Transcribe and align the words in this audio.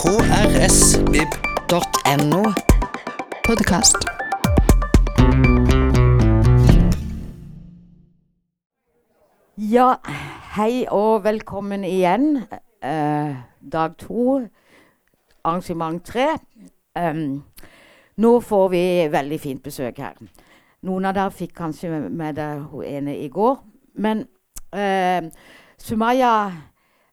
krsvib.no. 0.00 1.32
Podkast. 3.44 3.96
Ja, 9.56 9.94
hei 10.56 10.86
og 10.88 11.24
velkommen 11.24 11.84
igjen. 11.84 12.44
Eh, 12.82 13.36
dag 13.72 13.96
to, 13.98 14.40
arrangement 15.44 16.04
tre. 16.04 16.28
Um, 16.96 17.44
nå 18.16 18.40
får 18.40 18.68
vi 18.68 19.08
veldig 19.12 19.40
fint 19.40 19.62
besøk 19.62 19.98
her. 20.00 20.16
Noen 20.82 21.04
av 21.04 21.14
dere 21.18 21.30
fikk 21.30 21.52
kanskje 21.60 22.08
med 22.08 22.34
dere 22.40 22.60
hun 22.72 22.84
ene 22.88 23.18
i 23.20 23.28
går. 23.28 23.60
Men 24.00 24.24
eh, 24.72 25.28
Sumaya 25.76 26.52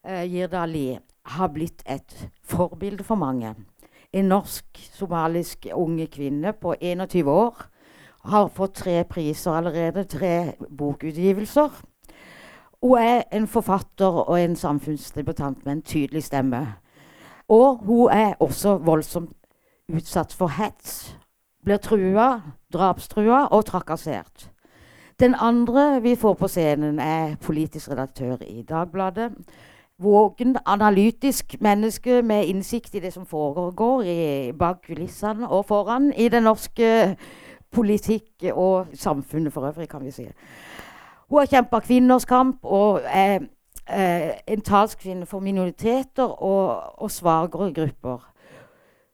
eh, 0.08 0.24
Jirdali 0.24 1.00
har 1.28 1.52
blitt 1.54 1.84
et 1.86 2.30
forbilde 2.44 3.04
for 3.04 3.16
mange. 3.16 3.56
En 4.14 4.30
norsk-somalisk 4.32 5.68
unge 5.74 6.08
kvinne 6.08 6.54
på 6.54 6.76
21 6.82 7.32
år. 7.32 7.66
Har 8.28 8.48
fått 8.48 8.74
tre 8.84 9.04
priser 9.04 9.52
allerede, 9.52 10.04
tre 10.04 10.54
bokutgivelser. 10.78 11.70
Hun 12.82 12.98
er 12.98 13.24
en 13.34 13.48
forfatter 13.48 14.22
og 14.30 14.42
en 14.42 14.56
samfunnsdebutant 14.56 15.66
med 15.66 15.72
en 15.72 15.82
tydelig 15.82 16.24
stemme. 16.24 16.68
Og 17.48 17.78
hun 17.78 18.10
er 18.12 18.34
også 18.40 18.78
voldsomt 18.78 19.34
utsatt 19.94 20.34
for 20.34 20.48
hets. 20.48 21.16
Blir 21.64 21.78
trua, 21.78 22.42
drapstrua 22.74 23.48
og 23.52 23.66
trakassert. 23.66 24.52
Den 25.20 25.36
andre 25.40 26.02
vi 26.02 26.16
får 26.16 26.34
på 26.34 26.48
scenen, 26.48 27.00
er 27.00 27.36
politisk 27.42 27.90
redaktør 27.92 28.38
i 28.48 28.62
Dagbladet. 28.62 29.32
Vågen, 30.00 30.58
analytisk 30.66 31.56
menneske 31.62 32.22
med 32.22 32.46
innsikt 32.46 32.96
i 32.96 33.00
det 33.00 33.14
som 33.14 33.26
foregår 33.26 34.04
i, 34.04 34.52
bak 34.54 34.84
kulissene 34.86 35.50
og 35.50 35.66
foran 35.66 36.12
i 36.14 36.28
den 36.30 36.44
norske 36.44 37.16
politikk 37.74 38.46
og 38.54 38.88
samfunnet 38.94 39.54
for 39.54 39.66
øvrig, 39.66 39.90
kan 39.90 40.06
vi 40.06 40.12
si. 40.12 40.28
Hun 41.30 41.40
har 41.40 41.46
kjempa 41.46 41.80
kvinners 41.80 42.26
kamp 42.26 42.60
og 42.62 43.02
er 43.06 43.40
eh, 43.90 44.38
en 44.48 44.62
talskvinne 44.62 45.26
for 45.26 45.40
minoriteter 45.40 46.30
og, 46.30 47.02
og 47.02 47.12
svakere 47.12 47.74
grupper. 47.74 48.30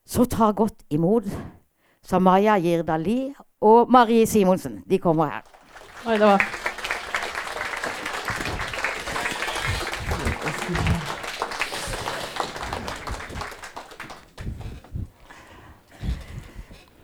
Så 0.06 0.26
ta 0.26 0.52
godt 0.52 0.84
imot 0.90 1.24
Samaya 2.04 2.58
Jirdali 2.60 3.34
og 3.62 3.92
Marie 3.92 4.26
Simonsen. 4.26 4.84
De 4.90 4.98
kommer 5.00 5.26
her. 5.26 5.42
Oi, 6.08 6.14
det 6.14 6.28
var 6.28 6.73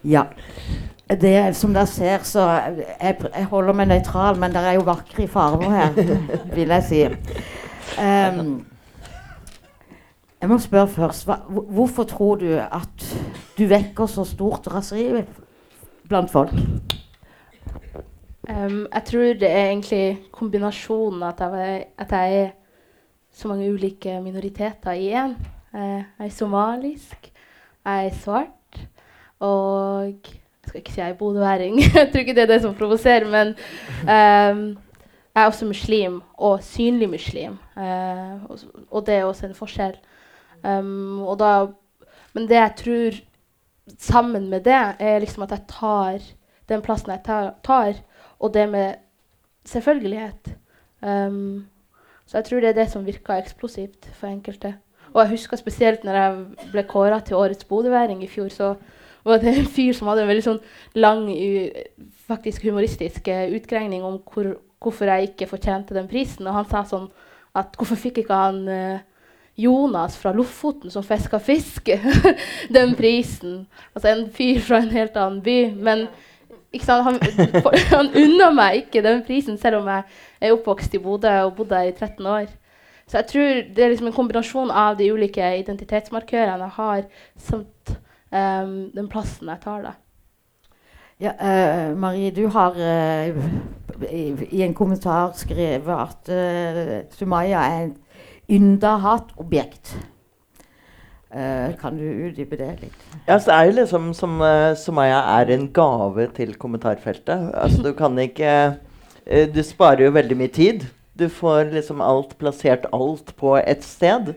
Ja. 0.04 0.24
Det, 1.10 1.56
som 1.58 1.74
dere 1.74 1.88
ser, 1.90 2.22
så 2.24 2.44
jeg, 3.02 3.16
jeg 3.34 3.46
holder 3.50 3.74
meg 3.74 3.88
nøytral, 3.90 4.38
men 4.38 4.54
det 4.54 4.62
er 4.62 4.76
jo 4.78 4.86
vakre 4.86 5.26
farger 5.28 5.72
her, 5.74 5.96
vil 6.58 6.70
jeg 6.76 6.84
si. 6.86 7.00
Um, 7.98 8.52
jeg 10.40 10.52
må 10.52 10.60
spørre 10.62 10.88
først, 10.88 11.26
hva, 11.28 11.40
hvorfor 11.50 12.06
tror 12.08 12.38
du 12.40 12.52
at 12.62 13.08
du 13.58 13.66
vekker 13.68 14.08
så 14.08 14.24
stort 14.24 14.70
raseri 14.72 15.24
blant 16.08 16.32
folk? 16.32 16.54
Um, 18.50 18.86
Jeg 18.94 19.04
tror 19.06 19.34
det 19.42 19.50
er 19.50 19.66
egentlig 19.72 20.20
kombinasjonen 20.32 21.24
at 21.24 21.42
jeg, 21.42 21.84
at 21.98 22.12
jeg 22.12 22.40
er 22.44 22.50
så 23.34 23.48
mange 23.48 23.74
ulike 23.74 24.22
minoriteter 24.22 24.92
i 24.98 25.12
én. 25.14 25.36
Eh, 25.74 26.04
Jeg 26.20 26.26
er 26.26 26.30
somalisk, 26.30 27.32
jeg 27.86 28.06
er 28.06 28.16
svart, 28.22 28.56
og 29.40 30.06
Jeg 30.06 30.72
skal 30.72 30.82
ikke 30.82 30.94
si 30.94 31.02
jeg 31.02 31.10
er 31.10 31.18
bodøværing, 31.18 31.80
jeg 31.96 32.10
tror 32.12 32.20
ikke 32.20 32.36
det 32.38 32.44
er 32.44 32.52
det 32.52 32.62
som 32.62 32.76
provoserer, 32.76 33.26
men 33.26 33.56
um, 34.04 34.60
jeg 35.36 35.44
er 35.44 35.46
også 35.46 35.66
muslim, 35.66 36.22
og 36.38 36.64
synlig 36.64 37.10
muslim. 37.10 37.58
Uh, 37.76 38.44
og, 38.46 38.60
og 38.92 39.06
det 39.08 39.16
er 39.16 39.24
også 39.24 39.48
en 39.48 39.56
forskjell. 39.56 39.96
Um, 40.64 41.22
og 41.24 41.40
da, 41.40 41.54
men 42.34 42.46
det 42.50 42.60
jeg 42.60 42.74
tror 42.78 43.18
sammen 43.98 44.50
med 44.50 44.62
det, 44.68 44.78
er 45.00 45.20
liksom 45.20 45.44
at 45.44 45.52
jeg 45.52 45.66
tar 45.68 46.20
den 46.70 46.82
plassen 46.86 47.12
jeg 47.12 47.50
tar, 47.64 47.94
og 48.40 48.54
det 48.54 48.70
med 48.70 48.94
selvfølgelighet. 49.66 50.54
Um, 51.02 51.66
så 52.26 52.38
jeg 52.38 52.46
tror 52.46 52.60
det 52.60 52.70
er 52.70 52.78
det 52.78 52.92
som 52.92 53.06
virker 53.06 53.40
eksplosivt 53.40 54.10
for 54.14 54.28
enkelte. 54.28 54.76
Og 55.14 55.22
jeg 55.24 55.30
husker 55.30 55.58
spesielt 55.58 56.04
når 56.06 56.14
jeg 56.14 56.70
ble 56.72 56.84
kåra 56.86 57.20
til 57.26 57.40
årets 57.40 57.66
bodøværing 57.66 58.24
i 58.24 58.30
fjor, 58.30 58.50
så 58.54 58.76
var 59.30 59.42
det 59.42 59.54
en 59.54 59.70
fyr 59.70 59.94
som 59.96 60.10
hadde 60.10 60.26
en 60.26 60.32
veldig 60.32 60.46
sånn 60.46 60.60
lang, 61.00 61.28
faktisk 62.30 62.66
humoristisk 62.68 63.30
eh, 63.32 63.50
utgreining 63.58 64.06
om 64.06 64.20
hvor, 64.30 64.56
hvorfor 64.82 65.12
jeg 65.12 65.32
ikke 65.32 65.50
fortjente 65.50 65.98
den 65.98 66.10
prisen. 66.10 66.48
Og 66.48 66.58
han 66.58 66.68
sa 66.70 66.84
sånn 66.88 67.10
at 67.58 67.78
hvorfor 67.78 68.00
fikk 68.00 68.24
ikke 68.24 68.40
han 68.40 68.64
eh, 68.70 69.06
Jonas 69.60 70.16
fra 70.20 70.32
Lofoten 70.36 70.94
som 70.94 71.06
fiska 71.06 71.42
fisk 71.44 71.92
den 72.78 72.96
prisen? 73.00 73.64
Altså 73.94 74.14
en 74.14 74.28
fyr 74.34 74.62
fra 74.66 74.84
en 74.84 74.94
helt 74.94 75.18
annen 75.18 75.44
by. 75.46 75.60
Men? 75.76 76.10
Han, 76.86 77.16
han 77.96 78.12
unna 78.14 78.52
meg 78.54 78.84
ikke 78.84 79.02
den 79.02 79.24
prisen, 79.26 79.56
selv 79.58 79.80
om 79.80 79.88
jeg 79.90 80.04
er 80.46 80.54
oppvokst 80.54 80.94
i 80.94 81.00
Bodø 81.02 81.32
og 81.48 81.56
bodde 81.58 81.74
der 81.74 81.90
i 81.90 81.96
13 81.96 82.28
år. 82.30 82.52
Så 83.10 83.18
jeg 83.18 83.26
tror 83.32 83.62
det 83.74 83.84
er 83.84 83.90
liksom 83.90 84.12
en 84.12 84.14
kombinasjon 84.14 84.70
av 84.70 85.00
de 85.00 85.08
ulike 85.10 85.48
identitetsmarkørene 85.64 86.68
jeg 86.68 86.76
har, 86.76 87.08
samt 87.42 87.96
den 88.32 89.08
plassen 89.10 89.50
jeg 89.50 89.62
tar. 89.64 89.82
da. 89.88 89.96
Ja, 91.20 91.32
uh, 91.36 91.98
Marie, 92.00 92.30
du 92.32 92.46
har 92.54 92.78
uh, 92.78 93.40
i, 94.08 94.22
i 94.52 94.62
en 94.64 94.76
kommentar 94.78 95.34
skrevet 95.36 95.90
at 95.90 96.30
uh, 96.32 96.94
Sumaya 97.12 97.66
er 97.66 97.90
et 97.90 98.56
ynda 98.56 98.96
hatobjekt. 99.04 99.98
Eh, 101.30 101.76
kan 101.78 101.94
du 101.94 102.06
utdype 102.26 102.58
det 102.58 102.72
litt? 102.82 103.02
Ja, 103.28 103.36
så 103.38 103.54
er 103.54 103.68
jo 103.68 103.76
liksom 103.78 104.08
som 104.18 104.40
uh, 104.42 104.74
Somaya 104.74 105.20
er 105.38 105.52
en 105.54 105.68
gave 105.70 106.26
til 106.34 106.56
kommentarfeltet. 106.58 107.52
Altså 107.54 107.84
du 107.86 107.92
kan 107.94 108.18
ikke 108.18 108.54
eh, 109.28 109.46
Du 109.54 109.62
sparer 109.62 110.08
jo 110.08 110.16
veldig 110.16 110.38
mye 110.40 110.54
tid. 110.56 110.88
Du 111.20 111.26
får 111.30 111.74
liksom 111.74 112.02
alt 112.02 112.38
plassert 112.40 112.86
alt 112.96 113.36
på 113.36 113.58
ett 113.58 113.84
sted. 113.84 114.30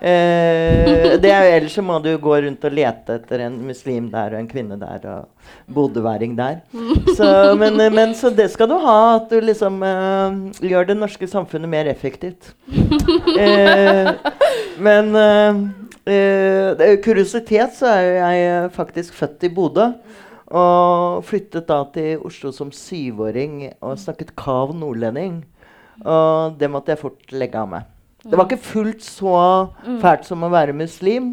Eh, 0.00 1.18
det 1.20 1.32
er 1.32 1.48
ellers 1.56 1.74
så 1.76 1.84
må 1.84 1.98
du 2.00 2.14
gå 2.16 2.38
rundt 2.46 2.64
og 2.64 2.72
lete 2.72 3.18
etter 3.18 3.44
en 3.44 3.58
muslim 3.66 4.06
der 4.12 4.32
og 4.32 4.40
en 4.40 4.48
kvinne 4.48 4.78
der 4.80 5.04
og 5.10 5.50
bodøværing 5.74 6.38
der. 6.38 6.62
Så, 7.16 7.28
men, 7.60 7.76
eh, 7.80 7.92
men 7.92 8.14
så 8.16 8.32
det 8.32 8.48
skal 8.54 8.70
du 8.72 8.78
ha, 8.80 8.96
at 9.18 9.28
du 9.28 9.36
liksom 9.44 9.82
eh, 9.84 10.40
gjør 10.70 10.88
det 10.88 10.96
norske 10.96 11.28
samfunnet 11.28 11.68
mer 11.68 11.92
effektivt. 11.92 12.54
Eh, 13.40 14.08
men 14.82 15.14
eh, 15.16 15.60
eh, 16.12 16.96
kuriositet 17.04 17.76
så 17.76 17.88
er 17.92 18.08
jeg 18.08 18.48
eh, 18.48 18.66
faktisk 18.74 19.14
født 19.16 19.46
i 19.46 19.52
Bodø. 19.54 19.86
Og 20.50 21.22
flyttet 21.28 21.68
da 21.68 21.84
til 21.94 22.24
Oslo 22.26 22.50
som 22.52 22.72
syvåring 22.74 23.68
og 23.78 23.98
snakket 24.02 24.34
kav 24.38 24.74
nordlending. 24.74 25.44
Og 26.04 26.60
det 26.60 26.70
måtte 26.72 26.94
jeg 26.94 27.02
fort 27.02 27.34
legge 27.34 27.60
av 27.60 27.68
meg. 27.70 27.88
Det 28.20 28.36
var 28.36 28.44
ikke 28.44 28.60
fullt 28.60 29.04
så 29.04 29.34
fælt 30.02 30.26
som 30.28 30.42
å 30.44 30.50
være 30.52 30.74
muslim, 30.76 31.30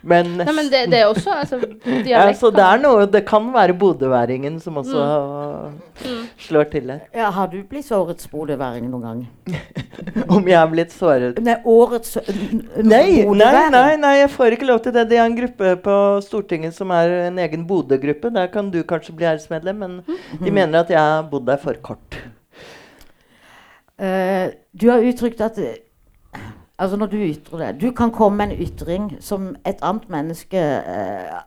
men 0.00 0.28
Nei, 0.38 0.52
men 0.54 0.70
det, 0.72 0.84
det 0.92 1.00
er 1.02 1.08
også 1.10 1.32
altså, 1.34 1.58
ja, 2.08 2.22
så 2.38 2.48
det 2.54 2.62
er 2.64 2.78
noe 2.80 3.02
Det 3.10 3.20
kan 3.28 3.50
være 3.52 3.74
bodøværingen 3.76 4.54
som 4.62 4.78
også 4.80 5.02
slår 6.40 6.70
til 6.72 6.86
der. 6.88 7.02
Ja, 7.12 7.28
har 7.34 7.50
du 7.52 7.58
blitt 7.68 7.84
sårets 7.90 8.30
bodøværing 8.30 8.86
noen 8.88 9.04
gang? 9.04 9.20
Om 10.38 10.48
jeg 10.48 10.56
er 10.62 10.72
blitt 10.72 10.94
såret 10.94 11.42
Nei, 11.44 11.58
årets 11.68 12.16
Nei, 12.78 13.26
nei, 13.26 13.52
nei, 13.74 13.84
nei, 14.00 14.16
jeg 14.22 14.32
får 14.38 14.56
ikke 14.56 14.70
lov 14.70 14.80
til 14.86 14.96
det. 14.96 15.08
Det 15.10 15.18
er 15.18 15.26
en 15.26 15.38
gruppe 15.42 15.76
på 15.84 16.00
Stortinget 16.24 16.78
som 16.78 16.94
er 16.94 17.26
en 17.26 17.42
egen 17.42 17.66
Bodø-gruppe. 17.68 18.32
Der 18.32 18.48
kan 18.54 18.70
du 18.72 18.80
kanskje 18.86 19.18
bli 19.18 19.28
æresmedlem, 19.34 19.82
men 19.84 20.20
de 20.38 20.50
mener 20.54 20.84
at 20.84 20.94
jeg 20.94 21.00
har 21.00 21.26
bodd 21.28 21.50
der 21.50 21.60
for 21.60 21.76
kort. 21.84 22.22
Eh, 24.00 24.52
du 24.80 24.88
har 24.90 25.04
uttrykt 25.04 25.40
at 25.44 25.58
eh, 25.58 25.78
Altså, 26.80 26.96
når 26.96 27.06
du 27.06 27.16
ytrer 27.16 27.58
det 27.58 27.80
Du 27.80 27.90
kan 27.92 28.10
komme 28.10 28.36
med 28.36 28.54
en 28.54 28.62
ytring 28.64 29.10
som 29.20 29.50
et 29.68 29.82
annet 29.82 30.08
menneske 30.08 30.56
uh, 30.56 31.40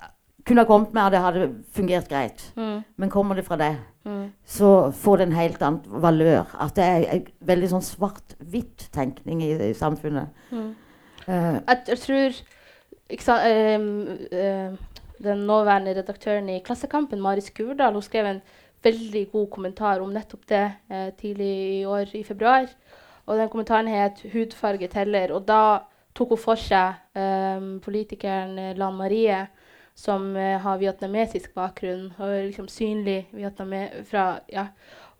kunne 0.46 0.62
ha 0.62 0.68
kommet 0.68 0.94
med, 0.94 1.02
og 1.02 1.12
det 1.12 1.20
hadde 1.20 1.46
fungert 1.72 2.10
greit. 2.10 2.54
Mm, 2.56 2.82
Men 2.98 3.10
kommer 3.10 3.36
det 3.36 3.46
fra 3.46 3.56
deg, 3.56 3.78
mm. 4.06 4.26
så 4.46 4.92
får 4.92 5.18
det 5.18 5.28
en 5.28 5.36
helt 5.38 5.62
annen 5.64 6.02
valør. 6.04 6.56
At 6.60 6.76
det 6.76 6.84
er 6.84 7.06
en 7.16 7.28
veldig 7.48 7.70
sånn 7.72 7.86
svart-hvitt-tenkning 7.88 9.44
i, 9.46 9.54
i 9.70 9.74
samfunnet. 9.74 10.28
Mm. 10.52 10.74
Uh, 11.24 11.62
Jeg, 11.64 11.78
jeg 11.88 12.02
tror 12.04 12.42
sant, 13.24 13.46
eh, 13.48 14.76
Den 15.24 15.46
nåværende 15.48 15.96
redaktøren 15.96 16.50
i 16.50 16.60
Klassekampen, 16.60 17.22
Mari 17.22 17.42
Skurdal, 17.42 17.94
hun 17.94 18.04
skrev 18.04 18.28
en 18.28 18.42
veldig 18.84 19.24
god 19.32 19.50
kommentar 19.52 20.02
om 20.04 20.14
nettopp 20.14 20.46
det 20.50 20.66
eh, 20.90 21.10
tidlig 21.20 21.54
i 21.80 21.86
år, 21.86 22.14
i 22.16 22.24
februar. 22.24 22.68
Og 23.26 23.38
den 23.38 23.50
kommentaren 23.50 23.88
het 23.88 24.26
'Hudfarge 24.26 24.88
teller'. 24.88 25.32
Og 25.32 25.48
da 25.48 25.80
tok 26.16 26.30
hun 26.30 26.38
for 26.38 26.56
seg 26.56 26.94
eh, 27.16 27.80
politikeren 27.82 28.60
eh, 28.60 28.76
Lan 28.78 28.98
Marie, 28.98 29.48
som 29.96 30.36
eh, 30.36 30.60
har 30.62 30.78
vietnamesisk 30.78 31.54
bakgrunn 31.54 32.12
og 32.18 32.30
liksom 32.48 32.68
synlig 32.68 33.28
vietname 33.32 33.90
fra 34.10 34.40
ja. 34.52 34.68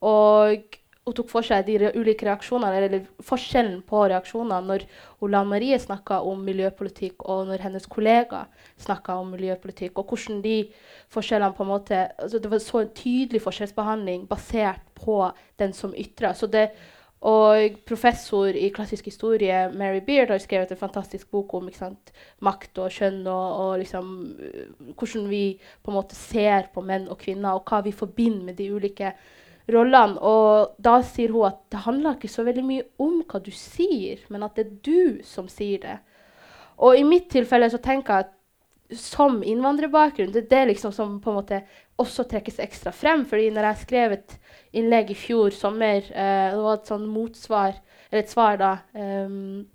Og 0.02 0.80
hun 1.04 1.16
tok 1.18 1.28
for 1.32 1.44
seg 1.44 1.66
de 1.68 1.92
ulike 2.00 2.24
reaksjonene, 2.24 2.80
eller 2.80 3.08
forskjellen 3.28 3.82
på 3.88 4.06
reaksjonene 4.08 4.60
når 4.70 4.86
Ola 5.26 5.42
Marie 5.48 5.76
snakka 5.80 6.22
om 6.24 6.46
miljøpolitikk, 6.48 7.26
og 7.28 7.50
når 7.50 7.66
hennes 7.66 7.88
kollega 7.92 8.46
snakka 8.80 9.18
om 9.20 9.34
miljøpolitikk. 9.36 10.00
Og 10.00 10.14
hvordan 10.14 10.40
de 10.46 10.58
forskjellene 11.12 11.58
på 11.58 11.66
en 11.66 11.72
måte 11.74 12.02
altså 12.18 12.40
Det 12.40 12.52
var 12.52 12.64
så 12.64 12.84
en 12.84 12.96
tydelig 12.96 13.44
forskjellsbehandling 13.44 14.28
basert 14.32 14.84
på 14.96 15.20
den 15.60 15.76
som 15.76 15.96
ytra. 15.96 16.32
Og 17.24 17.78
professor 17.88 18.52
i 18.52 18.68
klassisk 18.76 19.06
historie 19.08 19.70
Mary 19.72 20.02
Beard 20.04 20.32
har 20.32 20.42
skrevet 20.44 20.72
en 20.72 20.80
fantastisk 20.80 21.30
bok 21.32 21.54
om 21.56 21.70
sant, 21.72 22.12
makt 22.44 22.80
og 22.84 22.92
kjønn 22.92 23.22
og, 23.28 23.60
og 23.60 23.78
liksom, 23.80 24.10
hvordan 25.00 25.30
vi 25.32 25.46
på 25.84 25.92
en 25.92 26.00
måte 26.00 26.20
ser 26.20 26.68
på 26.74 26.84
menn 26.84 27.08
og 27.08 27.22
kvinner, 27.24 27.56
og 27.56 27.64
hva 27.64 27.80
vi 27.86 27.96
forbinder 27.96 28.44
med 28.50 28.60
de 28.60 28.68
ulike 28.76 29.14
rollene. 29.72 30.20
Og 30.20 30.76
da 30.84 30.98
sier 31.06 31.34
hun 31.34 31.50
at 31.50 31.62
det 31.72 31.84
handler 31.86 32.18
ikke 32.18 32.32
så 32.32 32.46
veldig 32.48 32.66
mye 32.68 32.88
om 33.04 33.22
hva 33.28 33.42
du 33.44 33.52
sier, 33.56 34.24
men 34.34 34.46
at 34.46 34.58
det 34.58 34.66
er 34.66 34.78
du 34.86 35.24
som 35.28 35.50
sier 35.52 35.84
det. 35.84 35.98
Og 36.84 36.98
i 36.98 37.06
mitt 37.08 37.30
tilfelle 37.32 37.70
så 37.72 37.80
tenker 37.82 38.14
jeg 38.14 38.28
at 38.28 38.40
som 39.00 39.40
innvandrerbakgrunn, 39.48 40.32
det 40.34 40.44
er 40.44 40.50
det 40.52 40.64
liksom 40.74 40.92
som 40.94 41.16
på 41.22 41.32
en 41.32 41.38
måte 41.40 41.62
også 42.02 42.26
trekkes 42.30 42.60
ekstra 42.62 42.92
frem. 42.94 43.26
fordi 43.26 43.50
når 43.50 43.70
jeg 43.70 43.82
skrev 43.86 44.12
et 44.12 44.36
innlegg 44.74 45.12
i 45.12 45.18
fjor 45.18 45.50
sommer, 45.56 46.04
eh, 46.12 46.52
det 46.54 46.62
var 46.62 46.78
et 46.78 46.90
sånn 46.92 47.08
motsvar, 47.08 47.80
eller 48.12 48.24
et 48.24 48.30
svar 48.30 48.58
da, 48.58 48.78
um, 48.94 49.66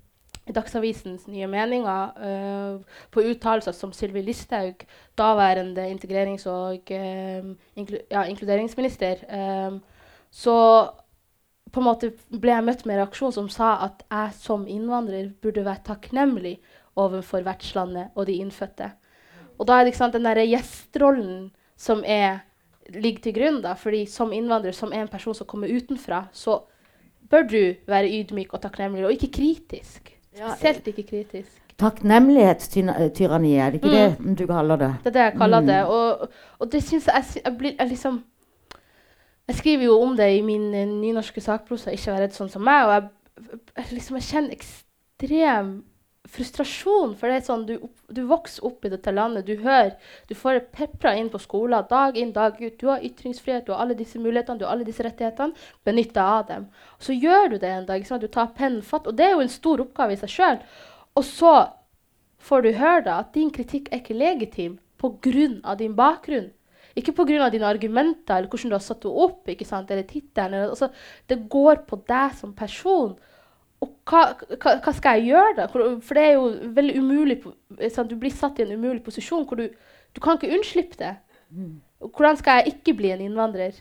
Dagsavisens 0.57 1.27
Nye 1.31 1.49
Meninger 1.51 2.15
uh, 2.19 3.03
på 3.15 3.25
uttalelser 3.31 3.77
som 3.77 3.93
Sylvi 3.93 4.23
Listhaug, 4.27 4.85
daværende 5.19 5.85
integrerings- 5.91 6.49
og 6.51 6.93
uh, 6.93 7.51
inklu 7.77 8.01
ja, 8.11 8.25
inkluderingsminister, 8.31 9.25
um, 9.29 9.81
så 10.31 10.57
på 11.73 11.81
en 11.81 11.89
måte 11.89 12.13
ble 12.33 12.55
jeg 12.55 12.65
møtt 12.65 12.85
med 12.87 12.97
en 12.97 13.03
reaksjon 13.03 13.35
som 13.35 13.49
sa 13.53 13.75
at 13.85 14.05
jeg 14.09 14.35
som 14.41 14.67
innvandrer 14.71 15.31
burde 15.43 15.67
være 15.67 15.85
takknemlig 15.91 16.57
overfor 16.99 17.45
vertslandet 17.47 18.17
og 18.17 18.27
de 18.29 18.39
innfødte. 18.43 18.91
Og 19.59 19.67
da 19.69 19.77
er 19.77 19.85
det 19.85 19.93
ikke 19.93 20.03
sant, 20.03 20.17
den 20.17 20.27
der 20.27 20.41
gjestrollen 20.47 21.51
som 21.79 22.03
er, 22.07 22.45
ligger 22.95 23.23
til 23.27 23.35
grunn. 23.37 23.63
da, 23.63 23.75
fordi 23.75 24.07
Som 24.07 24.33
innvandrer, 24.33 24.73
som 24.73 24.93
en 24.93 25.09
person 25.09 25.35
som 25.35 25.47
kommer 25.47 25.69
utenfra, 25.69 26.29
så 26.33 26.63
bør 27.31 27.43
du 27.43 27.75
være 27.87 28.11
ydmyk 28.21 28.55
og 28.55 28.63
takknemlig, 28.63 29.05
og 29.05 29.13
ikke 29.13 29.33
kritisk. 29.33 30.18
Spesielt 30.39 30.87
ikke 30.87 31.07
kritisk. 31.09 31.51
Takknemlighetstyranni, 31.79 33.53
er 33.55 33.71
det 33.71 33.75
ikke 33.75 33.89
mm. 34.19 34.25
det 34.25 34.39
du 34.39 34.47
kaller 34.47 34.77
det? 34.81 34.95
Det 35.05 35.11
er 35.13 35.17
det 35.17 35.27
jeg 35.27 35.35
kaller 35.39 35.61
mm. 35.61 35.67
det. 35.67 35.85
Og, 35.85 36.29
og, 36.59 36.73
det 36.73 36.83
syns 36.83 37.07
jeg, 37.07 37.25
jeg, 37.45 37.55
blir, 37.59 37.73
jeg 37.79 37.89
liksom 37.89 38.25
Jeg 39.49 39.57
skriver 39.57 39.85
jo 39.85 40.01
om 40.03 40.17
det 40.17 40.37
i 40.37 40.41
min 40.45 40.75
uh, 40.75 40.89
nynorske 41.01 41.41
sakprosa 41.41 41.91
'Ikke 41.91 42.13
vær 42.13 42.21
redd 42.21 42.35
sånn 42.37 42.51
som 42.53 42.63
meg', 42.63 42.85
og 42.85 42.93
jeg, 42.93 43.07
jeg, 43.77 43.87
liksom, 43.93 44.17
jeg 44.17 44.27
kjenner 44.29 44.57
ekstrem 44.59 45.71
frustrasjon. 46.33 47.15
For 47.19 47.31
det 47.31 47.39
er 47.39 47.47
sånn, 47.47 47.65
du, 47.69 47.75
du, 48.13 48.23
vokser 48.29 48.67
opp 48.69 48.85
i 48.85 48.93
dette 48.93 49.13
landet, 49.15 49.49
du 49.49 49.65
hører, 49.65 49.95
du 50.29 50.35
får 50.39 50.61
pepra 50.75 51.15
inn 51.19 51.31
på 51.33 51.41
skolen 51.43 51.87
dag 51.91 52.19
inn, 52.19 52.35
dag 52.37 52.59
ut. 52.61 52.77
Du 52.81 52.89
har 52.91 53.05
ytringsfrihet, 53.05 53.67
du 53.67 53.73
har 53.75 53.85
alle 53.85 53.97
disse 53.99 54.21
mulighetene, 54.21 54.61
du 54.61 54.67
har 54.67 54.77
alle 54.77 54.89
disse 54.89 55.05
rettighetene. 55.07 55.57
Benytt 55.89 56.15
deg 56.17 56.25
av 56.25 56.45
dem. 56.51 56.69
Og 56.99 57.09
så 57.09 57.17
gjør 57.17 57.55
du 57.55 57.59
det 57.63 57.73
en 57.73 57.89
dag. 57.89 58.07
Sånn 58.07 58.23
du 58.23 58.29
tar 58.33 58.53
pennen 58.59 58.85
fatt. 58.85 59.09
Og 59.09 59.17
det 59.19 59.29
er 59.29 59.35
jo 59.37 59.45
en 59.45 59.53
stor 59.53 59.85
oppgave 59.85 60.17
i 60.17 60.21
seg 60.21 60.35
sjøl. 60.35 60.61
Og 61.19 61.27
så 61.27 61.55
får 62.49 62.63
du 62.65 62.71
høre 62.79 63.03
da, 63.09 63.19
at 63.25 63.35
din 63.35 63.51
kritikk 63.55 63.91
er 63.91 64.03
ikke 64.03 64.17
legitim 64.17 64.79
pga. 64.99 65.75
din 65.79 65.97
bakgrunn. 65.97 66.53
Ikke 66.97 67.13
pga. 67.13 67.51
dine 67.51 67.67
argumenter 67.67 68.37
eller 68.37 68.49
hvordan 68.49 68.71
du 68.71 68.75
har 68.75 68.85
satt 68.85 69.05
henne 69.05 69.25
opp. 69.25 69.49
ikke 69.49 69.65
sant, 69.65 69.91
eller 69.91 70.03
tittelen. 70.03 70.71
Altså, 70.71 70.91
det 71.29 71.49
går 71.49 71.87
på 71.87 72.03
deg 72.09 72.35
som 72.35 72.55
person. 72.55 73.17
Hva, 74.09 74.23
hva, 74.57 74.79
hva, 74.81 74.93
skal 74.97 75.19
jeg 75.19 75.35
gjøre 75.35 75.57
da? 75.59 75.67
For 75.73 76.17
det 76.17 76.25
er 76.25 76.33
jo 76.39 76.47
veldig 76.77 76.95
umulig 77.03 77.37
sant? 77.93 78.09
Du 78.09 78.17
blir 78.21 78.33
satt 78.33 78.61
i 78.61 78.65
en 78.65 78.79
umulig 78.79 79.03
posisjon 79.05 79.45
hvor 79.49 79.61
du, 79.61 79.69
du 80.15 80.23
kan 80.25 80.39
ikke 80.39 80.55
unnslippe 80.57 80.97
det. 81.01 81.15
Mm. 81.53 81.77
Hvordan 82.09 82.41
skal 82.41 82.61
jeg 82.61 82.75
ikke 82.75 82.97
bli 82.99 83.13
en 83.13 83.27
innvandrer? 83.27 83.77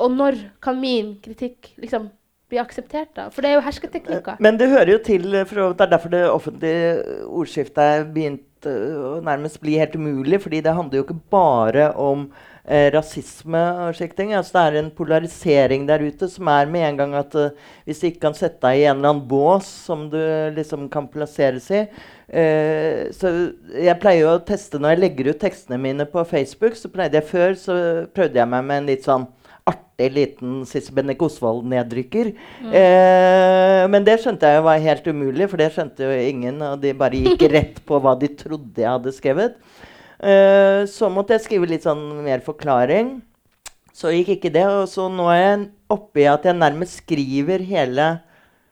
Og 0.00 0.12
når 0.14 0.38
kan 0.62 0.78
min 0.80 1.16
kritikk 1.24 1.72
liksom 1.80 2.08
bli 2.50 2.58
akseptert, 2.58 3.10
da? 3.16 3.28
For 3.30 3.44
det 3.44 3.50
er 3.50 3.58
jo 3.58 3.64
hersketeknikker. 3.66 4.40
Men 4.42 4.58
det 4.58 4.70
hører 4.72 4.94
jo 4.96 5.02
til, 5.06 5.26
for 5.46 5.60
det 5.74 5.86
er 5.86 5.92
derfor 5.92 6.12
det 6.12 6.22
offentlige 6.30 6.94
ordskiftet 7.26 7.82
er 7.84 8.06
begynt 8.10 8.66
å 8.66 9.18
nærmest 9.24 9.60
bli 9.62 9.78
helt 9.80 9.94
umulig. 9.96 10.40
fordi 10.42 10.60
det 10.60 10.74
handler 10.74 10.98
jo 10.98 11.04
ikke 11.06 11.20
bare 11.30 11.92
om 11.94 12.30
eh, 12.64 12.88
rasisme 12.94 13.62
og 13.86 13.96
slike 13.98 14.16
ting. 14.18 14.34
Altså, 14.36 14.56
det 14.56 14.62
er 14.62 14.78
en 14.80 14.92
polarisering 14.94 15.86
der 15.88 16.04
ute 16.04 16.28
som 16.30 16.48
er 16.52 16.70
med 16.70 16.86
en 16.88 17.00
gang 17.00 17.16
at 17.18 17.34
uh, 17.38 17.50
hvis 17.84 18.02
du 18.02 18.08
ikke 18.10 18.24
kan 18.28 18.36
sette 18.36 18.60
deg 18.64 18.80
i 18.80 18.86
en 18.86 19.00
eller 19.00 19.14
annen 19.14 19.26
bås 19.30 19.68
som 19.88 20.08
du 20.12 20.20
liksom 20.56 20.88
kan 20.92 21.08
plasseres 21.10 21.70
i 21.72 21.84
uh, 21.86 23.10
så 23.16 23.34
Jeg 23.74 23.98
pleier 24.02 24.24
jo 24.24 24.36
å 24.36 24.44
teste 24.46 24.80
når 24.80 24.94
jeg 24.94 25.04
legger 25.04 25.32
ut 25.32 25.42
tekstene 25.42 25.80
mine 25.80 26.06
på 26.06 26.24
Facebook. 26.24 26.76
så 26.76 26.92
pleide 26.92 27.20
jeg 27.20 27.30
Før 27.30 27.54
så 27.58 27.76
prøvde 28.14 28.42
jeg 28.42 28.52
meg 28.52 28.66
med 28.66 28.82
en 28.82 28.90
litt 28.92 29.06
sånn 29.06 29.28
artig 29.70 30.12
liten 30.14 30.64
Sissel 30.66 30.94
Bennek 30.96 31.20
Osvold-nedrykker. 31.22 32.32
Mm. 32.64 32.72
Eh, 32.80 33.84
men 33.92 34.06
det 34.06 34.18
skjønte 34.22 34.48
jeg 34.48 34.64
var 34.64 34.82
helt 34.82 35.06
umulig, 35.10 35.48
for 35.50 35.60
det 35.60 35.70
skjønte 35.74 36.06
jo 36.06 36.16
ingen. 36.30 36.60
Og 36.70 36.80
de 36.82 36.94
bare 36.96 37.20
gikk 37.20 37.46
rett 37.56 37.80
på 37.86 38.00
hva 38.02 38.16
de 38.18 38.30
trodde 38.40 38.82
jeg 38.82 38.90
hadde 38.90 39.14
skrevet. 39.16 39.58
Uh, 40.20 40.84
så 40.90 41.08
måtte 41.12 41.36
jeg 41.36 41.46
skrive 41.46 41.68
litt 41.70 41.86
sånn 41.88 42.20
mer 42.24 42.44
forklaring. 42.44 43.18
Så 43.96 44.12
gikk 44.14 44.36
ikke 44.36 44.54
det. 44.54 44.66
Og 44.68 44.88
så 44.90 45.08
nå 45.12 45.28
er 45.32 45.40
jeg 45.40 45.68
oppe 45.92 46.24
i 46.24 46.28
at 46.30 46.46
jeg 46.46 46.58
nærmest 46.60 47.00
skriver 47.02 47.64
hele 47.66 48.12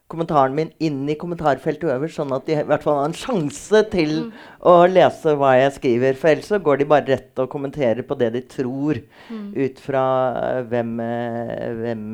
kommentaren 0.09 0.55
min 0.57 0.71
inn 0.81 1.03
i 1.11 1.19
kommentarfeltet 1.21 1.91
øverst, 1.93 2.17
sånn 2.17 2.31
at 2.33 2.47
de 2.49 2.55
i 2.57 2.63
hvert 2.65 2.85
fall 2.85 2.97
har 2.97 3.11
en 3.11 3.17
sjanse 3.17 3.83
til 3.93 4.13
mm. 4.31 4.31
å 4.71 4.75
lese 4.89 5.35
hva 5.37 5.51
jeg 5.59 5.75
skriver. 5.77 6.17
For 6.17 6.33
ellers 6.33 6.49
så 6.49 6.61
går 6.65 6.81
de 6.81 6.89
bare 6.89 7.11
rett 7.11 7.43
og 7.43 7.51
kommenterer 7.53 8.07
på 8.09 8.17
det 8.21 8.31
de 8.39 8.43
tror, 8.57 9.03
mm. 9.29 9.51
ut 9.53 9.83
fra 9.85 10.05
uh, 10.33 10.63
hvem, 10.71 10.95
uh, 11.05 11.67
hvem, 11.83 12.07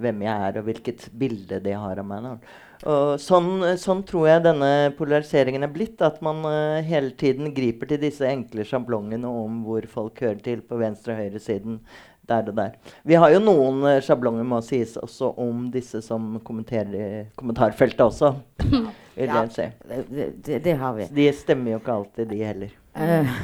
hvem, 0.00 0.24
jeg 0.24 0.48
er, 0.48 0.60
og 0.60 0.70
hvilket 0.70 1.08
bilde 1.20 1.60
de 1.64 1.76
har 1.76 2.00
av 2.00 2.08
meg. 2.08 2.30
Da. 2.30 2.62
Og 2.84 3.16
sånn, 3.22 3.62
sånn, 3.80 4.02
tror 4.04 4.26
jeg 4.28 4.42
denne 4.44 4.70
polariseringen 4.98 5.64
er 5.64 5.72
blitt. 5.72 6.02
At 6.04 6.20
man 6.24 6.42
uh, 6.44 6.82
hele 6.84 7.14
tiden 7.16 7.54
griper 7.56 7.88
til 7.88 8.02
disse 8.02 8.26
enkle 8.28 8.66
sjablongene 8.68 9.28
om 9.28 9.62
hvor 9.64 9.86
folk 9.88 10.20
hører 10.20 10.42
til 10.44 10.64
på 10.68 10.80
venstre- 10.82 11.16
og 11.16 11.22
høyresiden. 11.22 11.78
Der 12.28 12.46
og 12.48 12.56
der. 12.56 12.76
Vi 13.04 13.16
har 13.20 13.32
jo 13.34 13.40
noen 13.42 13.82
uh, 13.84 13.98
sjablonger 14.00 14.46
må 14.48 14.60
sies 14.64 14.94
også 14.96 15.28
om 15.40 15.66
disse 15.72 16.00
som 16.04 16.38
kommenterer 16.44 16.94
i 16.96 17.08
kommentarfeltet 17.36 18.00
også. 18.00 18.30
ja, 19.18 19.42
det, 19.44 20.30
det, 20.46 20.62
det, 20.64 20.76
har 20.80 20.96
vi. 20.96 21.08
De 21.12 21.28
stemmer 21.36 21.74
jo 21.74 21.82
ikke 21.82 21.98
alltid, 21.98 22.30
de 22.32 22.40
heller. 22.40 22.72
Uh, 22.94 23.34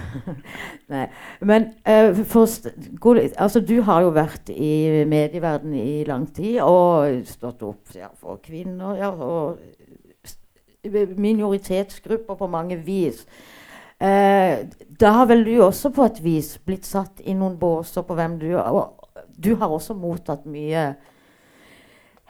nei. 0.94 1.04
Men 1.44 1.72
uh, 1.82 2.16
først 2.24 2.70
altså, 3.36 3.60
Du 3.60 3.80
har 3.82 4.06
jo 4.06 4.14
vært 4.14 4.48
i 4.54 5.04
medieverdenen 5.10 5.76
i 5.82 6.04
lang 6.08 6.28
tid 6.32 6.60
og 6.64 7.20
stått 7.28 7.66
opp 7.66 7.98
ja, 7.98 8.08
for 8.16 8.40
kvinner 8.44 8.96
ja, 8.96 9.10
og 9.10 9.58
minoritetsgrupper 11.20 12.34
på 12.34 12.46
mange 12.46 12.78
vis. 12.80 13.26
Uh, 14.00 14.64
da 15.00 15.12
har 15.18 15.28
vel 15.28 15.44
du 15.44 15.54
også 15.64 15.90
på 15.92 16.06
et 16.08 16.22
vis 16.24 16.54
blitt 16.64 16.88
satt 16.88 17.20
i 17.20 17.34
noen 17.36 17.58
båser 17.60 18.04
på 18.06 18.16
hvem 18.16 18.38
du 18.40 18.48
er. 18.54 18.80
Du 19.40 19.54
har 19.60 19.72
også 19.72 19.96
mottatt 19.96 20.46
mye 20.48 20.94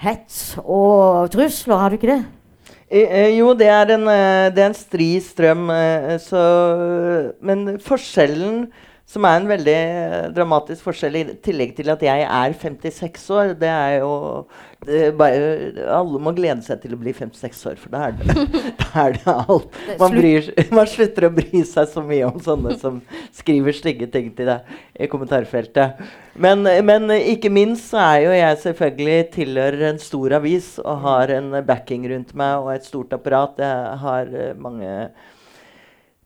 hets 0.00 0.58
og 0.62 1.30
trusler, 1.34 1.78
har 1.78 1.90
du 1.92 1.98
ikke 1.98 2.14
det? 2.14 2.22
Eh, 2.90 3.36
jo, 3.38 3.52
det 3.54 3.68
er 3.70 3.92
en, 3.94 4.06
eh, 4.10 4.50
det 4.50 4.64
en 4.64 4.74
stri 4.74 5.10
strøm. 5.22 5.68
Eh, 5.70 6.18
men 7.40 7.78
forskjellen, 7.78 8.64
som 9.10 9.24
er 9.26 9.40
en 9.40 9.48
veldig 9.50 9.78
dramatisk 10.36 10.84
forskjell, 10.86 11.16
i 11.18 11.36
tillegg 11.42 11.72
til 11.74 11.88
at 11.90 12.02
jeg 12.04 12.22
er 12.22 12.52
56 12.54 13.24
år, 13.34 13.54
det 13.58 13.70
er 13.70 13.94
jo 14.04 14.10
det 14.86 15.10
bare, 15.18 15.48
Alle 15.92 16.20
må 16.22 16.32
glede 16.32 16.62
seg 16.64 16.78
til 16.80 16.94
å 16.94 16.98
bli 17.00 17.12
56 17.12 17.64
år, 17.68 17.80
for 17.80 17.92
da 17.92 18.04
er 18.06 18.14
det, 18.20 18.44
da 18.80 18.86
er 19.02 19.16
det 19.16 19.34
alt. 19.34 19.80
Man, 20.00 20.14
bryr, 20.14 20.46
man, 20.70 20.88
slutter 20.88 21.26
å 21.26 21.32
bry 21.40 21.64
seg 21.68 21.90
så 21.90 22.04
mye 22.06 22.28
om 22.28 22.38
sånne 22.44 22.76
som 22.80 23.00
skriver 23.36 23.76
stygge 23.76 24.08
ting 24.14 24.30
til 24.36 24.52
deg 24.52 24.70
i 24.94 25.10
kommentarfeltet. 25.10 25.98
Men, 26.40 26.62
men, 26.86 27.10
ikke 27.18 27.50
minst 27.52 27.90
så 27.90 27.98
er 28.04 28.28
jo 28.28 28.38
jeg 28.38 28.62
selvfølgelig 28.62 29.18
tilhører 29.34 29.84
en 29.90 30.00
stor 30.00 30.38
avis 30.38 30.76
og 30.84 31.02
har 31.08 31.34
en 31.34 31.50
backing 31.66 32.06
rundt 32.14 32.30
meg 32.38 32.62
og 32.62 32.72
et 32.76 32.86
stort 32.86 33.18
apparat. 33.18 33.58
Jeg 33.58 34.00
har 34.06 34.32
mange 34.62 34.94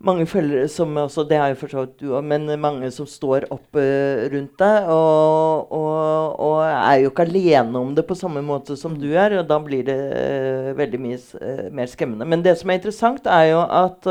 mange 0.05 0.27
følgere 0.29 0.69
som 0.69 0.97
også, 1.01 1.25
Det 1.29 1.39
har 1.39 1.53
jo 1.53 1.59
for 1.61 1.73
så 1.73 1.85
vidt 1.85 2.01
du 2.01 2.13
òg, 2.15 2.25
men 2.25 2.47
mange 2.61 2.91
som 2.95 3.07
står 3.09 3.49
opp 3.51 3.77
uh, 3.77 4.25
rundt 4.33 4.55
deg. 4.61 4.89
Og, 4.93 5.73
og, 5.73 6.41
og, 6.41 6.63
er 6.65 7.03
jo 7.03 7.13
ikke 7.13 7.27
alene 7.29 7.81
om 7.81 7.95
det 7.97 8.07
på 8.07 8.17
samme 8.19 8.43
måte 8.45 8.77
som 8.77 8.97
du 9.01 9.11
er. 9.13 9.39
Og 9.41 9.49
da 9.49 9.59
blir 9.63 9.85
det 9.87 9.99
uh, 9.99 10.73
veldig 10.79 11.01
mye 11.01 11.21
uh, 11.41 11.69
mer 11.75 11.91
skremmende. 11.91 12.29
Men 12.29 12.45
det 12.45 12.57
som 12.61 12.71
er 12.71 12.81
interessant, 12.81 13.27
er 13.27 13.53
jo 13.53 13.63
at 13.65 14.11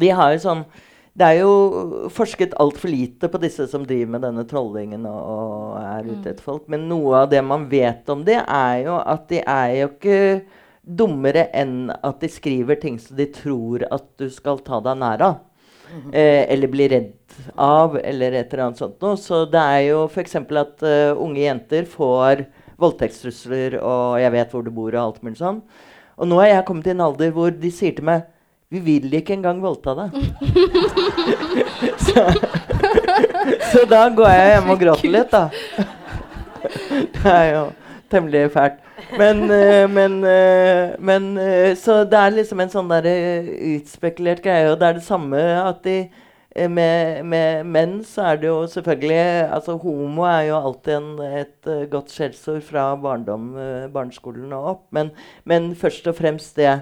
de 0.00 0.10
har 0.10 0.34
jo 0.34 0.42
sånn 0.42 0.66
det 1.14 1.26
er 1.28 1.44
jo 1.44 2.08
forsket 2.10 2.56
altfor 2.58 2.90
lite 2.90 3.28
på 3.30 3.38
disse 3.38 3.68
som 3.70 3.84
driver 3.86 4.16
med 4.16 4.24
denne 4.26 4.42
trollingen 4.50 5.04
og, 5.06 5.20
og 5.30 5.76
er 5.78 6.08
ute 6.08 6.32
etter 6.32 6.42
folk. 6.42 6.64
Men 6.66 6.88
noe 6.90 7.20
av 7.22 7.28
det 7.30 7.42
man 7.46 7.68
vet 7.70 8.10
om 8.10 8.24
det, 8.26 8.40
er 8.42 8.80
jo 8.82 8.96
at 8.98 9.28
de 9.30 9.38
er 9.38 9.76
jo 9.78 9.92
ikke 9.92 10.16
dummere 10.84 11.48
enn 11.56 11.88
at 11.96 12.20
de 12.20 12.28
skriver 12.28 12.78
ting 12.80 12.98
som 13.00 13.16
de 13.16 13.26
tror 13.32 13.86
at 13.90 14.06
du 14.20 14.28
skal 14.32 14.60
ta 14.64 14.80
deg 14.84 15.00
nær 15.00 15.24
av. 15.24 15.42
Eh, 16.12 16.52
eller 16.52 16.68
bli 16.68 16.88
redd 16.88 17.12
av, 17.54 17.98
eller 17.98 18.32
et 18.32 18.52
eller 18.52 18.64
annet 18.64 18.80
sånt 18.80 19.00
noe. 19.04 19.16
Så 19.20 19.44
det 19.50 19.60
er 19.60 19.80
jo 19.90 20.04
f.eks. 20.08 20.36
at 20.36 20.84
uh, 20.84 21.22
unge 21.22 21.42
jenter 21.44 21.86
får 21.88 22.46
voldtektstrusler 22.80 23.78
og 23.78 24.18
'jeg 24.18 24.32
vet 24.34 24.50
hvor 24.50 24.64
du 24.64 24.70
bor' 24.74 24.94
og 24.94 25.02
alt 25.02 25.22
mulig 25.22 25.38
sånn. 25.38 25.60
Og 26.18 26.28
nå 26.30 26.40
er 26.42 26.54
jeg 26.54 26.66
kommet 26.66 26.88
til 26.88 26.96
en 26.96 27.04
alder 27.06 27.30
hvor 27.34 27.50
de 27.50 27.70
sier 27.70 27.94
til 27.94 28.06
meg 28.06 28.24
'Vi 28.70 28.80
vil 28.82 29.14
ikke 29.14 29.36
engang 29.36 29.62
voldta 29.62 29.94
deg'. 29.94 30.18
så, 32.06 32.26
så, 33.70 33.84
da 33.86 34.08
går 34.08 34.30
jeg 34.34 34.54
hjem 34.54 34.70
og 34.70 34.80
gråter 34.80 35.14
litt, 35.14 35.30
da. 35.30 35.48
det 37.20 37.30
er 37.30 37.48
jo 37.54 37.64
temmelig 38.10 38.50
fælt. 38.50 38.83
Men, 39.12 39.42
uh, 39.50 39.90
men, 39.90 40.18
uh, 40.24 40.94
men 40.98 41.30
uh, 41.38 41.72
Så 41.76 42.02
det 42.08 42.20
er 42.20 42.36
liksom 42.36 42.62
en 42.62 42.72
sånn 42.72 42.92
der 42.92 43.08
utspekulert 43.74 44.44
greie. 44.44 44.70
Og 44.72 44.78
det 44.80 44.88
er 44.90 45.00
det 45.00 45.06
samme 45.06 45.42
at 45.62 45.82
de 45.86 45.98
med, 46.70 47.24
med, 47.26 47.64
menn 47.66 47.96
så 48.06 48.28
er 48.28 48.36
det 48.38 48.46
jo 48.46 48.60
selvfølgelig 48.70 49.48
altså 49.56 49.72
Homo 49.82 50.22
er 50.28 50.44
jo 50.52 50.60
alltid 50.68 50.92
en, 50.94 51.08
et 51.40 51.70
godt 51.90 52.12
skjellsord 52.14 52.60
fra 52.62 52.84
barndom, 52.94 53.48
barneskolen 53.90 54.52
og 54.54 54.68
opp. 54.76 54.84
Men, 54.94 55.10
men, 55.50 55.72
først 55.74 56.06
og 56.06 56.14
fremst 56.14 56.54
det 56.54 56.76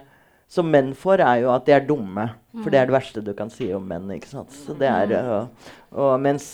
som 0.53 0.69
menn 0.69 0.91
får, 0.93 1.23
er 1.25 1.41
jo 1.47 1.55
at 1.55 1.65
de 1.65 1.73
er 1.73 1.89
dumme. 1.89 2.27
For 2.59 2.69
det 2.69 2.83
er 2.83 2.91
det 2.91 2.99
verste 2.99 3.25
du 3.25 3.33
kan 3.39 3.49
si 3.49 3.71
om 3.73 3.89
menn. 3.89 4.13
ikke 4.13 4.29
sant? 4.29 4.53
Så 4.53 4.77
det 4.77 4.93
er, 4.93 5.17
og, 5.39 5.73
og 5.97 6.13
Mens 6.21 6.51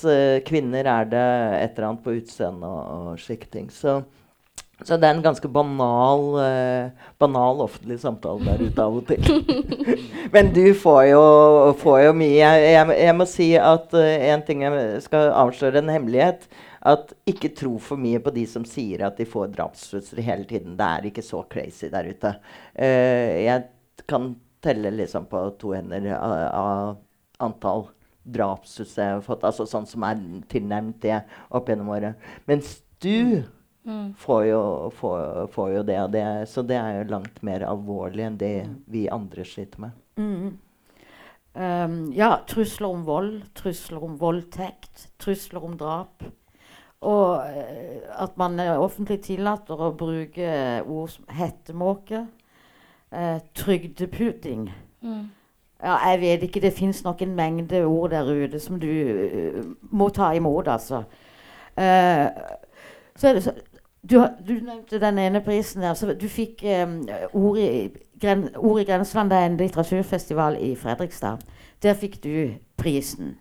kvinner 0.46 0.86
er 0.86 1.10
det 1.10 1.26
et 1.58 1.74
eller 1.74 1.88
annet 1.88 2.06
på 2.06 2.14
utseendet 2.20 2.70
og, 2.70 3.10
og 3.10 3.18
slike 3.26 3.50
ting. 3.50 3.66
Så, 3.74 3.98
så 4.86 4.94
det 4.94 5.08
er 5.08 5.16
en 5.16 5.24
ganske 5.24 5.48
banal, 5.50 6.20
eh, 6.38 7.06
banal 7.18 7.64
offentlig 7.64 7.96
samtale 7.98 8.46
der 8.46 8.60
ute 8.62 8.84
av 8.84 8.98
og 9.00 9.08
til. 9.08 9.48
Men 10.34 10.52
du 10.54 10.62
får 10.78 11.00
jo, 11.08 11.22
får 11.80 11.98
jo 12.04 12.12
mye. 12.20 12.36
Jeg, 12.36 12.68
jeg, 12.76 12.98
jeg, 13.02 13.16
må 13.18 13.26
si 13.26 13.48
at 13.58 13.96
uh, 13.98 14.28
en 14.30 14.44
ting 14.46 14.62
jeg 14.62 15.02
skal 15.02 15.32
avsløre 15.34 15.82
en 15.82 15.90
hemmelighet. 15.90 16.46
At 16.86 17.10
ikke 17.26 17.50
tro 17.58 17.74
for 17.82 17.98
mye 17.98 18.22
på 18.22 18.30
de 18.36 18.46
som 18.46 18.62
sier 18.68 19.02
at 19.08 19.18
de 19.18 19.26
får 19.26 19.50
drapstrusler 19.56 20.22
hele 20.22 20.46
tiden. 20.46 20.78
Det 20.78 20.86
er 20.86 21.10
ikke 21.10 21.26
så 21.26 21.42
crazy 21.50 21.90
der 21.90 22.12
ute. 22.14 22.36
Uh, 22.78 23.34
jeg 23.48 23.66
kan 24.06 24.30
telle 24.62 24.94
liksom 24.94 25.26
på 25.30 25.42
to 25.58 25.74
hender 25.74 26.06
av, 26.14 26.96
antall 27.42 27.88
drapstrusler 28.22 29.10
jeg 29.10 29.18
har 29.18 29.26
fått. 29.26 29.42
Altså 29.42 29.66
sånn 29.66 29.90
som 29.90 30.06
er 30.06 30.22
tilnærmet 30.54 31.02
det 31.02 31.18
opp 31.50 31.66
gjennom 31.66 31.90
året. 31.98 32.30
Mens 32.46 32.78
du. 33.02 33.42
Får, 34.18 34.46
jo, 34.50 34.62
får, 34.96 35.46
får, 35.52 35.68
jo, 35.72 35.82
det, 35.86 35.98
det. 36.12 36.24
Så 36.50 36.62
det 36.66 36.76
er 36.76 36.98
jo 36.98 37.10
langt 37.12 37.38
mer 37.46 37.62
alvorlig 37.64 38.26
enn 38.26 38.40
det 38.40 38.56
mm. 38.66 38.74
vi 38.90 39.04
andre 39.12 39.46
sliter 39.48 39.86
med. 39.86 40.00
Mm. 40.18 40.56
Um, 41.58 42.12
ja, 42.12 42.36
trusler 42.46 42.88
om 42.88 43.04
vold, 43.06 43.40
trusler 43.54 44.04
om 44.04 44.18
voldtekt, 44.20 45.08
trusler 45.18 45.64
om 45.64 45.78
drap. 45.78 46.22
Og 47.00 47.40
uh, 47.42 48.22
at 48.22 48.36
man 48.38 48.60
er 48.62 48.78
offentlig 48.78 49.20
tillater 49.26 49.80
å 49.80 49.94
bruke 49.98 50.44
uh, 50.44 50.86
ord 50.86 51.10
som 51.16 51.26
hettemåke, 51.34 52.26
uh, 53.10 53.40
trygdeputing. 53.58 54.68
Mm. 55.02 55.24
Ja, 55.82 55.96
jeg 56.10 56.20
vet 56.22 56.46
ikke. 56.46 56.62
Det 56.62 56.74
fins 56.76 57.02
nok 57.06 57.24
en 57.26 57.34
mengde 57.38 57.82
ord 57.86 58.14
der 58.14 58.30
ute 58.30 58.60
som 58.62 58.78
du 58.82 58.90
må 59.90 60.08
ta 60.14 60.32
imot, 60.34 60.66
altså. 60.66 61.04
så 61.78 63.28
er 63.28 63.36
det 63.36 63.42
så, 63.44 63.52
du, 64.10 64.18
du, 64.48 64.54
nevnte 64.64 65.00
den 65.00 65.18
ene 65.18 65.40
prisen 65.44 65.82
der. 65.82 65.94
så 65.94 66.14
Du 66.14 66.28
fikk 66.28 66.62
um, 66.64 67.00
ord, 67.32 67.58
i, 67.58 67.88
gren, 68.20 68.48
ord 68.56 68.80
i 68.80 68.84
Grenseland, 68.88 69.30
det 69.30 69.38
er 69.38 69.50
en 69.50 69.60
litteraturfestival 69.60 70.58
i 70.60 70.74
Fredrikstad. 70.76 71.44
Der 71.82 71.94
fikk 71.94 72.22
du 72.24 72.54
prisen. 72.76 73.36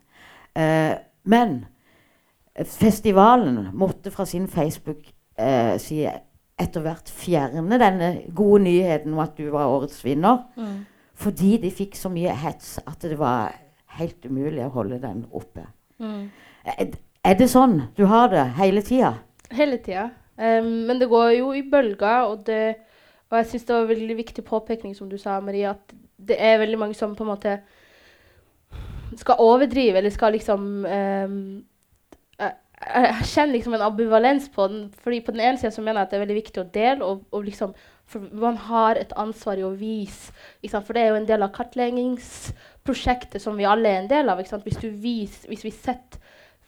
Uh, 0.57 0.97
men 1.23 1.65
festivalen 2.65 3.67
måtte 3.73 4.11
fra 4.11 4.25
sin 4.25 4.47
Facebook-side 4.47 6.13
uh, 6.13 6.23
etter 6.57 6.81
hvert 6.81 7.09
fjerne 7.13 7.77
denne 7.77 8.11
gode 8.35 8.63
nyheten 8.65 9.13
om 9.13 9.21
at 9.21 9.37
du 9.37 9.51
var 9.53 9.69
årets 9.69 9.99
vinner. 10.05 10.47
Mm. 10.57 10.85
Fordi 11.17 11.57
de 11.61 11.71
fikk 11.73 11.97
så 11.97 12.09
mye 12.13 12.33
hets 12.33 12.77
at 12.85 13.01
det 13.05 13.17
var 13.19 13.53
helt 13.97 14.25
umulig 14.25 14.65
å 14.65 14.73
holde 14.73 14.99
den 15.01 15.25
oppe. 15.31 15.65
Mm. 16.01 16.29
Er, 16.77 16.95
er 17.25 17.37
det 17.37 17.49
sånn 17.53 17.79
du 17.97 18.05
har 18.09 18.29
det 18.33 18.45
hele 18.57 18.83
tida? 18.85 19.15
Hele 19.53 19.79
tida. 19.81 20.09
Um, 20.37 20.85
men 20.89 21.01
det 21.01 21.09
går 21.09 21.31
jo 21.39 21.51
i 21.57 21.63
bølger, 21.65 22.29
og, 22.29 22.43
det, 22.45 22.75
og 23.29 23.39
jeg 23.39 23.49
syns 23.51 23.65
det 23.65 23.75
var 23.75 23.87
en 23.87 23.93
veldig 23.93 24.17
viktig 24.17 24.43
påpekning, 24.45 24.93
som 24.95 25.09
du 25.09 25.17
sa, 25.17 25.39
Marie, 25.41 25.69
at 25.69 25.95
det 26.17 26.37
er 26.39 26.59
veldig 26.61 26.79
mange 26.79 26.97
som 26.97 27.15
på 27.15 27.25
en 27.25 27.33
måte 27.33 27.57
skal 29.17 29.41
overdrive, 29.41 29.97
eller 29.97 30.13
skal 30.13 30.35
liksom 30.35 30.85
um, 30.85 31.41
jeg, 32.37 32.53
jeg, 32.93 33.27
kjenner 33.31 33.55
liksom 33.55 33.75
en 33.77 33.85
ambivalens 33.87 34.49
på 34.53 34.67
den. 34.71 34.87
fordi 35.03 35.21
På 35.25 35.31
den 35.31 35.41
ene 35.41 35.57
sida 35.57 35.81
mener 35.81 36.01
jeg 36.01 36.07
at 36.07 36.11
det 36.11 36.17
er 36.17 36.25
veldig 36.25 36.41
viktig 36.41 36.61
å 36.61 36.71
dele. 36.73 37.05
og, 37.05 37.23
og 37.31 37.43
liksom, 37.43 37.73
Man 38.31 38.57
har 38.57 38.95
et 38.95 39.13
ansvar 39.17 39.57
i 39.57 39.65
å 39.65 39.73
vise. 39.75 40.31
For 40.71 40.93
det 40.93 41.03
er 41.03 41.09
jo 41.09 41.21
en 41.21 41.27
del 41.27 41.43
av 41.43 41.53
kartleggingsprosjektet 41.55 43.41
som 43.41 43.57
vi 43.57 43.65
alle 43.65 43.89
er 43.89 44.03
en 44.03 44.11
del 44.11 44.29
av. 44.29 44.41
Hvis, 44.41 44.83
vis, 44.83 45.41
hvis, 45.47 45.65
vi 45.65 45.71
setter 45.71 46.21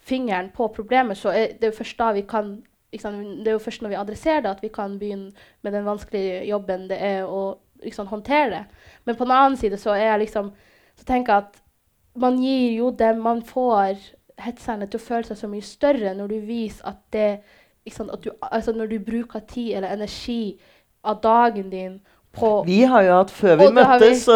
fingeren 0.10 0.50
på 0.56 0.68
problemet, 0.74 1.18
så 1.18 1.30
er 1.30 1.54
det 1.62 1.76
først 1.78 2.00
da 2.00 2.12
vi 2.16 2.26
kan 2.28 2.58
det 2.92 3.48
er 3.48 3.52
jo 3.52 3.62
først 3.62 3.82
når 3.82 3.94
vi 3.94 3.98
adresserer 4.02 4.42
det, 4.42 4.50
at 4.50 4.64
vi 4.64 4.72
kan 4.74 4.98
begynne 5.00 5.32
med 5.62 5.74
den 5.74 5.86
vanskelige 5.86 6.44
jobben 6.50 6.88
det 6.90 6.98
er 6.98 7.28
å 7.28 7.60
liksom, 7.84 8.08
håndtere 8.10 8.50
det. 8.50 8.64
Men 9.06 9.16
på 9.16 9.28
den 9.28 9.36
annen 9.36 9.58
side 9.58 9.78
så, 9.78 9.94
er 9.94 10.12
jeg 10.12 10.26
liksom, 10.26 10.52
så 10.98 11.06
tenker 11.06 11.34
jeg 11.34 11.48
at 11.48 11.62
man 12.20 12.40
gir 12.42 12.74
jo 12.80 12.92
dem 12.92 13.22
Man 13.22 13.42
får 13.46 14.00
hetserne 14.40 14.88
til 14.90 15.00
å 15.00 15.04
føle 15.04 15.28
seg 15.28 15.38
så 15.38 15.50
mye 15.52 15.66
større 15.66 16.14
når 16.18 16.32
du 16.32 16.40
viser 16.48 16.88
at 16.90 17.02
det 17.14 17.32
at 17.90 18.24
du, 18.24 18.30
altså 18.42 18.72
Når 18.72 18.86
du 18.92 19.00
bruker 19.02 19.40
tid 19.50 19.78
eller 19.78 19.96
energi 19.96 20.60
av 21.04 21.22
dagen 21.24 21.70
din 21.72 22.00
på 22.38 22.64
Vi 22.68 22.84
har 22.84 23.02
jo 23.08 23.16
hatt 23.18 23.32
Før 23.34 23.56
vi 23.58 23.70
møttes, 23.74 24.26
så, 24.28 24.36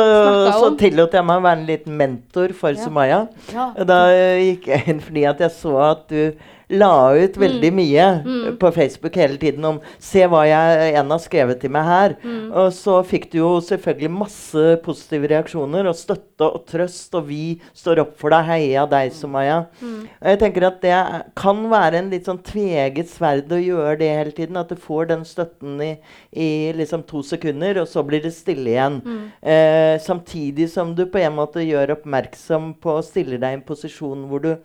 så 0.55 0.71
tillot 0.79 1.13
jeg 1.13 1.25
meg 1.27 1.41
å 1.41 1.45
være 1.45 1.59
en 1.59 1.67
liten 1.67 1.97
mentor 1.99 2.53
for 2.57 2.73
ja. 2.73 2.81
Sumaya. 2.81 3.19
Ja. 3.53 3.67
Da 3.85 3.99
gikk 4.41 4.71
jeg 4.71 4.87
inn 4.89 5.03
fordi 5.03 5.27
at 5.29 5.43
jeg 5.43 5.53
så 5.53 5.75
at 5.91 6.07
du 6.09 6.33
la 6.73 7.13
ut 7.15 7.37
veldig 7.39 7.69
mm. 7.71 7.77
mye 7.77 8.05
mm. 8.25 8.57
på 8.61 8.71
Facebook 8.75 9.15
hele 9.19 9.37
tiden 9.37 9.65
om 9.65 9.79
'Se 9.99 10.25
hva 10.29 10.43
jeg 10.47 10.93
en 10.99 11.11
har 11.13 11.21
skrevet 11.21 11.59
til 11.61 11.71
meg 11.73 11.85
her'. 11.87 12.15
Mm. 12.23 12.51
Og 12.51 12.73
så 12.75 12.99
fikk 13.07 13.29
du 13.31 13.37
jo 13.39 13.51
selvfølgelig 13.63 14.11
masse 14.11 14.65
positive 14.85 15.29
reaksjoner 15.31 15.87
og 15.89 15.97
støtte 15.97 16.47
og 16.47 16.65
trøst. 16.69 17.13
Og 17.15 17.27
vi 17.29 17.61
står 17.73 18.03
opp 18.03 18.15
for 18.19 18.33
deg, 18.33 18.45
heia 18.49 18.85
deg, 18.89 19.13
Sumaya. 19.13 19.63
Mm. 19.81 20.07
Og 20.21 20.29
jeg 20.33 20.41
tenker 20.43 20.67
at 20.67 20.81
det 20.83 20.99
kan 21.39 21.63
være 21.71 22.01
en 22.01 22.11
litt 22.13 22.29
sånn 22.29 22.41
tveget 22.43 23.11
sverd 23.11 23.51
å 23.53 23.61
gjøre 23.61 23.97
det 24.01 24.11
hele 24.17 24.35
tiden. 24.35 24.57
At 24.59 24.71
du 24.73 24.79
får 24.79 25.11
den 25.13 25.25
støtten 25.27 25.81
i, 25.83 25.91
i 26.31 26.49
liksom 26.77 27.05
to 27.09 27.23
sekunder, 27.23 27.81
og 27.81 27.89
så 27.89 28.03
blir 28.05 28.23
det 28.23 28.33
stille 28.35 28.73
igjen. 28.73 29.01
Mm. 29.03 29.25
Eh, 29.41 29.95
samtidig 30.01 30.69
som 30.73 30.95
du 30.95 31.05
på 31.05 31.21
en 31.21 31.37
måte 31.37 31.63
gjør 31.63 31.97
oppmerksom 31.97 32.73
på 32.81 32.97
å 32.97 33.05
stille 33.05 33.37
deg 33.37 33.53
i 33.53 33.59
en 33.59 33.67
posisjon 33.67 34.27
hvor 34.29 34.43
du 34.43 34.55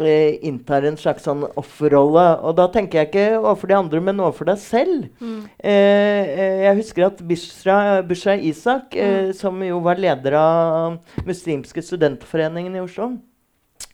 eh, 0.00 0.38
inntar 0.46 0.86
en 0.88 0.98
slags 1.00 1.26
sånn 1.28 1.44
offerrolle. 1.58 2.26
Og 2.46 2.56
da 2.58 2.68
tenker 2.72 3.02
jeg 3.02 3.10
ikke 3.10 3.26
overfor 3.40 3.70
de 3.70 3.78
andre, 3.78 4.02
men 4.08 4.22
overfor 4.24 4.50
deg 4.50 4.60
selv. 4.62 5.06
Mm. 5.20 5.40
Eh, 5.58 6.34
eh 6.34 6.66
jeg 6.68 6.80
husker 6.82 7.08
at 7.08 7.22
Bushra, 7.30 7.78
Bishra 8.06 8.36
Isak, 8.36 8.94
eh, 8.96 9.30
mm. 9.30 9.32
som 9.38 9.62
jo 9.64 9.80
var 9.84 10.00
leder 10.00 10.38
av 10.38 11.24
Muslimske 11.26 11.82
studentforeningen 11.84 12.76
i 12.76 12.84
Oslo, 12.84 13.12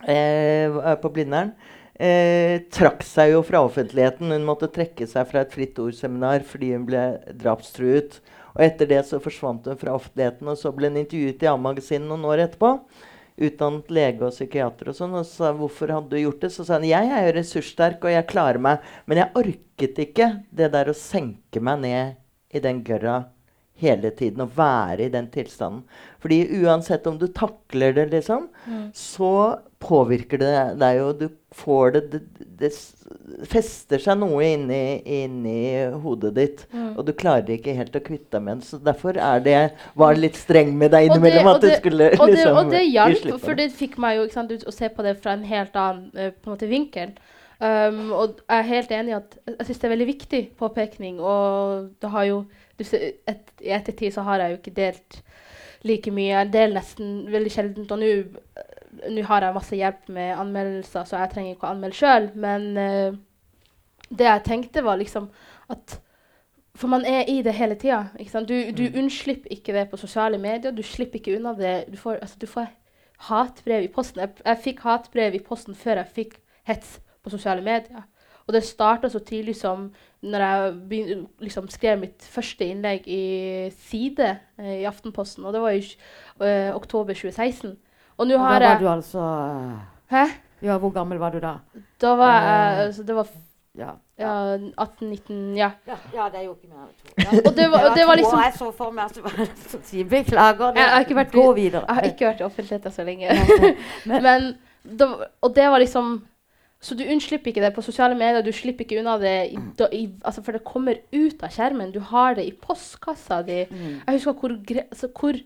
eh, 0.08 0.94
på 1.00 1.12
Blindern 1.14 1.54
Eh, 1.94 2.64
trakk 2.74 3.04
seg 3.06 3.30
jo 3.36 3.42
fra 3.46 3.60
offentligheten. 3.62 4.32
Hun 4.34 4.46
måtte 4.46 4.70
trekke 4.72 5.06
seg 5.06 5.28
fra 5.30 5.44
et 5.44 5.52
Fritt 5.54 5.78
Ord-seminar 5.78 6.42
fordi 6.48 6.72
hun 6.74 6.86
ble 6.88 7.04
drapstruet. 7.38 8.18
Og 8.54 8.64
etter 8.66 8.90
det 8.90 9.04
så 9.06 9.20
forsvant 9.22 9.66
hun 9.70 9.78
fra 9.78 9.94
offentligheten, 9.94 10.48
og 10.50 10.58
så 10.58 10.72
ble 10.74 10.90
hun 10.90 11.00
intervjuet 11.02 11.42
i 11.42 11.50
A-magasinet 11.50 12.10
noen 12.10 12.26
år 12.30 12.44
etterpå 12.48 12.76
utdannet 13.34 13.90
lege 13.90 14.22
og 14.26 14.34
psykiater 14.34 14.90
og 14.90 14.98
sånn, 14.98 15.14
og 15.18 15.26
sa 15.26 15.50
hvorfor 15.56 15.90
hadde 15.94 16.14
du 16.14 16.20
gjort 16.20 16.44
det? 16.44 16.52
Så 16.54 16.66
sa 16.66 16.78
han 16.78 16.86
jeg 16.88 17.10
er 17.10 17.28
jo 17.28 17.36
ressurssterk 17.38 18.06
og 18.06 18.14
jeg 18.14 18.28
klarer 18.30 18.62
meg, 18.62 18.84
men 19.10 19.22
jeg 19.22 19.34
orket 19.40 20.02
ikke 20.06 20.30
det 20.54 20.70
der 20.74 20.90
å 20.90 20.98
senke 20.98 21.62
meg 21.64 21.82
ned 21.82 22.54
i 22.54 22.62
den 22.62 22.84
gørra 22.86 23.24
hele 23.80 24.10
tiden. 24.14 24.44
Å 24.44 24.50
være 24.56 25.06
i 25.06 25.12
den 25.12 25.28
tilstanden. 25.34 25.84
Fordi 26.22 26.40
uansett 26.62 27.06
om 27.10 27.18
du 27.20 27.26
takler 27.28 27.94
det, 27.96 28.08
liksom, 28.12 28.48
så 28.96 29.32
påvirker 29.84 30.40
det 30.40 30.52
deg 30.80 31.00
jo. 31.00 31.08
Du 31.12 31.26
får 31.54 31.90
det 31.96 32.04
Det, 32.14 32.20
det 32.60 32.70
fester 33.50 34.00
seg 34.02 34.18
noe 34.20 34.46
inni, 34.46 35.02
inni 35.22 35.58
hodet 36.02 36.32
ditt. 36.36 36.64
Mm. 36.72 36.94
Og 36.94 37.04
du 37.06 37.12
klarer 37.16 37.56
ikke 37.56 37.74
helt 37.76 37.96
å 37.96 38.02
kvitte 38.04 38.38
deg 38.38 38.46
med 38.46 38.62
det. 38.62 38.68
Så 38.70 38.80
derfor 38.80 39.18
er 39.20 39.44
det 39.44 39.58
var 39.98 40.16
litt 40.18 40.38
streng 40.38 40.72
med 40.78 40.94
deg 40.94 41.10
innimellom. 41.10 41.54
at 41.54 41.60
du 41.60 41.68
det- 41.68 41.78
skulle 41.82 42.10
og 42.14 42.26
det, 42.26 42.34
liksom 42.34 42.56
og 42.56 42.70
det 42.70 42.84
hjalp, 42.86 43.40
for 43.40 43.54
det 43.54 43.72
fikk 43.72 43.98
meg 43.98 44.18
jo 44.18 44.28
sant, 44.32 44.50
ut 44.50 44.64
å 44.64 44.72
se 44.72 44.88
på 44.88 45.02
det 45.02 45.18
fra 45.20 45.32
en 45.32 45.44
helt 45.44 45.74
annen 45.74 46.10
eh, 46.14 46.30
på 46.30 46.50
en 46.50 46.56
måte, 46.56 46.68
vinkel. 46.70 47.16
Um, 47.60 48.12
og 48.12 48.40
jeg 48.48 48.58
er 48.58 48.62
helt 48.62 48.90
enig 48.90 49.12
i 49.12 49.16
at 49.16 49.36
jeg 49.46 49.66
syns 49.66 49.78
det 49.78 49.84
er 49.84 49.94
veldig 49.94 50.06
viktig 50.06 50.42
påpekning. 50.58 51.20
Og 51.20 51.90
det 52.00 52.10
har 52.10 52.24
jo 52.24 52.44
et, 52.80 53.50
I 53.62 53.74
ettertid 53.76 54.14
så 54.14 54.24
har 54.26 54.42
jeg 54.42 54.54
jo 54.54 54.60
ikke 54.60 54.76
delt 54.76 55.18
like 55.84 56.10
mye. 56.10 56.32
Jeg 56.32 56.52
deler 56.52 56.80
nesten 56.80 57.12
veldig 57.32 57.52
sjeldent. 57.52 57.92
Og 57.92 58.00
nå 58.00 58.12
nå 59.10 59.24
har 59.26 59.44
jeg 59.44 59.56
masse 59.56 59.76
hjelp 59.76 60.08
med 60.14 60.38
anmeldelser, 60.38 61.04
så 61.08 61.20
jeg 61.20 61.32
trenger 61.32 61.54
ikke 61.54 61.68
å 61.68 61.74
anmelde 61.74 61.98
sjøl. 61.98 62.30
Men 62.40 62.66
uh, 62.78 63.16
det 64.10 64.28
jeg 64.28 64.44
tenkte, 64.46 64.84
var 64.84 65.00
liksom 65.00 65.30
at 65.72 66.00
For 66.74 66.90
man 66.90 67.04
er 67.06 67.28
i 67.30 67.36
det 67.46 67.52
hele 67.54 67.76
tida. 67.78 68.00
Du, 68.48 68.54
du 68.74 68.98
unnslipper 68.98 69.52
ikke 69.54 69.72
det 69.72 69.84
på 69.90 69.96
sosiale 69.96 70.40
medier. 70.42 70.72
Du 70.74 70.82
slipper 70.82 71.20
ikke 71.20 71.36
unna 71.36 71.52
det. 71.54 71.84
Du 71.86 71.96
får, 71.96 72.18
altså, 72.18 72.36
du 72.40 72.46
får 72.50 72.66
hatbrev 73.28 73.84
i 73.84 73.92
posten. 73.94 74.20
Jeg, 74.20 74.42
jeg 74.44 74.58
fikk 74.64 74.80
hatbrev 74.82 75.36
i 75.38 75.42
posten 75.46 75.78
før 75.78 76.00
jeg 76.00 76.10
fikk 76.16 76.34
hets 76.66 76.96
på 77.22 77.30
sosiale 77.30 77.62
medier. 77.62 78.02
Og 78.46 78.56
det 78.56 78.64
starta 78.66 79.08
så 79.08 79.22
tidlig 79.22 79.54
som 79.56 79.92
når 80.24 80.44
jeg 80.44 80.74
begyn- 80.90 81.26
liksom 81.44 81.68
skrev 81.68 81.98
mitt 82.00 82.22
første 82.32 82.64
innlegg 82.70 83.06
i 83.06 83.70
Side 83.88 84.28
eh, 84.58 84.80
i 84.80 84.84
Aftenposten. 84.88 85.44
Og 85.44 85.52
det 85.52 85.60
var 85.60 85.70
i 85.76 85.82
eh, 86.40 86.70
oktober 86.74 87.12
2016. 87.14 87.76
Og 88.18 88.26
nå 88.28 88.34
Da 88.38 88.38
har 88.44 88.60
var 88.60 88.68
jeg 88.68 88.80
du 88.80 88.88
altså 88.88 89.22
Hæ? 90.10 90.24
Ja, 90.62 90.78
hvor 90.78 90.90
gammel 90.94 91.18
var 91.18 91.30
du 91.34 91.40
da? 91.42 91.56
Da 92.00 92.14
var 92.16 92.36
Eh, 92.38 92.46
jeg 92.78 92.86
altså, 92.86 93.02
Det 93.02 93.14
var 93.16 93.26
Ja. 93.76 93.90
ja, 94.18 94.56
18-19 94.78 95.56
Ja. 95.58 95.70
Ja, 95.86 95.96
ja, 96.14 96.28
det 96.30 96.38
er 96.40 96.44
jo 96.44 96.54
ikke 96.54 96.68
mer 96.70 96.84
enn 96.86 96.94
to. 96.94 97.14
Ja. 97.24 97.30
Og 97.50 97.56
det 97.56 97.64
var, 97.72 97.88
det 97.96 98.06
var 98.06 98.16
liksom. 98.16 98.38
Jeg 98.44 98.52
så 98.58 98.68
for 98.72 98.90
meg 98.94 99.04
at 99.04 99.14
det 99.14 99.24
var 99.24 99.30
så 99.68 99.78
Beklager. 100.08 100.72
det- 100.72 100.80
Jeg 100.80 100.90
har 100.90 101.00
ikke 101.00 101.14
vært- 101.18 101.32
Gå 101.32 101.52
videre. 101.54 101.84
Jeg 101.88 101.94
har 101.94 102.02
ikke 102.02 102.26
vært 102.28 102.40
i 102.40 102.44
offentligheten 102.44 102.92
så 102.92 103.04
lenge. 103.04 103.28
Men- 104.06 104.22
Men, 104.22 104.54
da, 104.98 105.06
og 105.42 105.54
det 105.56 105.66
var 105.70 105.78
liksom 105.78 106.22
Så 106.84 106.96
du 106.98 107.04
unnslipper 107.08 107.50
ikke 107.50 107.62
det 107.64 107.72
på 107.72 107.82
sosiale 107.84 108.16
medier. 108.18 108.44
Du 108.44 108.52
slipper 108.52 108.84
ikke 108.84 109.00
unna 109.00 109.16
det 109.20 109.34
i, 109.54 109.58
da, 109.78 109.88
i, 109.88 110.04
altså 110.20 110.42
for 110.44 110.56
det 110.56 110.66
kommer 110.68 111.00
ut 111.14 111.44
av 111.44 111.52
skjermen. 111.54 111.94
Du 111.94 112.00
har 112.12 112.36
det 112.36 112.44
i 112.44 112.52
postkassa 112.60 113.40
di. 113.46 113.62
Mm. 113.70 114.02
Jeg 114.02 114.18
husker 114.18 114.36
hvor, 114.36 114.56
altså 114.82 115.08
hvor 115.08 115.38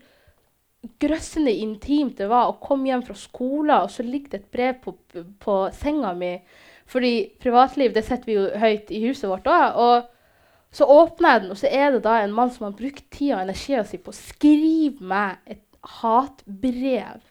grøssende 0.99 1.53
intimt 1.63 2.19
det 2.19 2.27
var 2.31 2.49
å 2.49 2.57
komme 2.63 2.91
hjem 2.91 3.05
fra 3.07 3.15
skolen, 3.19 3.71
og 3.83 3.91
så 3.91 4.03
ligger 4.03 4.33
det 4.33 4.41
et 4.41 4.51
brev 4.51 4.83
på, 4.83 4.95
på 5.39 5.57
senga 5.79 6.11
mi. 6.17 6.35
Fordi 6.89 7.13
privatliv 7.39 7.93
det 7.95 8.03
setter 8.07 8.27
vi 8.27 8.37
jo 8.37 8.45
høyt 8.59 8.91
i 8.91 9.03
huset 9.05 9.29
vårt 9.29 9.47
òg. 9.47 9.79
Og 9.79 10.75
så 10.75 10.85
åpner 10.91 11.33
jeg 11.35 11.45
den, 11.45 11.55
og 11.55 11.61
så 11.61 11.71
er 11.71 11.91
det 11.95 12.03
da 12.05 12.19
en 12.19 12.35
mann 12.35 12.51
som 12.53 12.67
har 12.67 12.77
brukt 12.77 13.05
tida 13.13 13.39
og 13.39 13.47
energia 13.47 13.83
si 13.87 13.99
på 14.01 14.11
å 14.11 14.19
skrive 14.19 15.07
meg 15.11 15.39
et 15.49 15.63
hatbrev. 16.01 17.23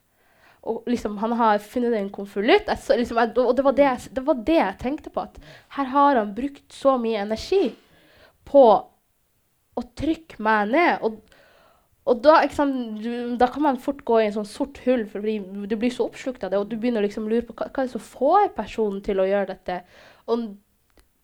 Og 0.68 0.90
liksom, 0.90 1.16
han 1.22 1.32
har 1.38 1.62
funnet 1.64 1.96
en 1.96 2.10
konvolutt. 2.12 2.68
Liksom, 2.68 3.20
og 3.40 3.54
det 3.56 3.64
var 3.64 3.76
det, 3.76 3.86
jeg, 3.86 4.14
det 4.18 4.24
var 4.26 4.44
det 4.44 4.58
jeg 4.58 4.78
tenkte 4.82 5.12
på. 5.14 5.24
At 5.24 5.38
her 5.78 5.90
har 5.94 6.20
han 6.20 6.34
brukt 6.36 6.66
så 6.74 6.98
mye 7.00 7.24
energi 7.24 7.70
på 8.48 8.64
å 9.78 9.84
trykke 9.96 10.42
meg 10.44 10.74
ned. 10.74 11.06
Og, 11.06 11.18
og 12.08 12.22
da, 12.24 12.38
sant, 12.52 13.00
du, 13.04 13.10
da 13.40 13.48
kan 13.52 13.64
man 13.64 13.80
fort 13.82 14.04
gå 14.08 14.20
i 14.20 14.28
en 14.28 14.36
sånn 14.38 14.48
sort 14.48 14.80
hull, 14.84 15.06
fordi 15.10 15.38
du 15.70 15.76
blir 15.76 15.92
så 15.94 16.08
oppslukt 16.08 16.44
av 16.44 16.52
det, 16.52 16.60
og 16.60 16.70
du 16.70 16.76
begynner 16.76 17.04
å 17.04 17.08
liksom 17.08 17.28
lure 17.30 17.46
på 17.48 17.56
hva, 17.56 17.68
hva 17.68 17.84
er 17.84 17.90
det 17.90 17.96
som 17.96 18.04
får 18.04 18.52
personen 18.56 19.02
til 19.04 19.20
å 19.22 19.28
gjøre 19.28 19.52
dette. 19.54 19.82
Og 20.28 20.48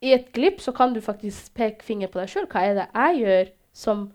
i 0.05 0.13
et 0.17 0.29
glipp 0.37 0.61
så 0.61 0.75
kan 0.77 0.93
du 0.93 1.01
faktisk 1.05 1.55
peke 1.57 1.85
finger 1.85 2.13
på 2.13 2.21
deg 2.21 2.31
sjøl. 2.33 2.49
Hva 2.53 2.65
er 2.65 2.79
det 2.79 2.91
jeg 2.91 3.25
gjør 3.25 3.51
som 3.75 4.07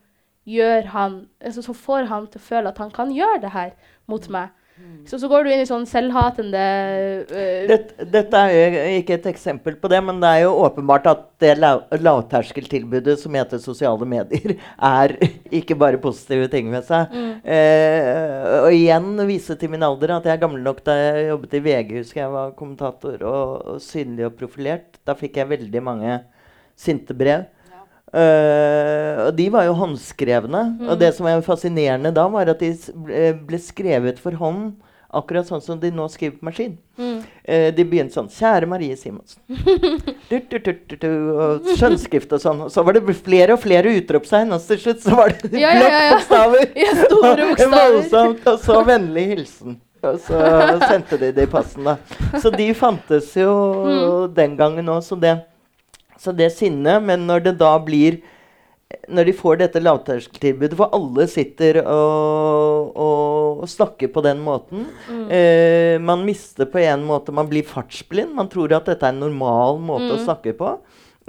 gjør 0.50 0.94
han, 0.94 1.20
altså, 1.46 1.64
som 1.66 1.78
får 1.78 2.10
han 2.10 2.30
til 2.30 2.42
å 2.42 2.48
føle 2.48 2.72
at 2.72 2.82
han 2.82 2.94
kan 2.94 3.14
gjøre 3.14 3.42
det 3.46 3.54
her 3.56 3.76
mot 4.10 4.26
meg? 4.34 4.54
Så, 5.10 5.18
så 5.18 5.26
går 5.26 5.44
du 5.44 5.50
inn 5.50 5.64
i 5.64 5.66
sånn 5.66 5.88
selvhatende 5.90 6.64
uh, 7.32 7.64
Dette, 7.70 8.06
dette 8.14 8.42
er 8.46 8.52
jo 8.54 8.84
ikke 9.00 9.16
et 9.18 9.28
eksempel 9.32 9.78
på 9.82 9.90
det, 9.90 10.02
men 10.06 10.20
det 10.22 10.30
er 10.30 10.44
jo 10.44 10.52
åpenbart 10.68 11.08
at 11.10 11.24
det 11.42 11.56
lav, 11.58 11.82
lavterskeltilbudet 11.98 13.16
som 13.18 13.34
heter 13.34 13.62
sosiale 13.64 14.06
medier, 14.10 14.54
er 15.00 15.16
ikke 15.50 15.78
bare 15.80 16.02
positive 16.04 16.50
ting 16.54 16.70
ved 16.70 16.86
seg. 16.86 17.16
Eh, 17.42 18.60
og 18.60 18.76
igjen 18.76 19.16
vise 19.30 19.58
til 19.58 19.74
min 19.74 19.86
alder 19.88 20.20
at 20.20 20.30
jeg 20.30 20.36
er 20.36 20.44
gammel 20.44 20.62
nok 20.68 20.84
da 20.86 20.98
jeg 21.00 21.30
jobbet 21.32 21.58
i 21.58 21.64
VG, 21.66 21.94
husker 22.04 22.24
jeg 22.26 22.36
var 22.36 22.58
kommentator 22.60 23.24
og, 23.24 23.56
og 23.74 23.82
synlig 23.84 24.28
og 24.30 24.38
profilert. 24.38 25.02
Da 25.08 25.18
fikk 25.18 25.42
jeg 25.42 25.54
veldig 25.56 25.86
mange 25.90 26.20
sinte 26.80 27.18
brev. 27.18 27.48
Eh, 28.14 29.26
og 29.28 29.36
de 29.38 29.50
var 29.54 29.66
jo 29.68 29.74
håndskrevne. 29.78 30.64
Og 30.90 31.00
det 31.00 31.14
som 31.16 31.26
var 31.30 31.42
fascinerende 31.46 32.12
da, 32.16 32.28
var 32.32 32.50
at 32.50 32.60
de 32.64 32.74
ble, 33.46 33.60
skrevet 33.62 34.20
for 34.22 34.32
hånd. 34.40 34.74
Akkurat 35.10 35.48
sånn 35.50 35.62
som 35.66 35.80
de 35.82 35.90
nå 35.90 36.04
skriver 36.14 36.36
på 36.38 36.46
maskin. 36.46 36.76
mm. 37.00 37.16
Uh, 37.50 37.72
de 37.74 37.82
begynte 37.84 38.14
sånn 38.14 38.28
'Kjære 38.30 38.68
Marie 38.70 38.94
Simonsen'. 38.94 39.42
Og 40.30 41.70
skjønnskrift 41.80 42.32
og 42.38 42.42
sånn. 42.44 42.60
Og 42.68 42.70
så 42.70 42.84
var 42.86 42.94
det 42.94 43.16
flere 43.18 43.56
og 43.56 43.62
flere 43.64 43.90
utropstegn, 43.98 44.54
og 44.54 44.62
til 44.68 44.78
slutt 44.84 45.02
så 45.02 45.16
var 45.18 45.34
det 45.34 45.50
Ja, 45.58 45.72
ja, 45.74 45.82
ja, 45.90 46.02
ja. 46.04 46.12
bokstaver. 46.14 46.66
Ja, 46.84 46.92
store 47.06 47.46
bokstaver. 47.50 47.94
Voldsomt. 47.96 48.48
Og 48.54 48.60
så 48.66 48.84
vennlig 48.86 49.26
hilsen. 49.34 49.80
Og 50.06 50.20
så 50.24 50.38
sendte 50.88 51.18
de 51.20 51.32
det 51.36 51.44
i 51.50 51.52
passen, 51.52 51.84
da. 51.90 51.98
Så 52.40 52.54
de 52.56 52.70
fantes 52.78 53.34
jo 53.36 53.50
Mm. 53.90 54.34
den 54.36 54.56
gangen 54.58 54.86
òg, 54.94 55.02
så 55.04 55.18
det, 55.20 55.34
så 56.20 56.36
det 56.36 56.52
sinnet. 56.56 57.04
Men 57.06 57.26
når 57.30 57.48
det 57.48 57.58
da 57.62 57.78
blir 57.84 58.20
når 59.10 59.28
de 59.30 59.34
får 59.38 59.60
dette 59.60 59.82
lavterskeltilbudet, 59.84 60.74
hvor 60.78 60.90
alle 60.98 61.28
sitter 61.30 61.78
og, 61.84 62.90
og, 62.98 63.60
og 63.62 63.70
snakker 63.70 64.10
på 64.10 64.24
den 64.26 64.42
måten 64.42 64.88
eh, 65.30 66.02
Man 66.02 66.24
mister 66.26 66.66
på 66.70 66.82
en 66.82 67.06
måte 67.06 67.34
Man 67.36 67.52
blir 67.52 67.68
fartsblind. 67.70 68.34
Man 68.38 68.50
tror 68.50 68.74
at 68.74 68.90
dette 68.90 69.06
er 69.06 69.14
en 69.14 69.22
normal 69.28 69.78
måte 69.92 70.16
å 70.16 70.24
snakke 70.24 70.56
på. 70.58 70.74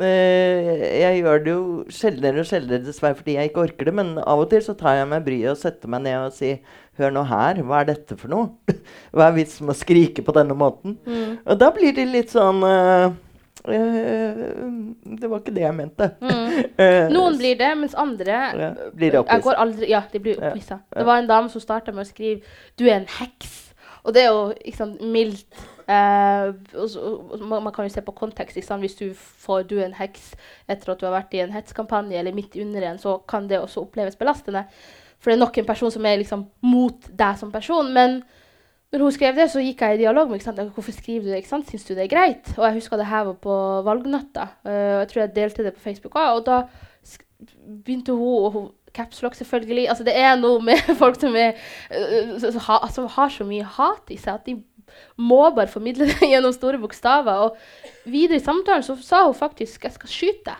Eh, 0.01 0.85
jeg 1.03 1.21
gjør 1.21 1.45
det 1.45 1.53
jo 1.53 1.63
sjeldnere 1.93 2.41
og 2.41 2.49
sjeldnere, 2.49 2.85
dessverre, 2.87 3.19
fordi 3.19 3.37
jeg 3.37 3.51
ikke 3.51 3.67
orker 3.67 3.91
det. 3.91 3.97
Men 4.01 4.15
av 4.23 4.41
og 4.41 4.49
til 4.53 4.65
så 4.65 4.77
tar 4.79 4.97
jeg 4.97 5.11
meg 5.13 5.27
bryet 5.27 5.53
og 5.53 5.61
setter 5.61 5.93
meg 5.93 6.07
ned 6.09 6.21
og 6.23 6.37
sier 6.37 6.63
Hør 7.01 7.13
nå 7.15 7.23
her, 7.25 7.61
hva 7.65 7.79
er 7.81 7.93
dette 7.95 8.17
for 8.21 8.29
noe? 8.29 8.75
Hva 9.17 9.31
er 9.31 9.37
vitsen 9.39 9.65
med 9.65 9.73
å 9.73 9.79
skrike 9.79 10.25
på 10.25 10.35
denne 10.37 10.57
måten? 10.59 10.99
Og 11.47 11.57
da 11.61 11.71
blir 11.73 11.95
de 11.97 12.05
litt 12.05 12.33
sånn 12.35 12.61
eh, 12.67 13.07
Det 13.65 15.31
var 15.31 15.41
ikke 15.41 15.55
det 15.55 15.65
jeg 15.65 15.75
mente. 15.77 16.11
Mm. 16.21 16.61
Noen 17.15 17.39
blir 17.39 17.59
det, 17.61 17.71
mens 17.79 17.97
andre 17.99 18.39
ja, 18.57 18.71
blir 18.95 19.19
Jeg 19.21 19.43
går 19.45 19.59
aldri, 19.65 19.91
ja, 19.91 20.03
de 20.13 20.21
blir 20.21 20.39
opphissa. 20.41 20.81
ja. 20.81 20.99
Det 20.99 21.07
var 21.07 21.21
en 21.21 21.29
dame 21.29 21.53
som 21.53 21.61
starta 21.61 21.93
med 21.93 22.07
å 22.07 22.09
skrive 22.09 22.41
'Du 22.79 22.87
er 22.87 22.97
en 22.97 23.11
heks'. 23.21 23.75
Og 24.05 24.15
det 24.15 24.23
er 24.23 24.31
jo 24.33 24.55
ikke 24.65 24.77
sant, 24.77 25.01
mildt. 25.01 25.61
Eh, 25.91 26.53
man, 27.43 27.63
man 27.63 27.73
kan 27.73 27.85
jo 27.85 27.93
se 27.93 28.01
på 28.01 28.13
kontekst. 28.17 28.57
Hvis 28.57 28.95
du 28.95 29.13
får 29.15 29.63
'du 29.63 29.79
er 29.79 29.85
en 29.85 30.01
heks' 30.01 30.35
etter 30.69 30.93
at 30.93 31.01
du 31.01 31.07
har 31.07 31.21
vært 31.21 31.35
i 31.35 31.41
en 31.41 31.53
hetskampanje, 31.53 32.19
eller 32.19 32.33
midt 32.33 32.57
under 32.57 32.91
en, 32.91 32.99
så 32.99 33.19
kan 33.29 33.49
det 33.49 33.61
også 33.61 33.81
oppleves 33.81 34.17
belastende. 34.17 34.65
For 35.21 35.31
det 35.31 35.37
er 35.37 35.45
nok 35.45 35.59
en 35.59 35.67
person 35.67 35.91
som 35.91 36.07
er 36.07 36.17
liksom 36.17 36.47
mot 36.63 37.11
deg 37.19 37.39
som 37.39 37.53
person. 37.53 37.93
Men 37.93 38.23
når 38.93 39.05
hun 39.07 39.15
skrev 39.15 39.37
det, 39.39 39.47
så 39.53 39.63
gikk 39.63 39.85
jeg 39.85 39.97
i 39.97 40.01
dialog 40.03 40.31
med 40.31 40.43
henne. 40.43 40.71
Hvorfor 40.75 40.95
skriver 40.95 41.23
du 41.23 41.31
det? 41.31 41.37
ikke 41.43 41.53
sant? 41.53 41.69
Syns 41.71 41.85
du 41.87 41.93
det 41.95 42.05
er 42.05 42.11
greit? 42.11 42.49
Og 42.57 42.65
jeg 42.67 42.81
husker 42.81 42.99
det 42.99 43.07
her 43.07 43.29
var 43.29 43.37
på 43.39 43.57
valgnatta. 43.87 44.49
Uh, 44.67 44.99
jeg 44.99 45.09
tror 45.13 45.21
jeg 45.23 45.35
delte 45.37 45.67
det 45.67 45.75
på 45.77 45.85
Facebook 45.85 46.17
òg. 46.19 46.41
Og 46.41 46.47
da 46.49 46.63
begynte 47.85 48.17
hun 48.19 48.45
og 48.45 48.51
hun 48.57 48.69
Capslock, 48.91 49.37
selvfølgelig. 49.39 49.87
Altså, 49.89 50.03
det 50.05 50.17
er 50.19 50.35
noe 50.41 50.59
med 50.67 50.83
folk 51.03 51.21
som, 51.21 51.37
er, 51.39 51.55
uh, 51.95 52.59
ha, 52.67 52.81
som 52.91 53.07
har 53.15 53.31
så 53.31 53.47
mye 53.47 53.69
hat 53.79 54.11
i 54.11 54.19
seg 54.19 54.41
at 54.41 54.51
de 54.51 54.59
må 55.23 55.45
bare 55.55 55.71
formidle 55.71 56.09
det 56.11 56.27
gjennom 56.33 56.55
store 56.57 56.83
bokstaver. 56.83 57.47
Og 57.47 58.11
videre 58.11 58.41
i 58.41 58.43
samtalen 58.43 58.83
så 58.83 58.99
sa 58.99 59.23
hun 59.29 59.39
faktisk 59.39 59.85
'jeg 59.85 59.93
skal 59.93 60.09
skyte. 60.09 60.57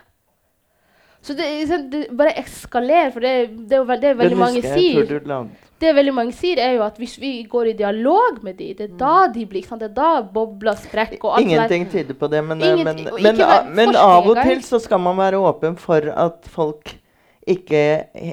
Så 1.21 1.35
det, 1.37 1.47
det 1.91 2.05
bare 2.17 2.33
eskalerer, 2.41 3.11
for 3.13 3.21
det, 3.21 3.33
det 3.69 3.77
er 3.77 3.99
det 4.01 4.09
er 4.09 4.15
veldig 4.23 4.39
mange 4.39 4.63
sier 4.65 5.45
det 5.81 5.95
veldig 5.97 6.13
mange 6.13 6.33
sier, 6.37 6.59
er 6.61 6.75
jo 6.75 6.83
at 6.85 6.97
hvis 7.01 7.15
vi 7.21 7.31
går 7.49 7.71
i 7.71 7.75
dialog 7.79 8.41
med 8.45 8.59
dem, 8.59 8.75
det 8.77 8.87
er 8.87 8.95
da 8.99 9.27
de 9.33 9.45
blir 9.49 9.65
sant? 9.65 9.81
Det 9.81 9.89
er 9.89 9.95
da 9.97 10.21
bobler 10.33 10.77
sprekker 10.77 11.25
og 11.25 11.39
alt. 11.39 11.47
Ingenting 11.47 11.87
tyder 11.89 12.17
på 12.17 12.29
det, 12.31 12.43
men, 12.45 12.61
eh, 12.61 12.83
men, 12.85 13.01
men, 13.17 13.41
men 13.77 13.95
av 13.97 14.29
og 14.29 14.37
til 14.43 14.61
så 14.65 14.81
skal 14.83 15.01
man 15.01 15.17
være 15.17 15.41
åpen 15.41 15.77
for 15.81 16.05
at 16.11 16.45
folk 16.53 16.93
ikke 17.47 17.79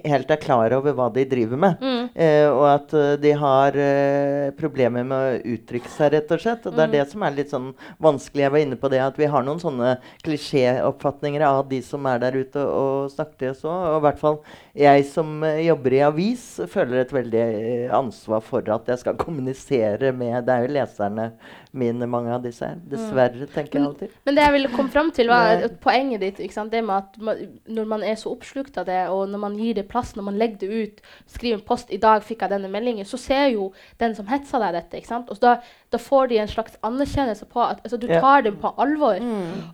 helt 0.05 0.31
er 0.31 0.41
klar 0.43 0.73
over 0.77 0.93
hva 0.93 1.07
de 1.15 1.23
driver 1.25 1.57
med. 1.57 1.81
Mm. 1.81 2.09
Eh, 2.13 2.47
og 2.51 2.65
at 2.69 2.93
eh, 2.93 3.15
de 3.23 3.33
har 3.41 3.77
eh, 3.81 4.51
problemer 4.59 5.07
med 5.09 5.17
å 5.17 5.55
uttrykke 5.55 5.89
seg, 5.89 6.13
rett 6.13 6.35
og 6.37 6.43
slett. 6.43 6.67
Og 6.69 6.75
det 6.77 6.83
er 6.85 6.89
Mm. 6.89 6.97
det 6.99 7.05
som 7.11 7.23
er 7.25 7.31
litt 7.37 7.51
sånn 7.51 7.71
vanskelig. 8.05 8.43
Jeg 8.45 8.53
var 8.53 8.59
inne 8.65 8.77
på 8.77 8.91
det 8.93 9.01
at 9.01 9.17
vi 9.17 9.25
har 9.33 9.43
noen 9.47 9.61
sånne 9.63 9.95
klisjéoppfatninger 10.25 11.43
av 11.45 11.69
de 11.69 11.81
som 11.85 12.05
er 12.07 12.19
der 12.23 12.37
ute 12.37 12.61
og 12.65 13.11
snakker 13.13 13.39
til 13.39 13.51
oss 13.55 13.65
òg. 13.65 13.87
Og 13.95 13.99
i 13.99 14.05
hvert 14.07 14.21
fall 14.21 14.39
jeg 14.79 15.07
som 15.09 15.43
eh, 15.45 15.63
jobber 15.67 15.97
i 15.97 16.03
avis, 16.07 16.45
føler 16.71 17.03
et 17.03 17.13
veldig 17.15 17.43
eh, 17.45 17.95
ansvar 17.97 18.45
for 18.45 18.69
at 18.75 18.89
jeg 18.93 19.03
skal 19.03 19.17
kommunisere 19.19 20.13
med 20.13 20.45
Det 20.47 20.55
er 20.55 20.67
jo 20.67 20.75
leserne 20.77 21.31
mine, 21.73 22.07
mange 22.09 22.33
av 22.35 22.43
disse 22.43 22.65
her. 22.67 22.77
Dessverre, 22.89 23.47
tenker 23.53 23.79
jeg 23.79 23.87
alltid. 23.87 24.09
Men 24.25 24.35
det 24.35 24.43
jeg 24.45 24.53
ville 24.53 24.69
komme 24.73 24.91
fram 24.91 25.11
til, 25.13 25.29
var 25.29 25.63
poenget 25.83 26.21
ditt. 26.21 26.39
Ikke 26.41 26.55
sant? 26.55 26.73
Det 26.73 26.83
med 26.85 26.97
at 26.97 27.19
man, 27.21 27.37
når 27.69 27.85
man 27.87 28.03
er 28.03 28.15
så 28.15 28.31
oppslukt 28.33 28.79
av 28.79 28.87
det, 28.87 29.09
og 29.09 29.29
når 29.29 29.39
man 29.39 29.57
gir 29.59 29.75
det 29.75 29.89
plass, 29.89 30.15
når 30.17 30.23
man 30.31 30.39
legger 30.39 30.57
det 30.59 30.69
ut, 30.83 31.01
skriver 31.27 31.55
en 31.59 31.65
post 31.67 31.91
'I 31.93 31.97
dag 31.99 32.23
fikk 32.23 32.41
jeg 32.43 32.51
denne 32.51 32.69
meldingen', 32.73 33.05
så 33.05 33.17
ser 33.19 33.47
jo 33.53 33.73
den 34.01 34.15
som 34.15 34.27
hetsa 34.27 34.59
deg, 34.59 34.73
dette. 34.75 34.97
ikke 34.97 35.09
sant? 35.09 35.31
Og 35.31 35.41
da, 35.41 35.57
da 35.93 35.99
får 35.99 36.29
de 36.29 36.39
en 36.39 36.49
slags 36.49 36.77
anerkjennelse 36.83 37.45
på 37.47 37.61
at 37.61 37.81
altså, 37.85 37.97
du 38.01 38.07
tar 38.21 38.41
dem 38.43 38.57
på 38.57 38.73
alvor. 38.79 39.19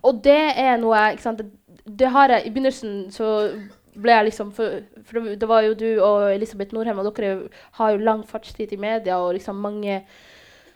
Og 0.03 0.21
det 0.23 0.53
er 0.57 0.77
noe 0.77 1.11
ikke 1.11 1.21
sant? 1.23 1.37
Det, 1.37 1.51
det 1.99 2.07
har 2.09 2.27
jeg 2.29 2.45
I 2.47 2.49
begynnelsen 2.49 3.11
så 3.11 3.51
ble 3.95 4.11
jeg 4.11 4.25
liksom 4.25 4.51
For, 4.51 4.81
for 5.05 5.19
det- 5.21 5.39
det 5.39 5.47
var 5.47 5.61
jo 5.61 5.73
du 5.73 6.01
og 6.03 6.33
Elisabeth 6.33 6.73
Norheim, 6.73 6.99
og 6.99 7.15
dere 7.15 7.47
har 7.71 7.91
jo 7.91 7.97
lang 7.97 8.23
fartstid 8.27 8.73
i 8.73 8.75
media 8.77 9.17
og 9.17 9.33
liksom 9.35 9.55
mange 9.55 10.01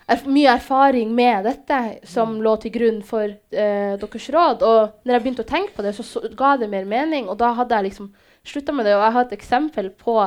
erf 0.10 0.26
mye 0.30 0.50
erfaring 0.56 1.12
med 1.15 1.45
dette 1.45 1.80
som 2.08 2.39
lå 2.43 2.56
til 2.62 2.74
grunn 2.74 3.00
for 3.06 3.30
eh, 3.30 3.95
deres 4.02 4.30
råd. 4.34 4.65
Og 4.65 5.06
når 5.06 5.15
jeg 5.15 5.24
begynte 5.26 5.45
å 5.45 5.50
tenke 5.50 5.76
på 5.76 5.86
det, 5.86 5.93
så, 5.98 6.06
så 6.06 6.24
ga 6.38 6.56
det 6.60 6.69
mer 6.72 6.88
mening. 6.89 7.30
Og 7.30 7.38
da 7.39 7.52
hadde 7.58 7.78
jeg 7.78 7.89
liksom 7.89 8.12
slutta 8.48 8.76
med 8.76 8.89
det. 8.89 8.95
Og 8.98 9.06
jeg 9.06 9.15
har 9.17 9.28
et 9.28 9.38
eksempel 9.38 9.91
på 9.93 10.17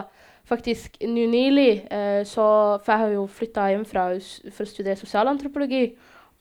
faktisk 0.49 0.99
nå 1.07 1.27
nylig 1.31 1.85
eh, 1.91 2.23
så, 2.29 2.47
For 2.83 2.93
jeg 2.93 3.03
har 3.05 3.13
jo 3.17 3.27
flytta 3.31 3.69
hjemmefra 3.73 4.09
for 4.51 4.65
å 4.65 4.71
studere 4.71 5.01
sosialantropologi. 5.01 5.85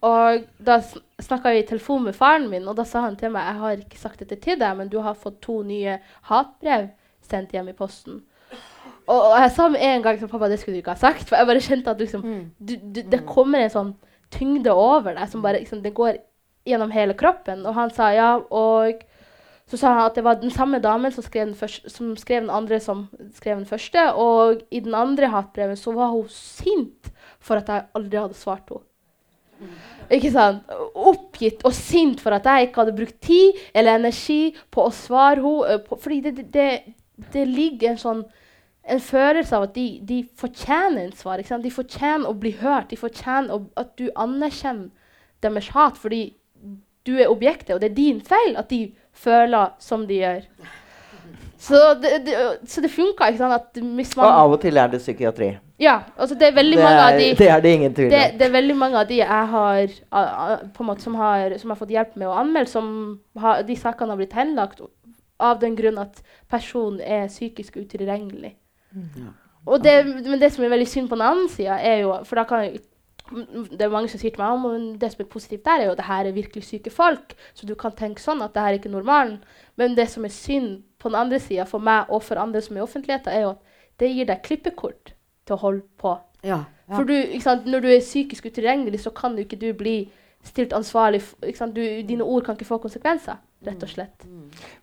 Og 0.02 0.48
da 0.58 0.80
snakka 0.82 1.54
jeg 1.54 1.64
i 1.64 1.70
telefon 1.70 2.08
med 2.08 2.18
faren 2.18 2.48
min, 2.50 2.66
og 2.66 2.74
da 2.80 2.86
sa 2.90 3.04
han 3.06 3.18
til 3.20 3.30
meg 3.34 3.46
jeg 3.46 3.62
har 3.62 3.84
ikke 3.84 4.02
sagt 4.02 4.24
dette 4.24 4.40
til 4.42 4.58
deg, 4.58 4.74
men 4.80 4.90
du 4.90 4.98
har 5.06 5.18
fått 5.18 5.38
to 5.46 5.60
nye 5.62 6.00
hatbrev 6.32 6.90
sendt 7.22 7.54
hjem 7.54 7.70
i 7.70 7.78
posten. 7.78 8.24
Og, 9.12 9.20
og 9.20 9.38
jeg 9.44 9.54
sa 9.56 9.68
med 9.72 9.84
en 9.84 10.04
gang 10.06 10.20
til 10.20 10.32
pappa 10.32 10.50
det 10.52 10.60
skulle 10.62 10.78
du 10.78 10.84
ikke 10.84 10.96
ha 10.96 11.02
sagt. 11.02 11.28
For 11.28 11.38
jeg 11.40 11.50
bare 11.50 11.64
kjente 11.66 11.94
at 11.94 12.02
liksom, 12.02 12.26
du, 12.58 12.76
du, 12.80 13.02
det 13.12 13.24
kommer 13.28 13.64
en 13.66 13.74
sånn 13.74 13.94
tyngde 14.32 14.72
over 14.72 15.18
deg 15.18 15.32
som 15.32 15.44
bare 15.44 15.60
liksom, 15.60 15.82
det 15.84 15.94
går 15.98 16.22
gjennom 16.68 16.94
hele 16.94 17.16
kroppen. 17.18 17.66
Og 17.68 17.76
han 17.76 17.92
sa 17.94 18.12
ja, 18.16 18.34
og 18.40 19.02
så 19.72 19.80
sa 19.80 19.94
han 19.96 20.10
at 20.10 20.18
det 20.18 20.26
var 20.26 20.40
den 20.40 20.52
samme 20.52 20.82
damen 20.84 21.14
som 21.16 21.24
skrev 21.24 21.50
den, 21.50 21.58
første, 21.58 21.90
som 21.92 22.14
skrev 22.20 22.44
den 22.44 22.54
andre 22.54 22.80
som 22.84 23.06
skrev 23.38 23.60
den 23.62 23.68
første. 23.70 24.08
Og 24.20 24.64
i 24.72 24.82
den 24.84 24.96
andre 24.98 25.32
hatbrevet 25.32 25.80
så 25.80 25.94
var 25.96 26.12
hun 26.12 26.28
sint 26.32 27.12
for 27.42 27.62
at 27.62 27.72
jeg 27.72 27.88
aldri 27.98 28.20
hadde 28.20 28.40
svart 28.40 28.72
henne. 28.72 28.88
Ikke 30.12 30.32
sant? 30.34 30.68
Oppgitt 30.98 31.62
og 31.68 31.76
sint 31.78 32.20
for 32.20 32.36
at 32.36 32.48
jeg 32.50 32.68
ikke 32.68 32.82
hadde 32.82 32.98
brukt 32.98 33.20
tid 33.24 33.60
eller 33.78 34.00
energi 34.02 34.56
på 34.74 34.88
å 34.88 34.94
svare 34.96 35.40
henne. 35.44 35.82
Fordi 35.94 36.20
det, 36.26 36.34
det, 36.40 36.48
det, 36.56 37.28
det 37.32 37.48
ligger 37.48 37.94
en 37.94 38.02
sånn 38.02 38.24
en 38.84 39.00
følelse 39.00 39.56
av 39.56 39.68
at 39.70 39.76
de, 39.76 40.00
de 40.08 40.24
fortjener 40.38 41.06
en 41.06 41.16
svar. 41.16 41.42
De 41.62 41.72
fortjener 41.72 42.30
å 42.30 42.34
bli 42.38 42.56
hørt. 42.62 42.90
De 42.90 42.98
fortjener 42.98 43.54
å, 43.54 43.62
at 43.78 43.94
du 44.00 44.10
anerkjenner 44.16 44.90
deres 45.42 45.72
hat 45.76 45.98
fordi 45.98 46.34
du 47.06 47.16
er 47.18 47.32
objektet, 47.32 47.74
og 47.74 47.82
det 47.82 47.92
er 47.92 47.98
din 47.98 48.20
feil 48.22 48.54
at 48.60 48.70
de 48.70 48.92
føler 49.18 49.74
som 49.82 50.06
de 50.08 50.20
gjør. 50.22 50.46
Så 51.62 51.78
det, 52.02 52.12
det, 52.26 52.36
så 52.70 52.82
det 52.82 52.90
funka, 52.90 53.28
ikke 53.30 53.42
sant? 53.42 53.54
At 53.54 53.82
hvis 53.82 54.16
Og 54.18 54.26
av 54.26 54.54
og 54.56 54.62
til 54.62 54.78
er 54.78 54.90
det 54.90 55.02
psykiatri. 55.02 55.52
Ja, 55.82 56.00
altså 56.18 56.36
det 56.38 56.48
er 56.48 56.56
veldig 56.56 56.78
Det 56.78 56.84
mange 56.86 57.02
av 57.02 57.12
er, 57.14 57.20
de 57.20 57.28
det 57.38 57.50
er 57.50 57.62
det 57.62 57.74
ingen 57.74 57.94
tvil 57.98 58.08
om. 58.14 58.38
det 58.38 58.46
er 58.46 58.54
veldig 58.54 58.76
mange 58.78 58.98
av 59.00 59.08
de 59.10 59.18
jeg 59.18 59.48
har, 59.54 59.94
på 60.74 60.84
en 60.84 60.90
måte, 60.90 61.02
som, 61.02 61.16
har 61.18 61.58
som 61.58 61.74
har 61.74 61.78
fått 61.80 61.94
hjelp 61.94 62.16
med 62.22 62.30
å 62.30 62.36
anmelde, 62.38 62.70
som 62.70 62.88
har, 63.38 63.62
de 63.66 63.78
sakene 63.78 64.14
har 64.14 64.22
blitt 64.22 64.38
henlagt 64.38 64.82
av 65.42 65.62
den 65.62 65.78
grunn 65.78 65.98
at 66.02 66.22
personen 66.50 67.02
er 67.02 67.30
psykisk 67.30 67.78
utilregnelig. 67.82 68.56
Og 69.66 69.84
det, 69.84 69.94
men 70.06 70.40
det 70.42 70.50
som 70.54 70.64
er 70.66 70.74
veldig 70.74 70.88
synd 70.90 71.10
på 71.10 71.16
den 71.16 71.28
andre 71.28 71.50
side, 71.54 71.70
er 71.70 72.02
jo 72.02 72.16
For 72.26 72.40
da 72.40 72.44
kan 72.50 72.64
jeg, 72.66 72.80
det 73.72 73.86
er 73.86 73.94
mange 73.94 74.10
som 74.12 74.20
sier 74.20 74.34
til 74.34 74.42
meg 74.42 74.66
at 74.68 75.02
det 75.02 75.12
som 75.14 75.22
er 75.24 75.30
positivt 75.32 75.66
der, 75.66 75.82
er 75.82 75.86
jo 75.86 75.92
at 75.94 76.00
det 76.02 76.08
her 76.08 76.28
er 76.28 76.36
virkelig 76.36 76.64
syke 76.68 76.92
folk. 76.92 77.36
Så 77.54 77.68
du 77.70 77.76
kan 77.80 77.94
tenke 77.96 78.22
sånn 78.22 78.42
at 78.44 78.54
det 78.56 78.64
her 78.64 78.74
er 78.74 78.80
ikke 78.80 78.92
normalen. 78.92 79.38
Men 79.80 79.96
det 79.96 80.10
som 80.12 80.26
er 80.26 80.34
synd 80.36 80.82
på 81.00 81.10
den 81.10 81.20
andre 81.20 81.40
sida, 81.40 81.66
for 81.70 81.80
meg 81.80 82.10
og 82.10 82.24
for 82.26 82.42
andre 82.42 82.62
som 82.62 82.76
er 82.76 82.82
i 82.82 82.84
offentligheten, 82.84 83.32
er 83.32 83.46
jo 83.46 83.54
at 83.54 83.78
det 84.02 84.10
gir 84.12 84.28
deg 84.28 84.44
klippekort 84.44 85.14
til 85.46 85.56
å 85.56 85.62
holde 85.62 85.86
på. 86.02 86.18
Ja. 86.44 86.64
ja. 86.90 86.96
For 86.96 87.08
du, 87.08 87.16
sant, 87.44 87.70
når 87.70 87.86
du 87.86 87.88
er 87.94 88.04
psykisk 88.04 88.50
utilregnelig, 88.50 89.00
så 89.06 89.14
kan 89.16 89.38
du 89.38 89.46
ikke 89.46 89.62
du 89.62 89.70
bli 89.78 89.96
stilt 90.44 90.74
ansvarlig. 90.74 91.22
Du, 91.40 91.82
dine 91.82 92.26
ord 92.26 92.44
kan 92.46 92.58
ikke 92.58 92.68
få 92.68 92.82
konsekvenser, 92.84 93.40
rett 93.66 93.84
og 93.86 93.92
slett. 93.92 94.24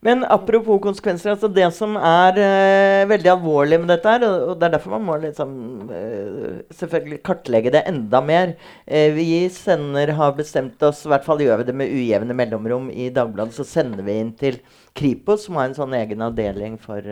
Men 0.04 0.22
apropos 0.24 0.78
konsekvenser. 0.82 1.32
altså 1.34 1.48
Det 1.50 1.66
som 1.74 1.96
er 1.96 2.38
uh, 2.38 3.08
veldig 3.10 3.32
alvorlig 3.32 3.80
med 3.82 3.90
dette, 3.90 4.12
her, 4.14 4.26
og, 4.26 4.52
og 4.52 4.60
det 4.60 4.68
er 4.68 4.74
derfor 4.76 4.94
man 4.94 5.06
må 5.08 5.16
liksom, 5.22 5.56
uh, 5.90 6.60
selvfølgelig 6.78 7.20
kartlegge 7.26 7.74
det 7.74 7.84
enda 7.90 8.22
mer 8.22 8.54
uh, 8.54 9.08
Vi 9.16 9.48
sender, 9.54 10.14
har 10.18 10.36
bestemt 10.38 10.82
oss, 10.86 11.04
i 11.04 11.12
hvert 11.12 11.26
fall 11.26 11.42
gjør 11.42 11.62
vi 11.62 11.68
det 11.70 11.76
med 11.80 11.96
ujevne 11.96 12.38
mellomrom 12.38 12.88
i 12.94 13.10
Dagbladet, 13.14 13.56
så 13.58 13.66
sender 13.66 14.06
vi 14.06 14.20
inn 14.22 14.32
til 14.38 14.60
Kripos, 14.98 15.48
som 15.48 15.58
har 15.58 15.68
en 15.68 15.78
sånn 15.78 15.98
egen 15.98 16.22
avdeling 16.24 16.78
for, 16.82 17.04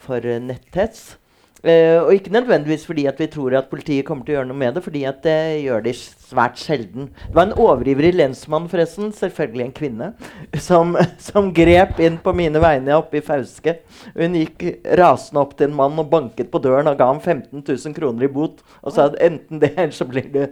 for 0.00 0.32
netthets. 0.44 1.14
Eh, 1.62 2.00
og 2.02 2.10
ikke 2.16 2.32
nødvendigvis 2.34 2.82
fordi 2.88 3.04
at 3.06 3.20
vi 3.22 3.28
tror 3.30 3.54
at 3.54 3.68
politiet 3.70 4.02
kommer 4.06 4.26
til 4.26 4.34
å 4.34 4.40
gjøre 4.40 4.48
noe 4.50 4.58
med 4.58 4.74
det, 4.74 4.82
fordi 4.82 5.04
at 5.06 5.20
det 5.22 5.62
gjør 5.62 5.84
de 5.84 5.92
svært 5.94 6.58
sjelden. 6.58 7.06
Det 7.28 7.36
var 7.36 7.46
en 7.46 7.54
overivrig 7.54 8.10
lensmann, 8.16 8.66
forresten, 8.72 9.12
selvfølgelig 9.14 9.66
en 9.68 9.76
kvinne, 9.76 10.08
som, 10.68 10.96
som 11.22 11.52
grep 11.54 12.00
inn 12.02 12.18
på 12.22 12.34
mine 12.34 12.62
vegne 12.62 12.98
oppe 12.98 13.20
i 13.20 13.24
Fauske. 13.24 13.76
Hun 14.16 14.34
gikk 14.40 14.66
rasende 14.98 15.44
opp 15.44 15.54
til 15.54 15.70
en 15.70 15.78
mann 15.78 16.02
og 16.02 16.10
banket 16.10 16.50
på 16.50 16.62
døren 16.64 16.90
og 16.90 16.98
ga 16.98 17.12
ham 17.12 17.22
15 17.22 17.62
000 17.62 17.96
kroner 17.96 18.26
i 18.26 18.32
bot. 18.32 18.58
Og 18.82 18.96
sa 18.96 19.06
at 19.06 19.18
enten 19.22 19.62
det, 19.62 19.74
eller 19.76 19.94
så 19.94 20.08
blir 20.08 20.26
du 20.34 20.42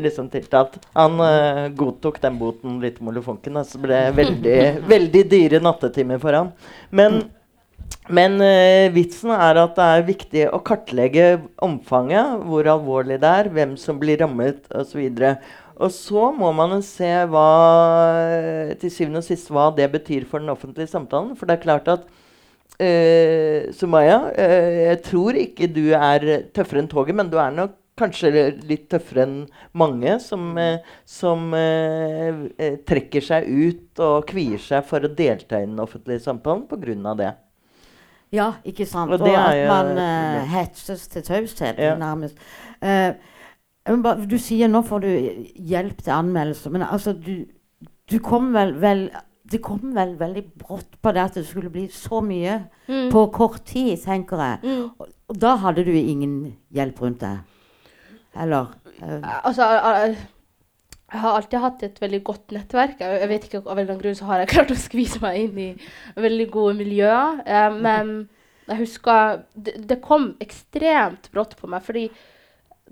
liksom 0.00 0.32
tiltalt. 0.32 0.80
Han 0.96 1.20
uh, 1.20 1.68
godtok 1.76 2.22
den 2.24 2.40
boten 2.40 2.80
litt 2.80 3.02
molefonken. 3.04 3.60
Altså 3.60 3.82
ble 3.84 4.06
veldig, 4.16 4.60
veldig 4.94 5.24
dyre 5.28 5.60
nattetimer 5.64 6.22
for 6.22 6.40
han. 6.40 6.54
Men 6.94 7.26
men 8.12 8.36
eh, 8.44 8.92
vitsen 8.92 9.30
er 9.32 9.56
at 9.62 9.78
det 9.78 9.84
er 9.84 10.02
viktig 10.04 10.42
å 10.52 10.60
kartlegge 10.64 11.28
omfanget, 11.64 12.42
hvor 12.44 12.66
alvorlig 12.68 13.16
det 13.22 13.30
er, 13.40 13.48
hvem 13.48 13.78
som 13.80 13.96
blir 14.00 14.18
rammet 14.20 14.66
osv. 14.76 15.06
Og 15.74 15.90
så 15.90 16.26
må 16.36 16.50
man 16.54 16.76
se 16.84 17.08
hva, 17.32 17.46
til 18.80 18.92
syvende 18.92 19.22
og 19.22 19.26
sist 19.26 19.48
hva 19.50 19.70
det 19.74 19.88
betyr 19.94 20.26
for 20.28 20.44
den 20.44 20.52
offentlige 20.52 20.92
samtalen. 20.92 21.32
For 21.38 21.48
det 21.48 21.56
er 21.56 21.62
klart 21.64 21.88
at 21.88 22.04
eh, 22.76 23.72
Sumaya, 23.72 24.18
eh, 24.36 24.82
jeg 24.90 25.00
tror 25.08 25.40
ikke 25.40 25.70
du 25.72 25.86
er 25.96 26.28
tøffere 26.52 26.84
enn 26.84 26.90
toget, 26.92 27.16
men 27.16 27.32
du 27.32 27.38
er 27.40 27.56
nok 27.56 27.80
kanskje 27.96 28.50
litt 28.68 28.88
tøffere 28.90 29.24
enn 29.24 29.38
mange 29.78 30.18
som, 30.20 30.58
som 31.06 31.54
trekker 32.90 33.22
seg 33.22 33.46
ut 33.46 34.02
og 34.02 34.26
kvier 34.28 34.58
seg 34.58 34.82
for 34.90 35.06
å 35.06 35.12
delta 35.14 35.62
i 35.62 35.68
den 35.70 35.78
offentlige 35.80 36.26
samtalen 36.26 36.66
pga. 36.68 37.14
det. 37.22 37.32
Ja, 38.34 38.48
ikke 38.66 38.86
sant. 38.90 39.12
Og 39.14 39.20
Og, 39.22 39.28
at 39.30 39.68
man 39.70 39.98
eh, 39.98 40.48
hetses 40.50 41.06
til 41.08 41.22
taushet, 41.22 41.78
Ja. 41.78 41.94
nærmest. 42.00 42.34
Uh, 42.82 43.14
bare, 44.02 44.24
du 44.26 44.36
sier 44.40 44.68
nå 44.68 44.80
får 44.82 45.00
du 45.04 45.08
hjelp 45.70 46.02
til 46.02 46.10
anmeldelse, 46.16 46.70
men 46.74 46.82
altså 46.82 47.12
du, 47.14 47.44
du 48.10 48.18
kom 48.18 48.52
vel, 48.54 48.74
vel 48.82 49.10
Det 49.44 49.58
kom 49.62 49.90
vel 49.94 50.14
veldig 50.18 50.42
brått 50.58 50.94
på 51.04 51.12
det 51.12 51.20
at 51.20 51.34
det 51.36 51.42
skulle 51.46 51.68
bli 51.70 51.82
så 51.92 52.22
mye 52.24 52.62
Mm. 52.88 53.10
på 53.12 53.26
kort 53.32 53.62
tid, 53.64 53.96
tenker 54.00 54.36
jeg. 54.40 54.58
Mm. 54.64 54.90
Og, 54.98 55.06
og 55.28 55.36
da 55.40 55.54
hadde 55.56 55.84
du 55.84 55.90
ingen 55.92 56.56
hjelp 56.72 57.00
rundt 57.02 57.20
deg? 57.20 57.38
Eller? 58.40 58.72
Uh, 59.02 59.20
Altså, 59.44 59.64
jeg, 61.14 61.22
har 61.22 61.36
alltid 61.38 61.60
hatt 61.62 61.82
et 61.86 61.98
veldig 62.02 62.20
godt 62.26 62.54
nettverk. 62.56 62.98
Jeg, 62.98 63.18
jeg 63.22 63.30
vet 63.30 63.44
ikke 63.46 63.60
Av 63.62 63.70
en 63.70 63.78
eller 63.78 63.92
annen 63.92 64.02
grunn 64.02 64.16
så 64.18 64.28
har 64.32 64.42
jeg 64.42 64.50
klart 64.54 64.74
å 64.74 64.78
skvise 64.78 65.22
meg 65.22 65.40
inn 65.44 65.60
i 65.62 65.70
veldig 66.26 66.46
gode 66.54 66.76
miljøer. 66.80 67.42
Eh, 67.46 67.76
men 67.86 68.14
jeg 68.66 68.80
husker 68.80 69.44
det, 69.54 69.76
det 69.86 70.00
kom 70.02 70.32
ekstremt 70.42 71.30
brått 71.34 71.54
på 71.60 71.70
meg. 71.70 71.84
fordi 71.86 72.08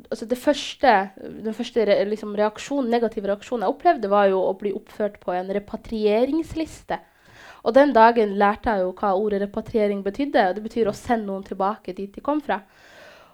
altså 0.09 0.27
det 0.29 0.39
første, 0.39 0.93
den 1.19 1.57
første 1.57 1.87
re, 1.89 1.99
liksom 2.09 2.37
reaksjon, 2.39 2.91
negative 2.91 3.29
reaksjonen 3.33 3.67
jeg 3.67 3.75
opplevde, 3.75 4.13
var 4.13 4.31
jo 4.31 4.43
å 4.45 4.55
bli 4.59 4.73
oppført 4.77 5.19
på 5.23 5.35
en 5.35 5.51
repatrieringsliste. 5.53 7.01
Og 7.63 7.75
den 7.75 7.93
dagen 7.95 8.37
lærte 8.39 8.73
jeg 8.73 8.87
jo 8.87 8.95
hva 8.99 9.13
ordet 9.19 9.43
repatriering 9.45 10.03
betydde. 10.03 10.49
Det 10.57 10.65
betyr 10.65 10.91
å 10.91 10.97
sende 10.97 11.29
noen 11.29 11.45
tilbake 11.47 11.95
dit 11.95 12.11
de 12.15 12.25
kom 12.25 12.41
fra. 12.43 12.63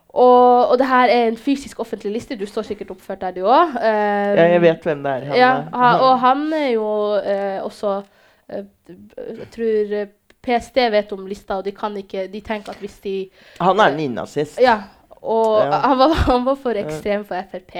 Og, 0.08 0.68
og 0.68 0.78
det 0.80 0.86
her 0.88 1.10
er 1.12 1.26
en 1.28 1.36
fysisk 1.36 1.80
offentlig 1.80 2.12
liste. 2.12 2.36
Du 2.40 2.46
står 2.48 2.62
sikkert 2.70 2.90
oppført 2.94 3.20
der, 3.20 3.34
du 3.36 3.42
òg. 3.44 3.74
Ja, 3.82 4.46
jeg 4.54 4.62
vet 4.64 4.86
hvem 4.86 5.02
det 5.04 5.12
er. 5.12 5.24
Han, 5.28 5.36
ja, 5.36 5.50
er- 5.68 6.04
og 6.06 6.20
han 6.22 6.46
er 6.56 6.68
jo 6.72 6.86
uh, 7.18 7.64
også 7.66 7.96
uh, 8.00 8.62
Jeg 8.88 9.48
tror 9.52 9.92
eh, 9.98 10.06
PST 10.42 10.76
vet 10.94 11.12
om 11.12 11.26
lista, 11.28 11.58
og 11.58 11.64
de 11.66 11.72
kan 11.76 11.96
ikke 12.00 12.26
De 12.32 12.40
tenker 12.40 12.72
at 12.72 12.80
hvis 12.80 12.96
de 13.04 13.16
Han 13.60 13.80
er 13.84 13.96
nynazist. 13.96 14.60
Ja. 14.60 14.78
Og 15.18 15.58
Ja. 15.60 15.80
Han, 15.84 15.98
var, 15.98 16.14
han 16.14 16.44
var 16.46 16.54
for 16.62 16.78
ekstrem 16.78 17.24
for 17.24 17.42
Frp. 17.50 17.74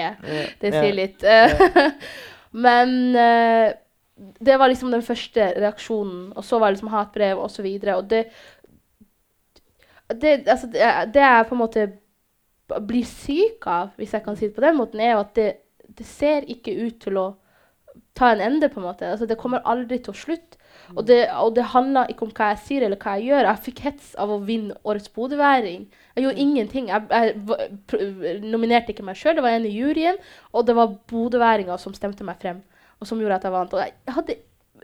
Det 0.61 0.73
Ja. 0.73 0.81
sier 0.83 0.93
litt. 0.93 1.23
eh. 1.33 1.91
Men 2.51 3.15
uh, 3.15 3.71
det 4.45 4.59
var 4.59 4.67
liksom 4.67 4.91
den 4.91 5.01
første 5.01 5.53
reaksjonen. 5.57 6.33
Og 6.35 6.43
så 6.43 6.59
var 6.59 6.67
det 6.69 6.77
liksom 6.77 6.93
hatbrev 6.93 7.39
osv. 7.39 7.65
Og, 7.65 7.81
så 7.81 7.95
og 7.97 8.09
det, 8.09 8.25
det, 10.21 10.47
altså, 10.47 10.67
det, 10.67 11.13
det 11.13 11.21
er 11.21 11.43
på 11.43 11.55
en 11.55 11.59
måte 11.63 11.87
blir 12.87 13.05
syk 13.07 13.65
av, 13.69 13.93
hvis 13.97 14.13
jeg 14.15 14.25
kan 14.25 14.37
si 14.37 14.47
det 14.47 14.55
på 14.55 14.65
den 14.65 14.77
måten, 14.77 15.01
er 15.01 15.15
jo 15.15 15.23
at 15.23 15.35
det, 15.37 15.49
det 15.97 16.05
ser 16.07 16.47
ikke 16.49 16.75
ut 16.85 16.99
til 17.01 17.19
å 17.19 17.27
ta 18.17 18.31
en 18.33 18.43
ende, 18.43 18.69
på 18.69 18.81
en 18.81 18.87
måte. 18.89 19.07
Altså, 19.07 19.25
det 19.25 19.39
kommer 19.39 19.63
aldri 19.65 19.99
til 20.03 20.13
å 20.13 20.19
slutte. 20.19 20.57
Og 20.97 21.05
det, 21.05 21.19
og 21.37 21.53
det 21.53 21.67
handler 21.69 22.09
ikke 22.09 22.25
om 22.25 22.31
hva 22.33 22.51
jeg 22.53 22.61
sier 22.65 22.85
eller 22.85 22.97
hva 23.01 23.15
jeg 23.17 23.29
gjør. 23.29 23.47
Jeg 23.47 23.63
fikk 23.67 23.81
hets 23.85 24.13
av 24.19 24.31
å 24.33 24.39
vinne 24.45 24.77
Årets 24.89 25.11
bodøværing. 25.13 25.83
Jeg 26.15 26.25
gjorde 26.25 26.45
ingenting. 26.45 26.89
Jeg, 26.89 27.05
jeg 27.13 28.39
nominerte 28.45 28.93
ikke 28.93 29.05
meg 29.05 29.19
sjøl, 29.19 29.37
det 29.37 29.45
var 29.45 29.57
en 29.57 29.67
i 29.69 29.73
juryen, 29.75 30.17
og 30.53 30.65
det 30.65 30.75
var 30.77 30.95
bodøværinga 31.11 31.77
som 31.81 31.93
stemte 31.97 32.25
meg 32.25 32.41
frem, 32.41 32.63
og 32.97 33.09
som 33.09 33.21
gjorde 33.21 33.37
at 33.37 33.45
jeg 33.45 33.55
vant. 33.55 33.75
Og 33.77 33.83
jeg 33.83 34.15
hadde 34.17 34.39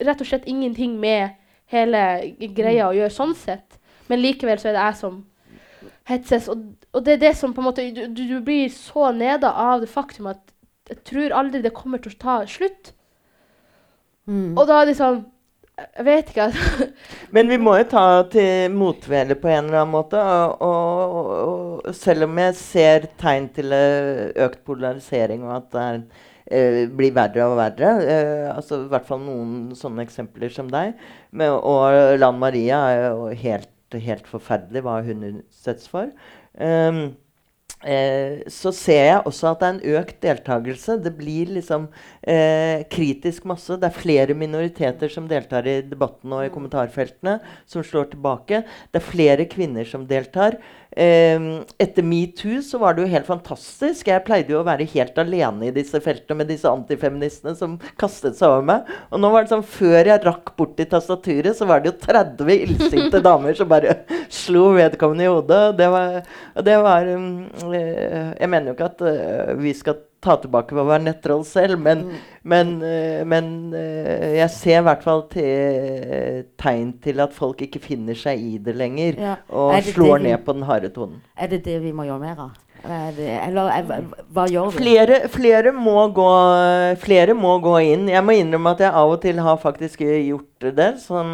rett 0.05 0.21
og 0.21 0.29
slett 0.29 0.49
ingenting 0.51 0.99
med 1.01 1.35
hele 1.73 2.01
greia 2.53 2.89
å 2.89 2.95
gjøre 2.95 3.13
sånn 3.13 3.33
sett. 3.37 3.79
Men 4.11 4.21
likevel 4.21 4.61
så 4.61 4.69
er 4.69 4.77
det 4.77 4.85
jeg 4.85 5.01
som 5.01 5.23
hetses. 6.09 6.49
Og, 6.51 6.65
og 6.93 7.05
det 7.05 7.17
er 7.17 7.23
det 7.27 7.35
som 7.39 7.53
på 7.53 7.63
en 7.63 7.69
måte 7.69 7.85
Du, 7.95 8.21
du 8.25 8.39
blir 8.45 8.69
så 8.73 9.11
nede 9.15 9.49
av 9.49 9.81
det 9.83 9.91
faktum 9.91 10.29
at 10.33 10.43
jeg 10.89 11.01
tror 11.07 11.33
aldri 11.33 11.63
det 11.63 11.73
kommer 11.73 12.01
til 12.01 12.13
å 12.13 12.21
ta 12.21 12.35
slutt. 12.49 12.91
Mm. 14.29 14.53
Og 14.57 14.65
da 14.69 14.81
er 14.81 14.89
det 14.89 14.97
sånn 14.97 15.23
Jeg 15.75 16.05
vet 16.07 16.29
ikke. 16.31 16.45
altså. 16.45 16.85
Men 17.35 17.49
vi 17.51 17.57
må 17.61 17.73
jo 17.79 17.87
ta 17.91 18.05
til 18.31 18.71
motvele 18.73 19.35
på 19.35 19.49
en 19.51 19.65
eller 19.65 19.81
annen 19.81 19.95
måte. 19.95 20.21
Og, 20.21 20.61
og, 20.63 21.33
og, 21.33 21.89
selv 21.97 22.29
om 22.29 22.39
jeg 22.39 22.55
ser 22.61 23.09
tegn 23.19 23.49
til 23.57 23.75
eh, 23.75 24.29
økt 24.45 24.63
polarisering, 24.67 25.43
og 25.43 25.57
at 25.57 25.67
det 25.73 25.83
er, 25.83 25.99
eh, 26.47 26.79
blir 26.87 27.11
verre 27.17 27.49
og 27.49 27.57
verre 27.59 27.91
eh, 28.05 28.47
altså 28.53 28.85
I 28.85 28.89
hvert 28.93 29.09
fall 29.09 29.19
noen 29.25 29.75
sånne 29.75 30.05
eksempler 30.07 30.53
som 30.53 30.71
deg. 30.71 30.95
Men, 31.35 31.57
og 31.59 32.15
Lan 32.21 32.39
Maria 32.39 32.79
er 32.93 33.05
jo 33.09 33.27
helt, 33.43 33.74
helt 33.93 34.27
forferdelig 34.27 34.81
hva 34.85 35.01
hun 35.05 35.27
utsettes 35.29 35.87
for. 35.91 36.09
Um, 36.55 37.13
Eh, 37.85 38.41
så 38.49 38.71
ser 38.73 39.03
jeg 39.03 39.23
også 39.29 39.51
at 39.51 39.59
det 39.61 39.67
er 39.67 39.73
en 39.75 39.97
økt 39.99 40.21
deltakelse. 40.23 40.95
Det 41.03 41.11
blir 41.17 41.51
liksom 41.57 41.89
eh, 42.21 42.81
kritisk 42.89 43.45
masse. 43.49 43.77
Det 43.77 43.89
er 43.89 43.99
flere 43.99 44.37
minoriteter 44.37 45.11
som 45.11 45.27
deltar 45.29 45.67
i 45.69 45.77
debatten 45.85 46.33
og 46.33 46.47
i 46.47 46.53
kommentarfeltene, 46.53 47.37
som 47.69 47.85
slår 47.85 48.09
tilbake. 48.15 48.63
Det 48.89 49.01
er 49.01 49.05
flere 49.11 49.45
kvinner 49.51 49.85
som 49.89 50.07
deltar. 50.09 50.57
Eh, 50.95 51.47
etter 51.81 52.05
metoo 52.07 52.61
så 52.63 52.79
var 52.79 52.95
det 52.95 53.03
jo 53.03 53.11
helt 53.11 53.27
fantastisk. 53.27 54.07
Jeg 54.07 54.23
pleide 54.27 54.53
jo 54.53 54.61
å 54.61 54.67
være 54.67 54.87
helt 54.93 55.17
alene 55.19 55.67
i 55.67 55.73
disse 55.75 55.99
feltene 56.03 56.39
med 56.39 56.51
disse 56.53 56.71
antifeministene 56.71 57.55
som 57.59 57.75
kastet 57.99 58.39
seg 58.39 58.47
over 58.47 58.65
meg. 58.69 58.89
Og 59.11 59.21
nå 59.21 59.31
var 59.33 59.43
det 59.43 59.51
sånn, 59.51 59.65
før 59.75 60.11
jeg 60.11 60.23
rakk 60.23 60.53
bort 60.55 60.79
i 60.79 60.87
tastaturet, 60.89 61.51
så 61.57 61.67
var 61.69 61.83
det 61.83 61.91
jo 61.91 61.99
30 62.07 62.55
illsinte 62.55 63.23
damer 63.29 63.57
som 63.57 63.69
bare 63.71 63.99
slo 64.31 64.69
vedkommende 64.77 65.27
i 65.27 65.31
hodet. 65.31 65.63
Det 65.79 65.91
var, 65.91 66.19
det 66.65 66.81
var 66.87 67.11
um, 67.11 67.29
Jeg 67.75 68.49
mener 68.51 68.71
jo 68.71 68.77
ikke 68.77 68.91
at 68.93 69.03
uh, 69.05 69.55
vi 69.59 69.75
skal 69.75 69.99
ta 70.25 70.35
tilbake 70.41 70.73
på 70.75 70.81
å 70.83 70.87
være 70.89 71.05
nettroll 71.05 71.45
selv, 71.47 71.77
men, 71.85 72.03
men, 72.43 72.75
eh, 72.83 73.21
men 73.29 73.47
eh, 73.77 74.35
jeg 74.41 74.49
ser 74.57 74.81
i 74.81 74.85
hvert 74.89 75.05
fall 75.05 75.25
te 75.31 75.45
tegn 76.61 76.93
til 77.05 77.21
at 77.23 77.33
folk 77.35 77.61
ikke 77.65 77.81
finner 77.83 78.17
seg 78.17 78.41
i 78.41 78.57
det 78.65 78.75
lenger, 78.75 79.19
Ja. 79.21 79.37
og 79.49 79.73
det 79.77 79.93
slår 79.93 80.17
det 80.17 80.23
vi- 80.23 80.29
ned 80.31 80.45
på 80.45 80.53
den 80.57 80.67
harde 80.69 80.89
tonen. 80.95 81.21
Er 81.37 81.47
det 81.47 81.63
det 81.63 81.81
vi 81.81 81.91
må 81.95 82.05
gjøre 82.09 82.19
mer 82.19 82.39
av? 82.49 82.61
Er 82.85 83.15
eller 83.47 83.69
er, 83.73 83.83
hva, 83.87 83.97
hva 84.35 84.43
gjør 84.51 84.67
vi? 84.69 84.77
Flere, 84.83 85.15
flere, 85.33 85.71
må 85.73 86.03
gå, 86.13 86.25
flere 87.01 87.33
må 87.33 87.55
gå 87.63 87.79
inn. 87.81 88.03
Jeg 88.11 88.21
må 88.21 88.35
innrømme 88.37 88.75
at 88.75 88.83
jeg 88.83 88.91
av 88.93 89.09
og 89.09 89.21
til 89.23 89.39
har 89.41 89.57
faktisk 89.57 90.03
gjort 90.05 90.67
det. 90.75 90.91
Sånn, 91.01 91.31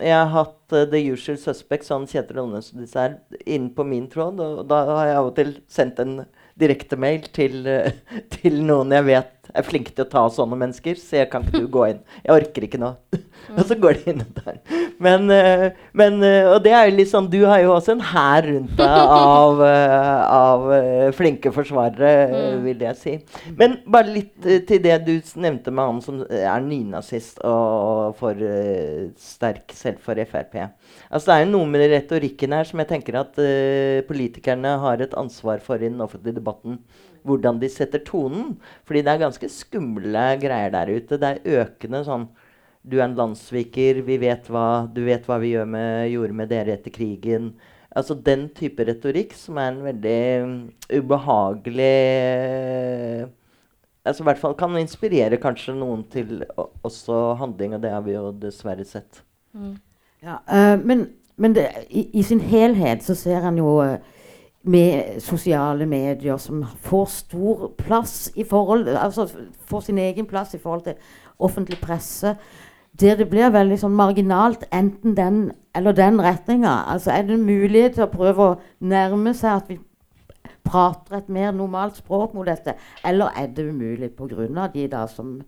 jeg 0.00 0.16
har 0.16 0.32
hatt 0.34 0.74
uh, 0.74 0.84
The 0.90 1.02
Usual 1.12 1.38
Suspect, 1.38 1.86
sånn 1.86 2.08
Kjetil 2.10 2.42
Aanes-dessert, 2.42 3.20
inn 3.46 3.70
på 3.70 3.86
min 3.86 4.08
tråd. 4.10 4.40
Og 4.40 4.66
da 4.66 4.82
har 4.96 5.06
jeg 5.12 5.20
av 5.20 5.30
og 5.30 5.36
til 5.38 5.54
sendt 5.70 6.02
en 6.02 6.16
direktemail 6.60 7.26
til, 7.34 7.60
uh, 7.66 8.24
til 8.36 8.60
noen 8.64 8.96
jeg 8.96 9.08
vet 9.10 9.36
er 9.54 9.66
flinke 9.66 9.92
til 9.94 10.04
å 10.04 10.10
ta 10.10 10.22
sånne 10.32 10.58
mennesker. 10.58 10.98
Så 10.98 11.20
jeg 11.20 11.30
kan 11.32 11.44
ikke 11.46 11.62
du 11.64 11.68
gå 11.72 11.86
inn. 11.92 12.00
Jeg 12.24 12.34
orker 12.36 12.66
ikke 12.66 12.80
nå. 12.80 12.92
og 13.56 13.62
så 13.66 13.76
går 13.80 14.00
de 14.00 14.14
inn 14.14 14.24
der. 14.36 14.60
Men, 15.00 15.26
uh, 15.32 15.66
men 15.96 16.18
uh, 16.22 16.52
Og 16.54 16.58
det 16.64 16.74
er 16.76 16.86
jo 16.86 16.92
litt 16.98 17.08
sånn 17.08 17.30
Du 17.32 17.38
har 17.48 17.62
jo 17.62 17.70
også 17.72 17.94
en 17.94 18.02
hær 18.04 18.44
rundt 18.44 18.74
deg 18.76 19.12
av, 19.16 19.62
av 20.40 20.66
flinke 21.16 21.52
forsvarere, 21.54 22.12
uh, 22.30 22.58
vil 22.64 22.84
jeg 22.84 22.98
si. 23.00 23.16
Men 23.58 23.78
bare 23.90 24.14
litt 24.14 24.50
til 24.68 24.82
det 24.84 24.98
du 25.06 25.14
nevnte 25.40 25.72
med 25.72 25.88
han 25.88 26.02
som 26.04 26.22
er 26.28 26.64
nynazist 26.64 27.40
og 27.46 28.16
for 28.20 28.36
sterk 29.20 29.72
selv 29.76 30.00
for 30.04 30.18
Frp. 30.30 30.56
Altså 31.10 31.26
Det 31.26 31.36
er 31.36 31.40
jo 31.42 31.52
noe 31.56 31.66
med 31.66 31.88
retorikken 31.90 32.52
her 32.54 32.68
som 32.68 32.80
jeg 32.82 32.90
tenker 32.92 33.16
at 33.18 33.38
uh, 33.42 34.02
politikerne 34.06 34.76
har 34.84 35.02
et 35.02 35.16
ansvar 35.18 35.62
for 35.64 35.82
i 35.82 35.88
den 35.88 36.02
offentlige 36.04 36.38
debatten. 36.38 36.78
Hvordan 37.26 37.58
de 37.60 37.68
setter 37.68 38.04
tonen. 38.06 38.54
Fordi 38.86 39.02
det 39.04 39.12
er 39.12 39.24
ganske 39.24 39.50
skumle 39.50 40.22
greier 40.40 40.70
der 40.72 40.92
ute. 40.94 41.18
Det 41.18 41.32
er 41.32 41.64
økende 41.64 42.04
sånn 42.06 42.30
Du 42.86 42.96
er 43.00 43.08
en 43.08 43.18
landssviker. 43.18 44.00
Vi 44.06 44.16
vet 44.22 44.46
hva, 44.48 44.86
du 44.86 45.02
vet 45.04 45.26
hva 45.28 45.40
vi 45.42 45.52
med, 45.68 46.08
gjorde 46.14 46.38
med 46.38 46.48
dere 46.52 46.78
etter 46.78 46.94
krigen. 46.94 47.50
Altså 47.90 48.14
Den 48.14 48.46
type 48.54 48.86
retorikk 48.86 49.34
som 49.34 49.58
er 49.58 49.72
en 49.72 49.82
veldig 49.82 50.22
mm, 50.46 50.56
ubehagelig 50.94 51.90
eh, 51.90 53.24
altså 54.06 54.22
i 54.22 54.28
hvert 54.28 54.40
fall 54.42 54.54
Kan 54.58 54.78
inspirere 54.78 55.40
kanskje 55.42 55.74
noen 55.74 56.06
til 56.12 56.44
også 56.56 57.34
handling, 57.42 57.74
og 57.74 57.82
det 57.82 57.94
har 57.94 58.06
vi 58.06 58.14
jo 58.14 58.30
dessverre 58.46 58.86
sett. 58.86 59.24
Ja, 60.22 60.36
uh, 60.48 60.86
men 60.86 61.06
men 61.40 61.54
det, 61.54 61.68
i, 61.90 62.18
i 62.18 62.22
sin 62.22 62.40
helhet 62.40 63.04
så 63.04 63.14
ser 63.16 63.46
en 63.48 63.58
jo 63.58 63.78
eh, 63.80 63.96
med 64.62 65.20
sosiale 65.24 65.86
medier 65.88 66.36
som 66.36 66.66
får 66.84 67.06
stor 67.14 67.70
plass 67.78 68.32
i 68.36 68.44
forhold 68.44 68.88
Altså 68.92 69.24
får 69.70 69.86
sin 69.86 69.98
egen 69.98 70.26
plass 70.28 70.52
i 70.54 70.60
forhold 70.60 70.82
til 70.84 70.94
offentlig 71.38 71.78
presse. 71.80 72.34
Der 73.00 73.16
det 73.16 73.30
blir 73.30 73.48
veldig 73.54 73.78
sånn 73.80 73.96
marginalt 73.96 74.66
enten 74.68 75.16
den 75.16 75.38
eller 75.74 75.96
den 75.96 76.20
retninga. 76.20 76.74
Altså 76.92 77.14
er 77.14 77.24
det 77.24 77.38
en 77.38 77.48
mulighet 77.48 77.96
til 77.96 78.04
å 78.04 78.12
prøve 78.12 78.50
å 78.50 78.58
nærme 78.80 79.32
seg 79.34 79.62
at 79.62 79.70
vi 79.72 79.78
prater 80.66 81.22
et 81.22 81.32
mer 81.32 81.54
normalt 81.56 81.96
språk 81.96 82.34
mot 82.36 82.46
dette, 82.46 82.74
eller 83.04 83.32
er 83.32 83.46
det 83.46 83.64
umulig 83.64 84.10
pga. 84.12 84.68
de 84.74 84.86
da 84.88 85.06
som 85.06 85.40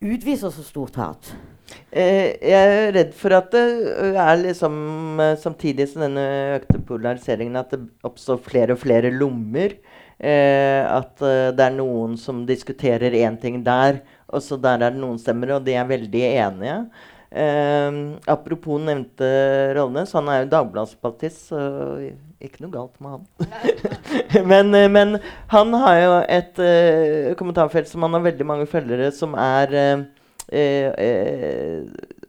utviser 0.00 0.50
så 0.50 0.62
stort 0.62 0.96
hat? 0.96 1.34
Eh, 1.92 2.38
jeg 2.40 2.68
er 2.72 2.92
redd 2.96 3.10
for 3.16 3.36
at 3.36 3.50
det 3.52 3.62
er 4.16 4.38
liksom 4.40 4.76
eh, 5.20 5.34
samtidig 5.40 5.90
som 5.90 6.06
denne 6.06 6.24
økte 6.56 6.80
polariseringen 6.88 7.58
at 7.60 7.74
det 7.74 7.82
oppstår 8.06 8.40
flere 8.44 8.76
og 8.76 8.80
flere 8.80 9.12
lommer. 9.12 9.76
Eh, 10.22 10.82
at 10.86 11.18
eh, 11.24 11.50
det 11.52 11.64
er 11.66 11.74
noen 11.74 12.14
som 12.20 12.44
diskuterer 12.46 13.14
én 13.24 13.36
ting 13.42 13.58
der, 13.66 14.00
og 14.30 14.44
så 14.44 14.56
der 14.60 14.78
er 14.78 14.94
det 14.94 15.02
noen 15.02 15.18
stemmer, 15.20 15.56
og 15.56 15.66
de 15.66 15.74
er 15.74 15.88
veldig 15.88 16.22
enige. 16.30 16.76
Eh, 17.32 17.98
apropos 18.30 18.80
nevnte 18.80 19.28
Rollnes, 19.76 20.14
han 20.14 20.30
er 20.30 20.44
jo 20.44 20.52
Dagbladspartist, 20.52 21.50
så 21.50 21.60
ikke 22.42 22.64
noe 22.64 22.72
galt 22.72 22.96
med 23.02 23.18
han. 23.18 23.28
men, 24.50 24.72
men 24.94 25.18
han 25.50 25.76
har 25.82 26.00
jo 26.00 26.16
et 26.38 26.62
eh, 26.62 27.30
kommentarfelt 27.38 27.90
som 27.90 28.06
han 28.06 28.16
har 28.16 28.28
veldig 28.30 28.46
mange 28.46 28.70
følgere 28.70 29.10
som 29.16 29.34
er 29.38 30.06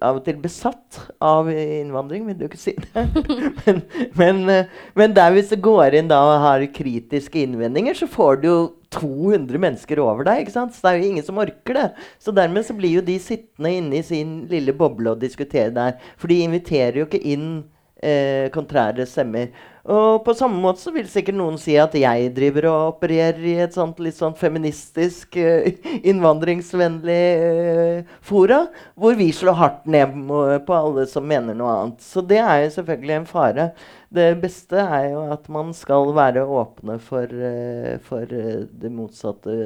av 0.04 0.20
og 0.20 0.24
til 0.26 0.38
besatt 0.44 1.00
av 1.24 1.50
innvandring, 1.52 2.26
vil 2.28 2.38
du 2.40 2.46
ikke 2.48 2.60
si 2.60 2.74
det? 2.76 3.04
men, 3.66 3.82
men, 4.20 4.42
eh, 4.52 4.72
men 5.00 5.16
der 5.16 5.34
hvis 5.36 5.52
du 5.54 5.58
går 5.64 5.98
inn 6.00 6.12
da 6.12 6.20
og 6.28 6.44
har 6.44 6.66
kritiske 6.76 7.44
innvendinger, 7.46 7.98
så 7.98 8.10
får 8.12 8.42
du 8.42 8.48
jo 8.50 8.58
200 8.94 9.60
mennesker 9.62 10.02
over 10.04 10.28
deg. 10.28 10.44
ikke 10.44 10.56
sant? 10.56 10.76
Så 10.76 10.84
det 10.84 10.92
er 10.92 11.02
jo 11.02 11.12
ingen 11.12 11.26
som 11.26 11.40
orker 11.42 11.80
det. 11.80 11.88
Så 12.22 12.36
dermed 12.36 12.68
så 12.68 12.76
blir 12.78 13.00
jo 13.00 13.06
de 13.06 13.18
sittende 13.22 13.72
inne 13.80 14.00
i 14.00 14.06
sin 14.06 14.44
lille 14.52 14.76
boble 14.78 15.16
og 15.16 15.24
diskutere 15.24 15.74
der. 15.74 15.96
For 16.20 16.32
de 16.32 16.44
inviterer 16.46 17.02
jo 17.02 17.08
ikke 17.08 17.24
inn 17.34 17.48
eh, 18.04 18.52
kontrære 18.54 19.08
stemmer. 19.10 19.54
Og 19.84 20.22
på 20.24 20.32
samme 20.32 20.62
måte 20.64 20.80
så 20.80 20.94
vil 20.96 21.10
sikkert 21.12 21.36
noen 21.36 21.58
si 21.60 21.74
at 21.76 21.92
jeg 22.00 22.30
driver 22.36 22.70
og 22.70 22.94
opererer 22.94 23.42
i 23.44 23.56
et 23.66 23.76
sånt 23.76 23.98
litt 24.00 24.16
sånn 24.16 24.36
feministisk, 24.40 25.36
eh, 25.36 25.76
innvandringsvennlig 26.08 27.18
eh, 27.50 28.14
fora, 28.24 28.62
hvor 28.96 29.18
vi 29.20 29.28
slår 29.36 29.60
hardt 29.60 29.90
ned 29.92 30.16
på 30.64 30.78
alle 30.78 31.04
som 31.12 31.28
mener 31.28 31.58
noe 31.60 31.76
annet. 31.76 32.00
Så 32.06 32.24
det 32.24 32.40
er 32.40 32.64
jo 32.64 32.72
selvfølgelig 32.78 33.18
en 33.18 33.28
fare. 33.28 33.68
Det 34.08 34.30
beste 34.40 34.80
er 34.80 35.10
jo 35.18 35.28
at 35.36 35.52
man 35.52 35.76
skal 35.76 36.16
være 36.16 36.48
åpne 36.48 36.96
for, 37.04 37.28
eh, 37.28 38.00
for 38.08 38.24
det 38.24 38.92
motsatte 38.92 39.60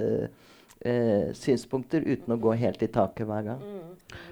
synspunkter 1.36 2.04
uten 2.06 2.32
å 2.32 2.38
gå 2.40 2.52
helt 2.62 2.84
i 2.86 2.88
taket 2.88 3.28
hver 3.28 3.42
gang. 3.44 3.64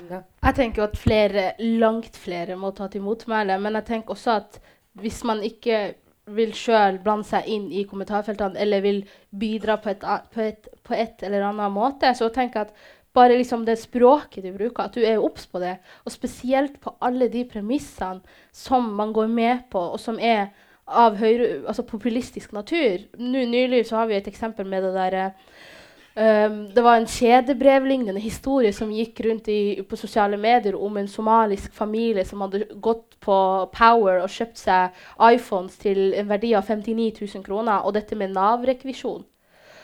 Jeg 0.07 0.55
tenker 0.55 0.83
jo 0.83 0.85
at 0.85 0.95
flere, 0.95 1.43
langt 1.81 2.15
flere 2.21 2.55
må 2.55 2.69
ta 2.71 2.85
til 2.87 3.03
motmæle, 3.03 3.57
men 3.59 3.75
jeg 3.81 3.87
tenker 3.89 4.13
også 4.13 4.37
at 4.37 4.59
hvis 5.01 5.23
man 5.27 5.43
ikke 5.43 5.93
vil 6.35 6.53
sjøl 6.57 6.97
blande 7.03 7.27
seg 7.27 7.47
inn 7.51 7.67
i 7.69 7.85
kommentarfeltene 7.85 8.57
eller 8.61 8.81
vil 8.81 9.03
bidra 9.29 9.77
på 9.81 9.91
et, 9.93 10.05
på, 10.33 10.41
et, 10.41 10.69
på 10.83 10.95
et 10.97 11.25
eller 11.27 11.45
annet 11.51 11.73
måte, 11.73 12.09
så 12.17 12.31
tenker 12.33 12.63
jeg 12.63 12.71
at 12.71 12.93
bare 13.15 13.37
liksom 13.37 13.63
det 13.67 13.77
språket 13.79 14.43
du 14.43 14.51
bruker, 14.55 14.87
at 14.89 14.95
du 14.95 15.05
er 15.05 15.21
obs 15.23 15.45
på 15.47 15.61
det, 15.63 15.77
og 16.03 16.11
spesielt 16.11 16.79
på 16.83 16.95
alle 17.05 17.29
de 17.31 17.45
premissene 17.47 18.23
som 18.51 18.89
man 18.97 19.13
går 19.15 19.29
med 19.31 19.67
på, 19.71 19.79
og 19.95 20.01
som 20.01 20.19
er 20.19 20.49
av 20.85 21.15
høyre, 21.17 21.63
altså 21.65 21.85
populistisk 21.87 22.51
natur. 22.53 23.05
Nå 23.17 23.45
Nylig 23.49 23.85
så 23.87 24.01
har 24.01 24.09
vi 24.09 24.19
et 24.19 24.27
eksempel 24.29 24.67
med 24.69 24.83
det 24.85 24.93
derre 24.97 25.29
Um, 26.15 26.69
det 26.71 26.81
var 26.81 26.95
en 26.95 27.07
kjedebrevlignende 27.11 28.21
historie 28.23 28.71
som 28.73 28.91
gikk 28.95 29.19
rundt 29.25 29.49
i, 29.51 29.81
på 29.83 29.97
sosiale 29.99 30.37
medier 30.39 30.77
om 30.79 30.95
en 30.97 31.09
somalisk 31.11 31.73
familie 31.75 32.23
som 32.23 32.45
hadde 32.45 32.61
gått 32.79 33.17
på 33.19 33.39
Power 33.75 34.21
og 34.21 34.31
kjøpt 34.31 34.61
seg 34.61 34.95
iPhones 35.19 35.75
til 35.81 36.13
en 36.15 36.29
verdi 36.29 36.53
av 36.55 36.63
59 36.71 37.19
000 37.19 37.43
kroner, 37.43 37.83
og 37.83 37.97
dette 37.97 38.15
med 38.15 38.31
Nav-rekvisjon. 38.31 39.25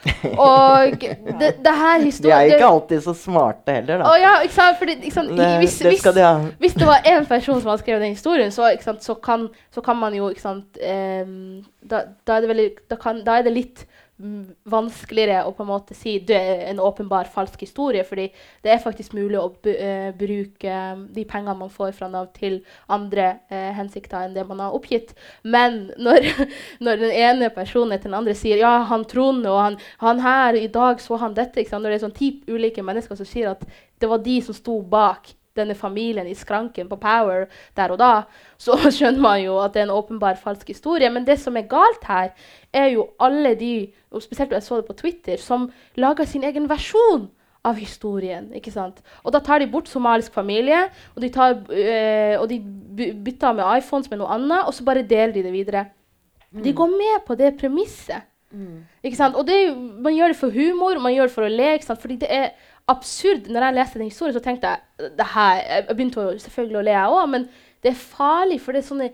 Og 0.42 0.96
det, 1.38 1.50
det 1.62 1.74
her 1.78 2.00
De 2.24 2.32
er 2.34 2.48
ikke 2.56 2.66
alltid 2.66 3.04
så 3.06 3.14
smarte 3.14 3.76
heller, 3.76 4.02
da. 4.02 4.14
ja, 4.18 4.32
sant? 4.50 4.80
Fordi, 4.80 4.96
sant? 5.14 5.30
i, 5.30 5.50
Hvis, 5.62 5.78
det 5.78 5.92
hvis, 5.92 6.06
de 6.16 6.30
hvis 6.64 6.74
det 6.74 6.88
var 6.88 7.06
én 7.06 7.28
person 7.30 7.62
som 7.62 7.70
hadde 7.70 7.84
skrevet 7.84 8.02
den 8.02 8.16
historien, 8.16 8.52
så, 8.52 8.72
sant, 8.82 9.04
så, 9.04 9.14
kan, 9.14 9.50
så 9.70 9.84
kan 9.86 10.00
man 10.00 10.16
jo 10.18 10.32
ehm, 10.32 11.62
da, 11.82 12.02
da, 12.26 12.34
er 12.34 12.42
det 12.42 12.50
veldig, 12.50 12.70
da, 12.90 12.98
kan, 12.98 13.22
da 13.26 13.38
er 13.38 13.46
det 13.46 13.54
litt 13.54 13.86
vanskeligere 14.72 15.46
å 15.48 15.54
på 15.56 15.64
en 15.64 15.70
måte 15.70 15.96
si 15.98 16.18
det 16.28 16.38
er 16.38 16.64
en 16.70 16.82
åpenbar 16.84 17.30
falsk 17.32 17.64
historie, 17.66 18.04
fordi 18.08 18.28
det 18.64 18.74
er 18.74 18.84
faktisk 18.84 19.16
mulig 19.18 19.40
å 19.40 19.48
eh, 19.72 20.12
bruke 20.18 20.78
de 21.16 21.26
pengene 21.30 21.58
man 21.60 21.74
får 21.74 21.94
fra 21.98 22.10
Nav 22.12 22.30
til 22.38 22.60
andre 22.92 23.28
eh, 23.52 23.72
hensikter 23.78 24.26
enn 24.26 24.36
det 24.38 24.46
man 24.50 24.64
har 24.64 24.78
oppgitt. 24.78 25.16
Men 25.44 25.92
når, 25.98 26.30
når 26.86 27.04
den 27.06 27.16
ene 27.24 27.52
personen 27.56 27.98
etter 27.98 28.12
den 28.12 28.20
andre 28.22 28.38
sier 28.38 28.62
ja, 28.62 28.78
han 28.90 29.06
Trond 29.12 29.46
og 29.50 29.60
han, 29.60 29.78
han 30.04 30.24
her, 30.24 30.60
i 30.60 30.72
dag 30.72 31.02
så 31.02 31.20
han 31.22 31.36
dette, 31.38 31.66
når 31.72 31.90
det 31.90 32.00
er 32.00 32.06
sånn 32.06 32.18
ti 32.18 32.34
ulike 32.50 32.86
mennesker 32.86 33.18
som 33.18 33.28
sier 33.28 33.54
at 33.56 33.66
det 34.02 34.10
var 34.10 34.22
de 34.24 34.40
som 34.46 34.56
sto 34.58 34.80
bak 34.82 35.34
denne 35.58 35.76
familien 35.76 36.28
i 36.28 36.36
skranken 36.38 36.90
på 36.90 36.98
Power 37.02 37.48
der 37.78 37.94
og 37.94 38.00
da, 38.02 38.12
så 38.62 38.78
skjønner 38.96 39.22
man 39.22 39.42
jo 39.44 39.58
at 39.64 39.76
det 39.76 39.84
er 39.84 39.90
en 39.90 39.98
åpenbar 39.98 40.40
falsk 40.42 40.72
historie. 40.74 41.10
Men 41.10 41.28
det 41.28 41.40
som 41.42 41.58
er 41.58 41.70
galt 41.72 42.08
her, 42.08 42.32
er 42.74 42.90
jo 42.94 43.10
alle 43.20 43.54
de, 43.60 43.74
og 44.12 44.24
spesielt 44.24 44.56
jeg 44.56 44.64
så 44.64 44.80
det 44.82 44.88
på 44.90 44.98
Twitter, 45.04 45.38
som 45.38 45.70
lager 46.00 46.28
sin 46.30 46.44
egen 46.48 46.70
versjon 46.72 47.30
av 47.68 47.78
historien. 47.78 48.50
ikke 48.58 48.74
sant? 48.74 49.04
Og 49.24 49.34
da 49.36 49.42
tar 49.44 49.62
de 49.62 49.70
bort 49.70 49.90
somalisk 49.90 50.34
familie, 50.34 50.88
og 51.16 51.22
de, 51.22 51.30
tar, 51.30 51.60
øh, 51.62 52.36
og 52.42 52.50
de 52.50 52.60
bytter 53.26 53.54
med 53.54 53.78
iPhones 53.78 54.10
med 54.10 54.22
noe 54.22 54.34
annet, 54.34 54.66
og 54.66 54.74
så 54.74 54.86
bare 54.88 55.06
deler 55.06 55.36
de 55.36 55.46
det 55.46 55.54
videre. 55.54 55.86
De 56.52 56.74
går 56.76 56.90
med 56.92 57.26
på 57.28 57.36
det 57.40 57.54
premisset. 57.60 58.28
Ikke 59.04 59.16
sant? 59.18 59.36
Og 59.40 59.48
det 59.48 59.78
man 59.78 60.14
gjør 60.14 60.34
det 60.34 60.36
for 60.36 60.52
humor, 60.52 61.00
man 61.00 61.14
gjør 61.14 61.30
det 61.30 61.36
for 61.36 61.48
å 61.48 61.52
le. 61.52 61.70
ikke 61.78 61.88
sant? 61.88 62.02
Fordi 62.02 62.18
det 62.20 62.28
er 62.30 62.50
absurd. 62.88 63.50
Når 63.50 63.66
jeg 63.66 63.78
leste 63.78 64.00
den 64.00 64.10
historien, 64.10 64.34
så 64.34 64.44
tenkte 64.44 64.68
jeg 64.68 65.12
det 65.18 65.28
her, 65.34 65.56
Jeg 65.56 65.88
begynte 65.96 66.40
selvfølgelig 66.40 66.78
å 66.78 66.82
le, 66.82 66.96
jeg 66.96 67.18
òg, 67.18 67.30
men 67.30 67.48
det 67.84 67.92
er 67.92 68.02
farlig. 68.02 68.62
For 68.62 68.72
det 68.72 68.82
er 68.82 68.88
sånne 68.88 69.10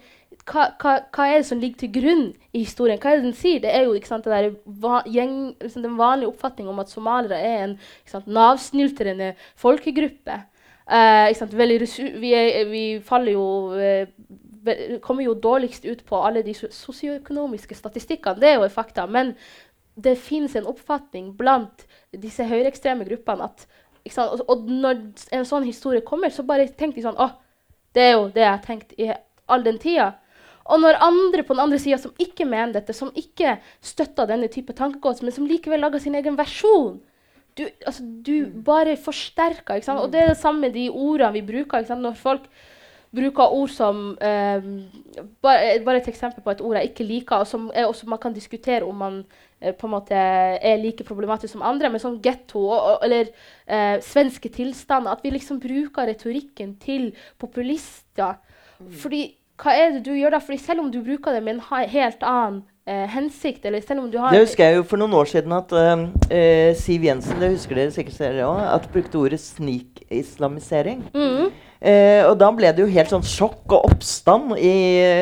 hva, 0.48 0.68
hva, 0.80 0.94
hva 1.12 1.28
er 1.28 1.42
det 1.42 1.48
som 1.50 1.60
ligger 1.60 1.84
til 1.84 1.94
grunn 2.02 2.26
i 2.54 2.64
historien? 2.64 3.00
Hva 3.02 3.12
er 3.12 3.20
det 3.20 3.28
den 3.28 3.38
sier? 3.38 3.62
Det 3.64 3.74
er 3.74 3.88
jo 3.88 3.96
sant, 4.08 4.28
der 4.28 4.52
va, 4.66 5.02
gjeng, 5.06 5.56
liksom 5.62 5.84
den 5.84 5.98
vanlige 6.00 6.32
oppfatningen 6.32 6.72
om 6.72 6.84
at 6.84 6.92
somaliere 6.92 7.40
er 7.40 7.64
en 7.66 7.78
navsnyltrende 8.26 9.34
folkegruppe. 9.56 10.44
Uh, 10.88 11.28
vi, 12.22 12.32
er, 12.32 12.66
vi 12.70 12.84
faller 13.04 13.34
jo 13.34 13.48
uh, 13.76 15.00
kommer 15.04 15.24
jo 15.24 15.34
dårligst 15.34 15.86
ut 15.86 16.04
på 16.06 16.20
alle 16.24 16.44
de 16.44 16.54
sosioøkonomiske 16.54 17.76
statistikkene. 17.76 18.40
Det 18.40 18.50
er 18.50 18.60
jo 18.60 18.68
fakta. 18.72 19.06
Men 19.06 19.34
det 19.96 20.18
finnes 20.22 20.56
en 20.56 20.68
oppfatning 20.70 21.34
blant 21.38 21.86
disse 22.16 22.46
høyreekstreme 22.48 23.08
gruppene? 23.08 23.50
Og, 24.08 24.46
og 24.48 24.70
når 24.72 25.02
en 25.36 25.48
sånn 25.48 25.68
historie 25.68 26.06
kommer, 26.06 26.32
så 26.32 26.46
bare 26.48 26.70
tenker 26.70 27.02
de 27.02 27.08
sånn 27.10 27.20
Å, 27.20 27.32
det 27.96 28.06
er 28.06 28.16
jo 28.16 28.30
det 28.32 28.46
jeg 28.46 28.54
har 28.54 28.64
tenkt 28.64 28.96
i 29.00 29.10
all 29.52 29.66
den 29.66 29.80
tida. 29.82 30.14
Og 30.68 30.82
når 30.84 31.00
andre 31.04 31.44
på 31.48 31.56
den 31.56 31.64
andre 31.64 31.80
sida 31.80 32.00
som 32.02 32.16
ikke 32.20 32.48
mener 32.48 32.76
dette, 32.76 32.96
som 32.96 33.12
ikke 33.16 33.58
støtter 33.84 34.28
denne 34.28 34.50
type 34.52 34.76
tankegods, 34.76 35.24
men 35.24 35.36
som 35.36 35.48
likevel 35.48 35.80
lager 35.84 36.04
sin 36.04 36.18
egen 36.20 36.40
versjon 36.40 37.00
Du, 37.58 37.64
altså, 37.90 38.04
du 38.04 38.46
bare 38.62 38.94
forsterker. 39.02 39.82
Og 39.98 40.12
det 40.14 40.20
er 40.22 40.28
det 40.30 40.38
samme 40.38 40.68
med 40.68 40.76
de 40.76 40.92
ordene 40.92 41.34
vi 41.40 41.42
bruker. 41.42 41.88
Når 41.98 42.20
folk 42.20 42.44
bruker 43.16 43.54
ord 43.56 43.72
som 43.72 44.18
eh, 44.22 44.64
bare, 45.42 45.80
bare 45.86 46.02
et 46.02 46.10
eksempel 46.12 46.44
på 46.44 46.52
et 46.54 46.62
ord 46.62 46.78
jeg 46.80 46.92
ikke 46.92 47.08
liker, 47.08 47.44
og 47.44 47.48
som 47.48 47.70
også 47.72 48.10
man 48.10 48.20
kan 48.22 48.36
diskutere 48.36 48.86
om 48.86 48.96
man 49.00 49.18
eh, 49.62 49.74
på 49.74 49.88
en 49.88 49.96
måte 49.96 50.14
er 50.18 50.78
like 50.82 51.06
problematisk 51.08 51.56
som 51.56 51.66
andre, 51.66 51.90
men 51.90 52.04
sånn 52.04 52.20
getto 52.24 52.68
eller 53.04 53.32
eh, 53.66 53.98
svenske 54.04 54.52
tilstander. 54.54 55.16
At 55.16 55.24
vi 55.24 55.34
liksom 55.34 55.62
bruker 55.64 56.10
retorikken 56.10 56.76
til 56.84 57.12
populister. 57.40 58.38
Fordi 59.02 59.26
hva 59.58 59.74
er 59.74 59.96
det 59.96 60.04
du 60.06 60.14
gjør 60.14 60.36
da? 60.36 60.42
Fordi 60.44 60.60
selv 60.62 60.84
om 60.84 60.90
du 60.94 61.00
bruker 61.02 61.34
det 61.34 61.44
med 61.46 61.58
en 61.58 61.86
helt 61.90 62.22
annen 62.22 62.60
eh, 62.86 63.08
hensikt, 63.10 63.66
eller 63.66 63.82
selv 63.82 64.04
om 64.04 64.12
du 64.12 64.20
har 64.22 64.36
Det 64.36 64.44
husker 64.44 64.70
jeg 64.70 64.78
jo 64.78 64.84
for 64.92 65.02
noen 65.02 65.16
år 65.18 65.32
siden 65.32 65.56
at 65.58 65.74
eh, 65.74 66.76
Siv 66.78 67.08
Jensen 67.08 67.42
det 67.42 67.56
husker 67.56 67.80
dere 67.80 67.96
sikkert 67.96 68.20
dere 68.22 68.46
også, 68.46 68.68
at 68.76 68.92
brukte 68.94 69.18
ordet 69.18 69.42
snikislamisering. 69.42 71.08
Mhm. 71.14 71.50
Eh, 71.82 72.24
og 72.26 72.38
da 72.42 72.50
ble 72.58 72.72
det 72.74 72.82
jo 72.82 72.90
helt 72.90 73.12
sånn 73.12 73.26
sjokk 73.28 73.70
og 73.78 73.86
oppstand 73.92 74.56
i 74.58 74.72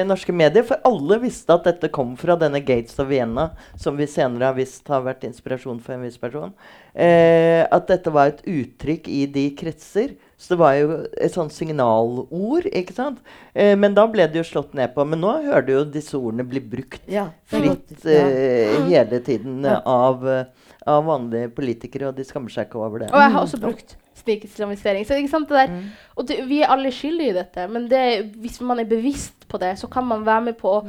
norske 0.08 0.32
medier, 0.36 0.64
for 0.64 0.80
alle 0.88 1.18
visste 1.26 1.52
at 1.56 1.66
dette 1.68 1.90
kom 1.92 2.14
fra 2.20 2.38
denne 2.40 2.62
Gates 2.64 2.98
of 3.00 3.10
Vienna, 3.12 3.50
som 3.76 3.98
vi 4.00 4.08
senere 4.08 4.52
har 4.52 4.56
visst 4.58 4.88
har 4.88 5.04
vært 5.04 5.26
inspirasjon 5.28 5.82
for 5.84 5.98
en 5.98 6.06
viss 6.08 6.18
person. 6.22 6.54
Eh, 6.96 7.66
at 7.68 7.90
dette 7.92 8.12
var 8.16 8.32
et 8.32 8.46
uttrykk 8.48 9.10
i 9.12 9.26
de 9.28 9.50
kretser. 9.60 10.16
Så 10.38 10.54
det 10.54 10.60
var 10.60 10.74
jo 10.76 10.96
et 11.16 11.32
sånn 11.32 11.50
signalord, 11.52 12.66
ikke 12.76 12.96
sant? 12.96 13.20
Eh, 13.56 13.76
men 13.80 13.94
da 13.96 14.04
ble 14.12 14.26
det 14.28 14.42
jo 14.42 14.48
slått 14.48 14.74
ned 14.76 14.92
på. 14.96 15.06
Men 15.08 15.22
nå 15.24 15.32
hører 15.46 15.64
du 15.68 15.72
jo 15.78 15.84
disse 15.92 16.16
ordene 16.20 16.44
bli 16.48 16.60
brukt 16.60 17.04
Ja, 17.12 17.30
fritt 17.52 18.04
ja. 18.04 18.24
eh, 18.28 18.82
hele 18.90 19.20
tiden 19.24 19.64
Ja. 19.64 19.82
av, 19.86 20.28
eh, 20.28 20.46
av 20.86 21.06
vanlige 21.08 21.50
politikere, 21.56 22.10
og 22.10 22.16
de 22.16 22.24
skammer 22.28 22.52
seg 22.52 22.68
ikke 22.68 22.80
over 22.84 23.00
det. 23.00 23.12
Og 23.14 23.20
jeg 23.24 23.32
har 23.32 23.42
også 23.46 23.60
brukt 23.64 23.96
snikislamisering. 24.26 25.06
Så 25.08 25.18
ikke 25.18 25.32
sant 25.32 25.50
det 25.50 25.62
der, 25.62 25.74
Mm. 25.76 25.90
Og 26.16 26.28
det, 26.28 26.40
vi 26.50 26.62
er 26.62 26.72
alle 26.72 26.92
skyldige 26.92 27.34
i 27.34 27.38
dette, 27.40 27.68
men 27.68 27.90
det, 27.90 28.06
hvis 28.42 28.62
man 28.62 28.80
er 28.80 28.90
bevisst 28.90 29.48
på 29.48 29.58
det, 29.58 29.78
så 29.80 29.88
kan 29.88 30.06
man 30.08 30.26
være 30.26 30.42
med 30.50 30.58
på 30.60 30.70
å, 30.70 30.84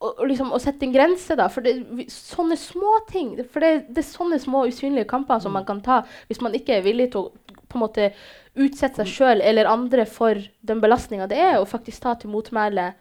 å 0.00 0.26
liksom, 0.26 0.52
å 0.52 0.60
sette 0.62 0.84
en 0.86 0.92
grense. 0.94 1.36
da, 1.36 1.48
for 1.48 1.60
det, 1.60 1.78
Sånne 2.08 2.56
små 2.56 2.98
ting. 3.10 3.36
For 3.50 3.60
det, 3.60 3.88
det 3.88 4.02
er 4.02 4.10
sånne 4.10 4.38
små 4.38 4.66
usynlige 4.66 5.08
kamper 5.08 5.38
som 5.40 5.52
man 5.52 5.64
kan 5.64 5.80
ta 5.80 6.02
hvis 6.28 6.40
man 6.40 6.54
ikke 6.54 6.78
er 6.78 6.86
villig 6.86 7.10
til 7.12 7.26
å 7.26 7.32
på 7.74 7.78
en 7.78 7.82
måte 7.82 8.12
utsette 8.54 9.02
seg 9.02 9.10
sjøl 9.10 9.40
eller 9.42 9.66
andre 9.66 10.04
for 10.06 10.38
den 10.62 10.80
belastninga 10.82 11.26
det 11.26 11.40
er 11.42 11.56
å 11.58 11.66
faktisk 11.66 12.04
ta 12.04 12.12
til 12.14 12.30
motmæle 12.30 12.92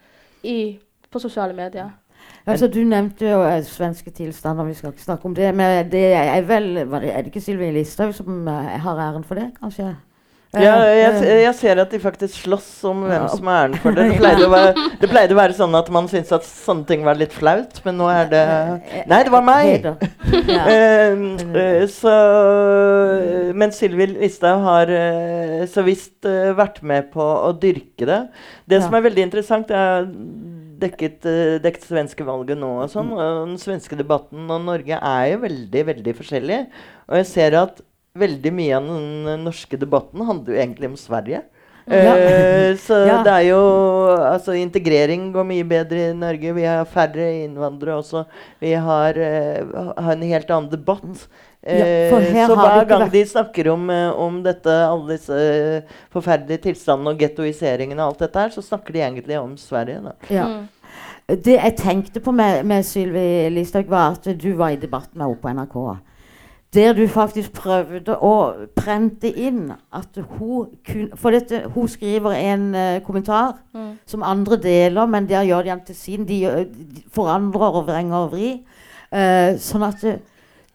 i, 0.43 0.80
på 1.13 1.21
sosiale 1.21 1.54
medier. 1.54 1.91
Altså, 2.45 2.67
du 2.67 2.82
nevnte 2.84 3.29
jo 3.29 3.41
eh, 3.47 3.62
svenske 3.63 4.12
tilstander, 4.12 4.67
vi 4.67 4.73
skal 4.75 4.91
ikke 4.91 5.06
snakke 5.06 5.29
om 5.29 5.36
det. 5.36 5.51
Men 5.56 5.91
det 5.91 6.06
er 6.13 6.41
vel 6.47 6.73
var 6.91 6.99
det, 6.99 7.13
Er 7.13 7.21
det 7.23 7.32
ikke 7.32 7.41
Sylvi 7.45 7.71
Listhaug 7.71 8.15
som 8.17 8.47
eh, 8.47 8.73
har 8.84 8.99
æren 9.10 9.23
for 9.23 9.39
det, 9.39 9.51
kanskje? 9.62 9.93
Ja, 9.93 10.01
Eh, 10.53 10.62
jeg, 10.99 11.13
eh, 11.25 11.39
jeg 11.47 11.56
ser 11.58 11.79
at 11.82 11.89
de 11.89 11.97
faktisk 11.99 12.43
slåss 12.43 12.84
om 12.86 12.99
hvem 13.08 13.23
Ja. 13.23 13.27
som 13.27 13.47
er 13.47 13.56
æren 13.63 13.77
for 13.82 13.95
det. 13.97 14.03
Det 14.12 14.19
pleide, 14.19 14.45
å 14.45 14.51
være, 14.51 14.73
det 15.01 15.10
pleide 15.10 15.34
å 15.34 15.39
være 15.39 15.56
sånn 15.58 15.73
at 15.79 15.89
man 15.89 16.08
syntes 16.12 16.32
at 16.36 16.45
sånne 16.45 16.86
ting 16.86 17.01
var 17.08 17.17
litt 17.17 17.34
flaut, 17.34 17.79
men 17.86 17.97
nå 17.97 18.10
er 18.13 18.29
det 18.29 18.43
Nei, 19.10 19.23
det 19.25 19.32
var 19.34 19.41
meg! 19.41 19.71
Heder. 19.71 19.95
Ja. 20.53 20.63
Eh, 20.69 21.23
eh, 21.58 21.84
så 21.89 22.12
Men 23.56 23.71
Sylvi 23.73 24.08
Listhaug 24.13 24.62
har 24.65 24.89
eh, 24.93 25.65
så 25.73 25.84
visst 25.86 26.25
eh, 26.29 26.51
vært 26.58 26.82
med 26.86 27.10
på 27.13 27.23
å 27.23 27.49
dyrke 27.58 28.06
det. 28.06 28.21
Det 28.69 28.82
som 28.84 28.93
er 28.93 29.06
veldig 29.08 29.25
interessant, 29.25 29.71
er 29.73 30.06
dekket, 30.83 31.23
uh, 31.25 31.55
dekket 31.63 31.87
svenske 31.87 32.27
valget 32.27 32.59
nå 32.59 32.69
og 32.83 32.91
sånn. 32.91 33.09
Og 33.15 33.23
den 33.47 33.57
svenske 33.61 33.97
debatten 33.99 34.45
og 34.51 34.67
Norge 34.67 34.99
er 34.99 35.31
jo 35.33 35.41
veldig, 35.45 35.87
veldig 35.93 36.13
forskjellig. 36.19 36.59
Og 37.09 37.19
jeg 37.21 37.31
ser 37.31 37.57
at 37.61 37.81
veldig 38.19 38.53
mye 38.53 38.77
av 38.77 38.85
den 38.85 39.29
eh, 39.31 39.41
norske 39.41 39.77
debatten 39.81 40.21
handler 40.21 40.53
jo 40.53 40.61
egentlig 40.61 40.91
om 40.91 40.99
Sverige. 40.99 41.39
Ja. 41.89 42.13
Uh, 42.15 42.75
så 42.85 42.99
Ja. 43.03 43.17
det 43.25 43.31
er 43.33 43.47
jo 43.49 43.63
Altså, 44.13 44.53
integrering 44.55 45.33
går 45.33 45.43
mye 45.47 45.65
bedre 45.67 46.11
i 46.11 46.13
Norge. 46.15 46.53
Vi 46.55 46.63
har 46.63 46.85
færre 46.87 47.25
innvandrere 47.43 47.97
også. 47.99 48.23
Vi 48.61 48.71
har, 48.71 49.17
uh, 49.17 49.91
har 49.97 50.13
en 50.13 50.29
helt 50.29 50.53
annen 50.53 50.71
debatt. 50.71 51.25
Ja, 51.27 51.43
Eh, 51.63 52.11
her 52.11 52.49
så 52.51 52.55
hver 52.59 52.85
gang 52.89 53.05
de 53.11 53.21
snakker 53.23 53.69
om, 53.71 53.89
eh, 53.89 54.11
om 54.19 54.41
dette, 54.43 54.67
alle 54.67 55.15
disse 55.15 55.37
forferdelige 56.11 56.65
tilstandene 56.67 57.13
og 57.13 57.21
gettoiseringen 57.23 57.99
og 57.99 58.09
alt 58.09 58.23
dette 58.25 58.41
her, 58.43 58.49
så 58.51 58.63
snakker 58.65 58.91
de 58.91 58.99
egentlig 58.99 59.39
om 59.39 59.55
Sverige. 59.57 60.01
Da. 60.03 60.13
Ja. 60.29 60.45
Mm. 60.45 60.67
Det 61.30 61.53
jeg 61.55 61.76
tenkte 61.78 62.19
på 62.19 62.32
med, 62.32 62.63
med 62.63 62.84
Sylvi 62.84 63.49
Listhaug, 63.49 63.89
var 63.89 64.11
at 64.11 64.28
du 64.43 64.53
var 64.59 64.69
i 64.69 64.76
debatt 64.76 65.15
med 65.15 65.26
henne 65.26 65.39
på 65.41 65.49
NRK. 65.49 65.97
der 66.74 66.93
du 66.93 67.07
faktisk 67.07 67.53
prøvde 67.53 68.15
å 68.17 68.53
prente 68.76 69.30
inn 69.30 69.71
at 69.93 70.17
hun 70.17 70.71
kunne 70.88 71.17
For 71.17 71.32
dette, 71.32 71.69
hun 71.76 71.88
skriver 71.88 72.32
en 72.34 72.76
uh, 72.76 72.99
kommentar 73.05 73.59
Mm. 73.74 73.97
som 74.05 74.24
andre 74.24 74.57
deler, 74.57 75.05
men 75.05 75.30
der 75.30 75.43
gjør 75.43 75.61
de 75.63 75.69
den 75.69 75.86
til 75.86 75.95
sin. 75.95 76.26
De, 76.28 76.65
de 76.95 77.03
forandrer 77.13 77.74
og 77.78 77.88
vrenger 77.88 78.15
og 78.17 78.32
vri. 78.32 78.65
Uh, 79.13 79.57
sånn 79.59 79.84
at 79.84 80.03
uh, 80.03 80.17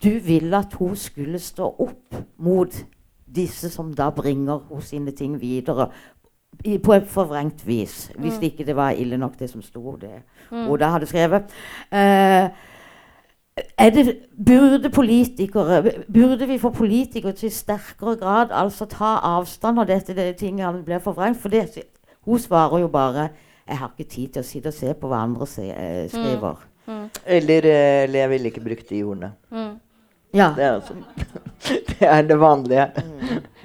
du 0.02 0.18
ville 0.18 0.56
at 0.56 0.72
hun 0.78 0.96
skulle 0.96 1.38
stå 1.38 1.74
opp 1.78 2.14
mot 2.38 2.84
disse 3.26 3.70
som 3.70 3.94
da 3.94 4.10
bringer 4.10 4.58
hos 4.70 4.84
sine 4.84 5.10
ting 5.10 5.40
videre. 5.40 5.90
I, 6.64 6.78
på 6.78 6.92
et 6.92 7.06
forvrengt 7.06 7.66
vis, 7.66 8.10
hvis 8.18 8.38
Mm. 8.38 8.42
ikke 8.42 8.64
det 8.66 8.76
var 8.76 8.90
ille 8.90 9.16
nok, 9.18 9.38
det 9.38 9.50
som 9.50 9.62
sto 9.62 9.96
det 9.96 10.22
Mm. 10.50 10.66
hun 10.66 10.78
da 10.78 10.88
hadde 10.94 11.06
skrevet. 11.06 11.52
Uh, 11.92 12.48
er 13.78 13.90
det, 13.90 14.16
burde 14.46 14.90
politikere 14.90 15.82
Burde 16.12 16.46
vi 16.46 16.58
få 16.58 16.70
politikere 16.70 17.32
til 17.32 17.46
i 17.46 17.50
sterkere 17.50 18.16
grad 18.16 18.52
altså 18.54 18.84
ta 18.84 19.16
avstand 19.22 19.76
når 19.76 19.84
dette 19.84 20.14
det 20.14 20.36
tingene 20.36 20.82
blir 20.84 20.98
forvrengt? 20.98 21.40
For 21.40 21.48
det, 21.48 21.82
hun 22.24 22.38
svarer 22.38 22.78
jo 22.78 22.88
bare 22.88 23.28
'Jeg 23.68 23.78
har 23.78 23.92
ikke 23.98 24.10
tid 24.10 24.28
til 24.28 24.40
å 24.40 24.46
sitte 24.46 24.66
og 24.66 24.72
se 24.72 24.94
på 24.94 25.08
hva 25.08 25.22
andre 25.22 25.46
se, 25.46 25.62
eh, 25.62 26.08
skriver'. 26.08 26.56
Mm. 26.86 27.10
Eller, 27.26 27.58
eh, 27.58 28.02
eller 28.02 28.18
jeg 28.18 28.30
ville 28.30 28.44
ikke 28.44 28.64
brukt 28.64 28.90
de 28.90 29.02
ordene. 29.02 29.32
Mm. 29.50 29.80
Ja. 30.34 30.52
Det 30.56 30.64
er, 30.64 30.72
altså, 30.72 30.94
det 31.88 32.00
er 32.00 32.22
det 32.22 32.40
vanlige. 32.40 32.90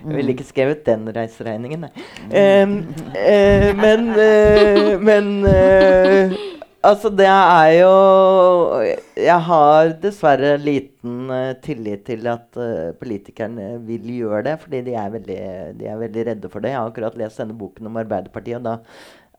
Jeg 0.06 0.16
ville 0.16 0.32
ikke 0.32 0.44
skrevet 0.44 0.86
den 0.86 1.16
reiseregningen, 1.16 1.80
nei. 1.80 1.90
Um, 2.64 2.78
uh, 3.16 3.70
men 3.80 4.10
uh, 4.10 5.02
men 5.02 5.46
eh, 5.46 6.32
Altså, 6.84 7.08
det 7.16 7.30
er 7.30 7.70
jo 7.78 7.92
Jeg 9.16 9.40
har 9.48 9.94
dessverre 10.04 10.58
liten 10.60 11.32
uh, 11.32 11.56
tillit 11.64 12.04
til 12.10 12.28
at 12.28 12.60
uh, 12.60 12.92
politikerne 13.00 13.78
vil 13.88 14.10
gjøre 14.18 14.44
det, 14.50 14.58
fordi 14.66 14.82
de 14.90 14.96
er, 15.00 15.14
veldig, 15.14 15.42
de 15.80 15.88
er 15.88 16.02
veldig 16.02 16.26
redde 16.28 16.52
for 16.52 16.60
det. 16.60 16.74
Jeg 16.74 16.82
har 16.82 16.92
akkurat 16.92 17.16
lest 17.20 17.40
denne 17.40 17.56
boken 17.56 17.88
om 17.88 18.02
Arbeiderpartiet, 18.04 18.60
og 18.60 18.68
da 18.68 18.76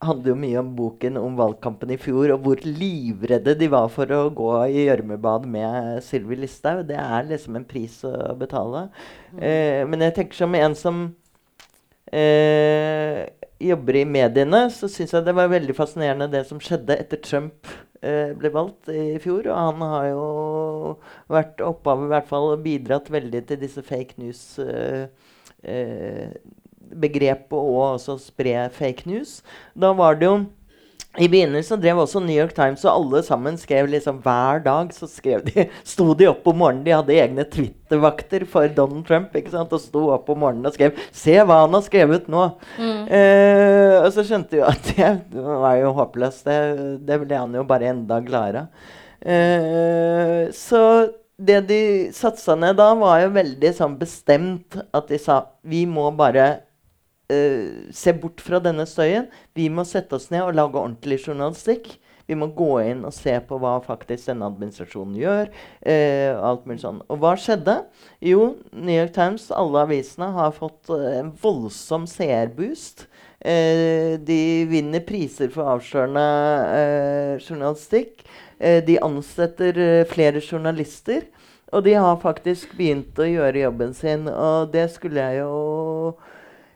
handler 0.04 0.32
jo 0.32 0.38
mye 0.40 0.60
om 0.60 0.72
boken 0.76 1.20
om 1.20 1.36
valgkampen 1.38 1.92
i 1.94 2.00
fjor, 2.00 2.32
og 2.34 2.46
hvor 2.46 2.64
livredde 2.64 3.54
de 3.60 3.68
var 3.72 3.90
for 3.92 4.10
å 4.12 4.22
gå 4.34 4.50
i 4.72 4.86
gjørmebad 4.88 5.46
med 5.50 6.00
Sylvi 6.04 6.40
Listhaug. 6.40 6.84
Det 6.88 6.98
er 7.00 7.28
liksom 7.28 7.60
en 7.60 7.68
pris 7.68 8.00
å 8.08 8.34
betale. 8.40 8.86
Eh, 9.36 9.84
men 9.88 10.04
jeg 10.08 10.16
tenker 10.18 10.40
som 10.40 10.56
en 10.58 10.76
som 10.78 11.04
eh, 12.12 13.24
jobber 13.62 13.98
i 14.00 14.04
mediene, 14.08 14.66
så 14.72 14.88
syns 14.90 15.14
jeg 15.14 15.26
det 15.26 15.34
var 15.36 15.52
veldig 15.52 15.76
fascinerende 15.76 16.30
det 16.32 16.44
som 16.48 16.60
skjedde 16.62 16.96
etter 17.00 17.20
Trump 17.22 17.68
eh, 18.02 18.32
ble 18.38 18.50
valgt 18.54 18.90
i 18.92 19.14
fjor. 19.22 19.46
Og 19.50 19.54
han 19.58 19.84
har 19.84 20.08
jo 20.10 20.26
vært 21.32 21.62
opphavet, 21.64 22.08
i 22.08 22.12
hvert 22.14 22.28
fall, 22.30 22.50
bidratt 22.64 23.12
veldig 23.14 23.44
til 23.48 23.62
disse 23.62 23.84
fake 23.86 24.18
news. 24.22 24.42
Eh, 24.62 25.06
eh, 25.62 26.34
begrepet 26.94 27.56
og 27.56 27.96
også 27.96 28.18
spre 28.22 28.68
fake 28.74 29.08
news. 29.10 29.38
Da 29.74 29.94
var 29.96 30.20
det 30.20 30.28
jo 30.28 30.36
i 31.14 31.28
begynnelsen 31.30 31.78
drev 31.78 32.00
også 32.02 32.18
New 32.24 32.34
York 32.34 32.54
Times, 32.56 32.82
og 32.84 32.90
alle 32.90 33.20
sammen 33.22 33.58
skrev 33.60 33.86
liksom 33.92 34.18
hver 34.24 34.64
dag. 34.64 34.90
så 34.94 35.06
skrev 35.06 35.44
de, 35.46 35.68
sto 35.92 36.08
de 36.18 36.26
opp 36.26 36.46
om 36.50 36.58
morgenen. 36.58 36.82
De 36.86 36.94
hadde 36.94 37.14
egne 37.14 37.44
Twitter-vakter 37.46 38.46
for 38.50 38.66
Donald 38.66 39.06
Trump. 39.06 39.36
ikke 39.36 39.52
sant, 39.54 39.72
Og 39.72 39.82
sto 39.82 40.08
opp 40.16 40.28
om 40.34 40.42
morgenen 40.42 40.66
og 40.66 40.74
skrev 40.74 40.98
'Se 41.12 41.38
hva 41.38 41.60
han 41.62 41.74
har 41.74 41.82
skrevet 41.86 42.26
nå'. 42.26 42.50
Mm. 42.78 43.08
Eh, 43.08 43.96
og 44.02 44.10
så 44.12 44.26
skjønte 44.26 44.58
vi 44.58 44.62
at 44.66 44.90
det 45.32 45.44
var 45.44 45.76
jo 45.78 45.94
håpløst. 45.94 46.44
Det, 46.44 47.06
det 47.06 47.20
ble 47.22 47.38
han 47.38 47.54
jo 47.54 47.62
bare 47.62 47.94
enda 47.94 48.20
gladere 48.20 48.66
av. 48.66 48.68
Eh, 49.24 50.50
så 50.52 51.10
det 51.38 51.60
de 51.68 51.80
satsa 52.14 52.54
ned 52.54 52.76
da, 52.78 52.92
var 52.94 53.22
jo 53.24 53.34
veldig 53.34 53.72
sånn 53.74 53.96
bestemt 53.98 54.76
at 54.94 55.08
de 55.08 55.18
sa 55.18 55.44
vi 55.62 55.84
må 55.86 56.10
bare 56.14 56.64
eh, 57.32 57.90
se 57.94 58.14
bort 58.16 58.42
fra 58.44 58.60
denne 58.62 58.86
støyen. 58.88 59.28
Vi 59.56 59.68
må 59.72 59.86
sette 59.88 60.18
oss 60.18 60.30
ned 60.34 60.44
og 60.46 60.56
lage 60.58 60.80
ordentlig 60.80 61.20
journalistikk. 61.24 61.94
Vi 62.26 62.36
må 62.40 62.48
gå 62.56 62.78
inn 62.86 63.02
og 63.04 63.12
se 63.12 63.34
på 63.44 63.58
hva 63.60 63.74
faktisk 63.84 64.30
denne 64.30 64.46
administrasjonen 64.48 65.16
gjør. 65.20 65.50
Eh, 65.84 66.32
alt 66.32 66.64
mulig 66.64 66.80
sånn. 66.80 67.02
Og 67.12 67.20
hva 67.20 67.34
skjedde? 67.40 67.82
Jo, 68.24 68.54
New 68.72 68.96
York 68.96 69.12
Times, 69.16 69.50
alle 69.52 69.84
avisene, 69.84 70.30
har 70.32 70.54
fått 70.56 70.88
eh, 70.94 71.18
en 71.20 71.34
voldsom 71.42 72.08
seerboost. 72.08 73.04
Eh, 73.44 74.16
de 74.24 74.40
vinner 74.70 75.04
priser 75.04 75.50
for 75.52 75.68
avslørende 75.74 76.24
eh, 76.78 77.44
journalistikk. 77.44 78.24
Eh, 78.56 78.80
de 78.86 78.96
ansetter 79.04 80.06
flere 80.08 80.40
journalister. 80.40 81.26
Og 81.74 81.84
de 81.84 81.96
har 81.98 82.22
faktisk 82.22 82.72
begynt 82.78 83.18
å 83.18 83.26
gjøre 83.28 83.66
jobben 83.66 83.92
sin. 83.96 84.30
Og 84.30 84.72
det 84.72 84.86
skulle 84.94 85.20
jeg 85.20 85.42
jo 85.42 86.14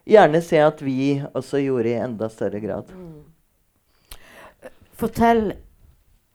gjerne 0.09 0.41
se 0.45 0.61
at 0.65 0.81
vi 0.85 1.19
også 1.35 1.61
gjorde 1.63 1.93
i 1.93 1.99
enda 2.01 2.29
større 2.33 2.61
grad. 2.65 2.93
Fortell 4.99 5.53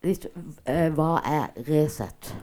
litt 0.04 0.26
uh, 0.32 0.90
Hva 0.96 1.14
er 1.28 1.50
Resett? 1.68 2.34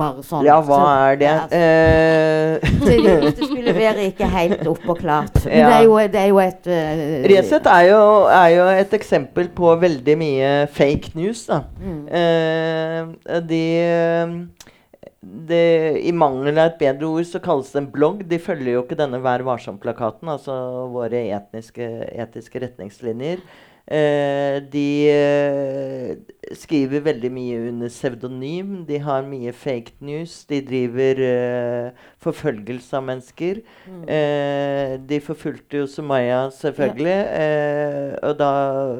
Bare 0.00 0.22
sånn. 0.24 0.44
Ja, 0.46 0.56
hva 0.64 0.78
så- 0.80 0.92
er 1.04 1.18
det? 1.20 1.28
Ja, 1.28 1.42
Eh, 1.52 2.62
så 2.80 2.94
det 3.36 3.44
skulle 3.46 3.74
være 3.76 4.06
ikke 4.08 4.26
helt 4.32 4.62
opp 4.66 4.86
og 4.88 4.98
klart. 5.02 5.36
Men 5.44 5.58
Ja. 5.58 5.68
det, 5.68 5.74
er 5.76 5.84
jo, 5.84 5.96
det 6.14 6.20
er 6.22 6.28
jo 6.30 6.38
et 6.42 6.68
uh, 6.72 7.28
Resett 7.32 7.68
er 7.70 7.86
er 8.32 8.48
jo 8.56 8.64
et 8.80 8.96
eksempel 8.98 9.48
på 9.52 9.74
veldig 9.80 10.16
mye 10.18 10.50
fake 10.72 11.12
news. 11.14 11.44
Da. 11.46 11.60
Mm. 11.80 12.02
Uh, 12.08 13.40
de, 13.48 13.62
det, 15.22 16.02
I 16.02 16.12
mangel 16.12 16.56
av 16.58 16.72
et 16.72 16.80
bedre 16.80 17.06
ord 17.06 17.26
så 17.28 17.40
kalles 17.42 17.70
det 17.70 17.82
en 17.84 17.90
blogg. 17.94 18.24
De 18.28 18.38
følger 18.42 18.74
jo 18.76 18.86
ikke 18.86 18.98
denne 18.98 19.22
Vær 19.22 19.44
varsom-plakaten, 19.46 20.30
altså 20.32 20.54
våre 20.90 21.26
etniske, 21.36 21.90
etiske 22.24 22.62
retningslinjer. 22.64 23.44
Eh, 23.82 24.62
de 24.70 25.10
eh, 25.10 26.10
skriver 26.54 27.02
veldig 27.02 27.30
mye 27.34 27.62
under 27.68 27.90
pseudonym. 27.90 28.84
De 28.86 28.98
har 29.02 29.26
mye 29.26 29.52
fake 29.54 29.94
news. 30.00 30.44
De 30.50 30.60
driver 30.66 31.22
eh, 31.26 32.04
forfølgelse 32.22 32.98
av 32.98 33.06
mennesker. 33.06 33.62
Eh, 34.06 34.98
de 35.06 35.22
forfulgte 35.22 35.82
jo 35.82 35.86
Sumaya, 35.90 36.44
selvfølgelig. 36.50 37.18
Eh, 37.38 38.12
og 38.22 38.38
da 38.42 38.52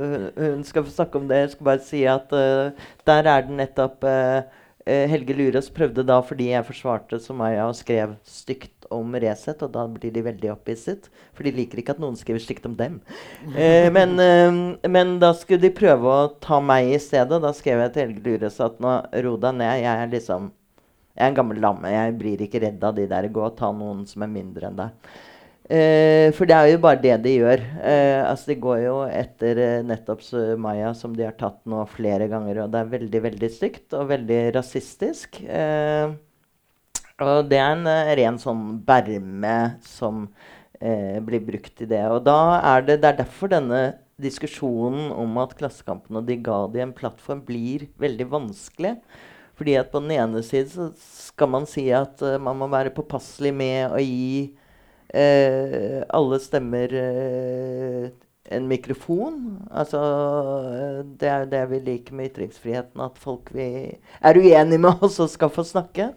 hun, 0.03 0.27
hun 0.39 0.67
skal 0.67 0.87
få 0.87 0.97
snakke 0.99 1.19
om 1.19 1.31
det, 1.31 1.45
jeg 1.47 1.55
skal 1.57 1.71
bare 1.73 1.87
si 1.87 2.03
at 2.07 2.35
eh, 2.35 2.91
der 3.07 3.31
er 3.31 3.47
det 3.47 3.63
nettopp 3.63 4.05
eh, 4.07 4.43
Helge 4.87 5.35
Lurås 5.37 5.69
prøvde 5.71 6.03
da, 6.07 6.17
fordi 6.27 6.49
jeg 6.51 6.67
forsvarte 6.67 7.21
Sumaya 7.23 7.69
og 7.69 7.77
skrev 7.79 8.17
stygt 8.27 8.83
om 8.93 9.15
Resett, 9.23 9.63
og 9.65 9.73
da 9.75 9.85
blir 9.91 10.13
de 10.15 10.25
veldig 10.27 10.51
opphisset. 10.53 11.09
For 11.37 11.47
de 11.47 11.55
liker 11.57 11.81
ikke 11.81 11.95
at 11.97 12.03
noen 12.03 12.19
skriver 12.19 12.43
stygt 12.43 12.67
om 12.69 12.75
dem. 12.79 12.99
Eh, 13.57 13.89
men, 13.95 14.17
eh, 14.21 14.89
men 14.91 15.15
da 15.23 15.33
skulle 15.39 15.63
de 15.63 15.73
prøve 15.75 16.09
å 16.09 16.33
ta 16.43 16.61
meg 16.61 16.93
i 16.93 17.01
stedet. 17.03 17.41
Da 17.43 17.53
skrev 17.57 17.85
jeg 17.85 17.95
til 17.95 18.07
Helge 18.07 18.27
Lurås 18.27 18.61
at 18.65 18.83
nå 18.83 18.99
ro 19.27 19.37
deg 19.41 19.61
ned. 19.61 19.77
Jeg 19.85 19.95
er 20.07 20.13
liksom 20.13 20.51
jeg 21.13 21.27
er 21.27 21.29
en 21.29 21.37
gammel 21.37 21.61
lamme. 21.61 21.91
Jeg 21.93 22.15
blir 22.17 22.41
ikke 22.41 22.63
redd 22.63 22.85
av 22.89 22.97
de 22.97 23.05
der. 23.09 23.29
Gå 23.29 23.45
og 23.45 23.57
ta 23.59 23.69
noen 23.77 24.07
som 24.09 24.25
er 24.25 24.33
mindre 24.33 24.71
enn 24.71 24.79
deg. 24.79 25.11
Eh, 25.73 26.29
for 26.37 26.45
det 26.45 26.57
er 26.57 26.67
jo 26.69 26.81
bare 26.83 27.01
det 27.01 27.15
de 27.25 27.31
gjør. 27.39 27.63
Eh, 27.81 28.21
altså 28.27 28.51
De 28.51 28.59
går 28.61 28.81
jo 28.83 28.97
etter 29.07 29.61
eh, 29.63 29.87
nettopp 29.87 30.21
Maya, 30.61 30.91
som 30.99 31.15
de 31.17 31.25
har 31.25 31.39
tatt 31.39 31.63
nå 31.65 31.85
flere 31.89 32.29
ganger. 32.29 32.65
Og 32.65 32.75
det 32.75 32.83
er 32.83 32.93
veldig 32.93 33.23
veldig 33.31 33.51
stygt 33.55 33.97
og 33.97 34.11
veldig 34.11 34.43
rasistisk. 34.59 35.41
Eh, 35.47 36.13
og 37.23 37.49
det 37.49 37.61
er 37.63 37.73
en 37.79 37.89
eh, 37.89 38.13
ren 38.21 38.41
sånn 38.43 38.83
berme 38.85 39.57
som 39.87 40.27
eh, 40.77 41.17
blir 41.25 41.45
brukt 41.47 41.81
i 41.81 41.89
det. 41.89 42.05
Og 42.11 42.21
da 42.29 42.39
er 42.75 42.85
det, 42.85 43.01
det 43.01 43.13
er 43.15 43.21
derfor 43.25 43.55
denne 43.55 43.83
diskusjonen 44.23 45.09
om 45.17 45.41
at 45.41 45.57
Klassekampen 45.57 46.21
og 46.21 46.29
de 46.29 46.37
ga 46.45 46.67
de 46.69 46.85
en 46.85 46.97
plattform, 46.97 47.41
blir 47.49 47.89
veldig 48.03 48.29
vanskelig. 48.35 48.99
Fordi 49.57 49.81
at 49.81 49.93
på 49.93 50.03
den 50.05 50.19
ene 50.19 50.43
side 50.45 50.69
så 50.69 50.93
skal 51.01 51.49
man 51.55 51.65
si 51.71 51.87
at 51.97 52.21
man 52.43 52.61
må 52.61 52.69
være 52.73 52.93
påpasselig 52.93 53.55
med 53.57 53.95
å 53.95 54.01
gi 54.03 54.51
alle 55.13 56.39
stemmer 56.41 56.95
eh, 56.97 58.11
en 58.53 58.67
mikrofon. 58.69 59.37
Altså, 59.71 60.01
eh, 60.73 61.01
det 61.21 61.29
er 61.29 61.47
det 61.51 61.63
vi 61.71 61.81
liker 61.87 62.17
med 62.17 62.31
ytringsfriheten, 62.31 63.03
at 63.05 63.19
folk 63.21 63.53
vi 63.55 63.67
er 64.21 64.39
uenige 64.39 64.81
med 64.83 65.03
oss 65.07 65.21
og 65.23 65.31
skal 65.33 65.53
få 65.53 65.65
snakke. 65.67 66.11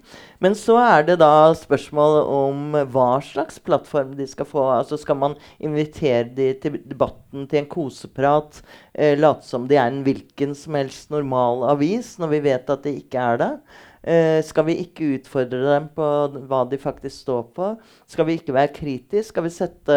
Men 0.44 0.58
så 0.58 0.78
er 0.82 1.08
det 1.08 1.20
da 1.22 1.54
spørsmål 1.58 2.20
om 2.24 2.80
hva 2.92 3.10
slags 3.26 3.60
plattform 3.64 4.16
de 4.18 4.28
skal 4.30 4.50
få. 4.50 4.66
Altså 4.80 5.00
Skal 5.02 5.20
man 5.22 5.38
invitere 5.60 6.28
de 6.36 6.52
til 6.62 6.80
debatten 6.84 7.48
til 7.50 7.64
en 7.64 7.72
koseprat, 7.72 8.62
eh, 8.94 9.18
late 9.20 9.48
som 9.48 9.70
de 9.70 9.80
er 9.80 9.92
en 9.92 10.04
hvilken 10.06 10.56
som 10.58 10.78
helst 10.80 11.12
normal 11.14 11.70
avis, 11.76 12.16
når 12.20 12.36
vi 12.36 12.46
vet 12.50 12.74
at 12.74 12.88
de 12.88 12.98
ikke 13.04 13.22
er 13.22 13.44
det? 13.44 13.54
Eh, 14.06 14.40
skal 14.46 14.68
vi 14.68 14.76
ikke 14.84 15.16
utfordre 15.16 15.64
dem 15.66 15.88
på 15.98 16.08
hva 16.46 16.60
de 16.70 16.78
faktisk 16.78 17.24
står 17.24 17.48
på? 17.58 17.70
Skal 18.06 18.28
vi 18.28 18.36
ikke 18.38 18.54
være 18.54 18.74
kritiske? 18.76 19.32
Skal 19.32 19.48
vi 19.48 19.54
sette 19.54 19.96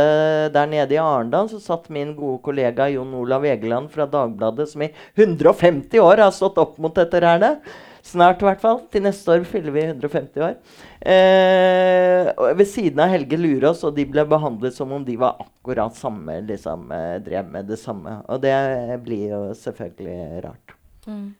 Der 0.54 0.70
nede 0.70 0.96
i 0.96 1.00
Arendal 1.02 1.50
så 1.50 1.60
satt 1.60 1.90
min 1.92 2.14
gode 2.16 2.40
kollega 2.46 2.86
Jon 2.88 3.12
Olav 3.18 3.44
Egeland 3.44 3.90
fra 3.92 4.06
Dagbladet, 4.08 4.70
som 4.70 4.86
i 4.86 4.88
150 5.14 6.00
år 6.00 6.24
har 6.24 6.32
stått 6.32 6.56
opp 6.62 6.78
mot 6.80 6.94
dette 6.96 7.20
her. 7.20 7.60
Snart, 8.08 8.40
i 8.40 8.46
hvert 8.46 8.62
fall. 8.62 8.78
Til 8.88 9.04
neste 9.04 9.34
år 9.34 9.44
fyller 9.44 9.74
vi 9.74 9.82
150 9.90 10.44
år. 10.46 10.54
Eh, 11.00 12.30
ved 12.56 12.70
siden 12.70 13.02
av 13.04 13.12
Helge 13.12 13.36
Lurås, 13.36 13.82
og 13.84 13.92
de 13.98 14.06
ble 14.08 14.24
behandlet 14.28 14.76
som 14.76 14.94
om 14.96 15.04
de 15.04 15.18
var 15.20 15.36
akkurat 15.42 15.96
samme, 15.96 16.38
liksom, 16.48 16.88
eh, 16.92 17.18
drev 17.26 17.52
med 17.52 17.68
det 17.68 17.78
samme. 17.78 18.22
Og 18.28 18.40
det 18.40 18.56
blir 19.04 19.28
jo 19.34 19.42
selvfølgelig 19.52 20.44
rart. 20.46 20.74
Mm. 21.06 21.34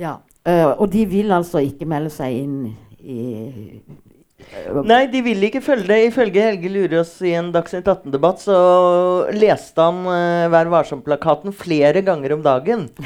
Ja. 0.00 0.18
Uh, 0.48 0.72
og 0.80 0.86
de 0.92 1.04
vil 1.08 1.32
altså 1.36 1.60
ikke 1.60 1.88
melde 1.88 2.12
seg 2.12 2.38
inn 2.46 2.60
i 3.04 3.24
eh, 4.40 4.78
Nei, 4.88 5.02
de 5.12 5.20
vil 5.20 5.44
ikke 5.44 5.60
følge 5.60 5.84
det. 5.90 5.98
Ifølge 6.08 6.46
Helge 6.46 6.70
Lurås 6.72 7.10
i 7.28 7.34
en 7.36 7.50
Dagsnytt 7.52 7.84
18-debatt 7.84 8.40
så 8.40 8.56
leste 9.36 9.84
han 9.84 10.00
uh, 10.08 10.48
Vær 10.50 10.70
varsom-plakaten 10.72 11.52
flere 11.54 12.00
ganger 12.06 12.38
om 12.38 12.46
dagen. 12.46 12.88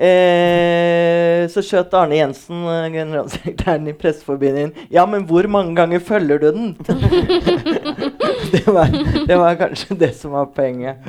Eh, 0.00 1.44
så 1.52 1.62
skjøt 1.64 1.92
Arne 1.96 2.16
Jensen, 2.18 2.62
generalsekretæren 2.92 3.88
i 3.90 3.94
Presseforbundet, 3.96 4.70
inn. 4.70 4.88
Ja, 4.92 5.04
men 5.08 5.26
hvor 5.28 5.46
mange 5.52 5.74
ganger 5.76 6.02
følger 6.04 6.40
du 6.40 6.48
den? 6.56 6.72
det, 8.54 8.66
var, 8.66 8.90
det 9.28 9.36
var 9.40 9.56
kanskje 9.60 9.96
det 10.00 10.10
som 10.18 10.32
var 10.36 10.46
poenget. 10.56 11.04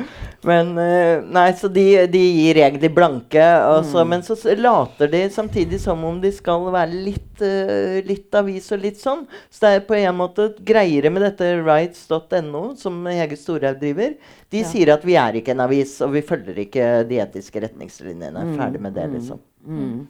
Men 0.48 0.72
uh, 0.78 1.22
Nei, 1.34 1.48
så 1.58 1.70
de, 1.72 1.84
de 2.12 2.22
gir 2.22 2.60
egentlig 2.64 2.90
blanke. 2.96 3.44
Altså, 3.44 4.04
Men 4.08 4.24
så 4.26 4.36
later 4.58 5.12
de 5.12 5.22
samtidig 5.34 5.80
som 5.84 6.04
om 6.08 6.20
de 6.24 6.32
skal 6.34 6.66
være 6.74 6.96
litt, 7.10 7.44
uh, 7.44 8.00
litt 8.08 8.34
avis 8.40 8.72
og 8.74 8.82
litt 8.86 9.00
sånn. 9.02 9.26
Så 9.50 9.66
det 9.66 9.74
er 9.76 9.86
på 9.90 9.98
en 10.00 10.18
måte 10.18 10.50
greiere 10.66 11.12
med 11.14 11.26
dette 11.28 11.52
rights.no, 11.62 12.64
som 12.80 13.04
Hege 13.12 13.38
Storhaug 13.40 13.80
driver. 13.82 14.16
De 14.52 14.64
Ja. 14.64 14.68
sier 14.68 14.94
at 14.94 15.06
vi 15.08 15.16
er 15.20 15.38
ikke 15.40 15.54
en 15.56 15.64
avis, 15.68 15.98
og 16.04 16.12
vi 16.16 16.22
følger 16.26 16.58
ikke 16.66 16.90
de 17.10 17.22
etiske 17.24 17.62
retningslinjene. 17.64 18.48
Ferdig 18.58 18.82
med 18.84 18.94
det, 18.98 19.08
liksom. 19.14 19.40
mm. 19.66 20.02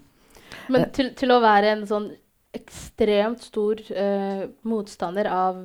Men 0.71 0.89
til, 0.95 1.13
til 1.17 1.31
å 1.33 1.39
være 1.43 1.71
en 1.75 1.85
sånn 1.87 2.09
ekstremt 2.71 3.41
stor 3.43 3.79
eh, 3.91 4.43
motstander 4.63 5.27
av 5.27 5.57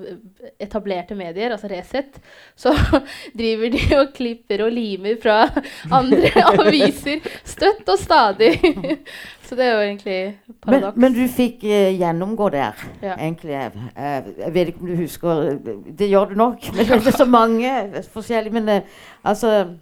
etablerte 0.59 1.14
medier, 1.14 1.52
altså 1.54 1.68
Resett, 1.70 2.18
så 2.59 2.72
driver 3.38 3.70
de 3.70 3.82
og 4.00 4.12
klipper 4.16 4.64
og 4.66 4.72
limer 4.74 5.18
fra 5.22 5.36
andre 5.98 6.30
aviser 6.50 7.22
støtt 7.46 7.86
og 7.92 7.98
stadig. 8.00 8.57
så 9.46 9.54
det 9.59 9.66
er 9.68 9.72
jo 9.76 9.84
egentlig 9.84 10.18
paradoks. 10.64 10.96
men 10.98 11.14
du 11.14 11.22
fikk 11.30 11.64
eh, 11.64 11.92
gjennomgå 12.00 12.48
der, 12.57 12.84
Ja. 13.02 13.14
egentlig. 13.16 13.54
Eh, 13.54 14.30
jeg 14.42 14.54
vet 14.54 14.68
ikke 14.72 14.82
om 14.82 14.90
du 14.90 14.96
husker 14.96 15.59
Det 15.98 16.09
gjør 16.11 16.32
du 16.32 16.34
nok, 16.40 16.66
men 16.74 16.86
det 16.86 17.12
er 17.12 17.16
så 17.20 17.24
mange 17.28 17.72
forskjellige. 18.12 18.52
Men 18.59 18.68
eh, 18.68 18.82
altså 19.24 19.76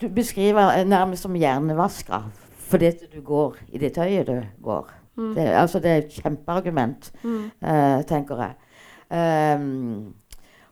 Du 0.00 0.08
beskriver 0.12 0.76
eh, 0.78 0.84
nærmest 0.86 1.22
som 1.26 1.34
hjernevaska 1.34 2.22
fordi 2.66 2.90
du 3.14 3.20
går 3.22 3.56
i 3.72 3.78
det 3.78 3.92
tøyet 3.94 4.26
du 4.26 4.40
går. 4.62 4.88
Mm. 5.16 5.34
Det, 5.34 5.46
altså, 5.48 5.80
det 5.80 5.90
er 5.90 5.96
et 5.96 6.16
kjempeargument, 6.22 7.10
Mm. 7.22 7.50
uh, 7.62 8.02
tenker 8.08 8.42
jeg. 8.42 8.54
Um, 9.58 10.14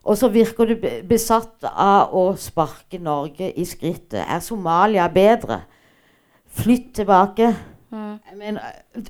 og 0.04 0.18
så 0.20 0.28
virker 0.28 0.68
du 0.68 0.74
besatt 1.08 1.64
av 1.64 2.12
å 2.12 2.34
sparke 2.36 2.98
Norge 3.00 3.52
i 3.56 3.64
skrittet. 3.64 4.20
Er 4.20 4.42
Somalia 4.44 5.06
bedre? 5.08 5.62
Flytt 6.54 6.92
tilbake. 6.94 7.54
Mm. 7.90 8.18
Men, 8.36 8.58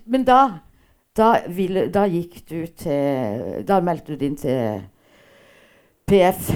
men 0.07 0.25
da, 0.25 0.39
da, 1.17 1.33
ville, 1.49 1.89
da 1.91 2.05
gikk 2.07 2.43
du 2.51 2.67
til 2.77 3.65
Da 3.67 3.81
meldte 3.81 4.13
du 4.13 4.21
din 4.21 4.37
til 4.37 4.83
PF, 6.07 6.51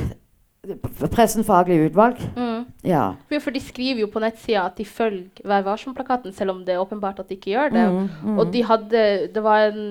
Pressenfaglig 1.13 1.79
utvalg. 1.89 2.21
Mm. 2.37 2.67
Ja. 2.87 3.15
For 3.31 3.55
de 3.55 3.61
skriver 3.63 4.03
jo 4.03 4.09
på 4.13 4.23
nettsida 4.23 4.67
at 4.69 4.77
de 4.79 4.85
følger 4.87 5.43
Vær 5.49 5.65
varsom-plakaten, 5.67 6.33
selv 6.37 6.53
om 6.53 6.65
det 6.67 6.75
er 6.75 6.83
åpenbart 6.83 7.21
at 7.23 7.31
de 7.31 7.39
ikke 7.39 7.53
gjør 7.55 7.73
det. 7.75 7.85
Mm, 7.93 8.09
mm. 8.25 8.39
Og 8.39 8.53
de 8.53 8.63
hadde, 8.69 9.05
det 9.35 9.43
var 9.45 9.69
en, 9.69 9.89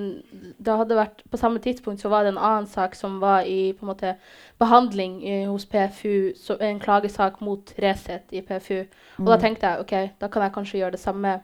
det 0.57 0.77
hadde 0.81 0.99
vært, 0.99 1.23
På 1.31 1.39
samme 1.41 1.59
tidspunkt 1.63 2.01
så 2.01 2.11
var 2.13 2.23
det 2.23 2.35
en 2.35 2.41
annen 2.41 2.69
sak 2.69 2.95
som 2.95 3.19
var 3.23 3.47
i 3.47 3.73
på 3.73 3.85
en 3.85 3.91
måte, 3.93 4.15
behandling 4.59 5.19
i, 5.23 5.43
hos 5.45 5.65
PFU, 5.69 6.33
så, 6.35 6.57
en 6.59 6.79
klagesak 6.79 7.41
mot 7.41 7.73
Resett 7.77 8.33
i 8.33 8.41
PFU. 8.41 8.85
Og 9.19 9.27
da 9.29 9.37
tenkte 9.41 9.69
jeg 9.69 9.83
ok, 9.83 10.15
da 10.21 10.31
kan 10.33 10.47
jeg 10.47 10.55
kanskje 10.55 10.79
gjøre 10.81 10.97
det 10.97 11.03
samme. 11.03 11.35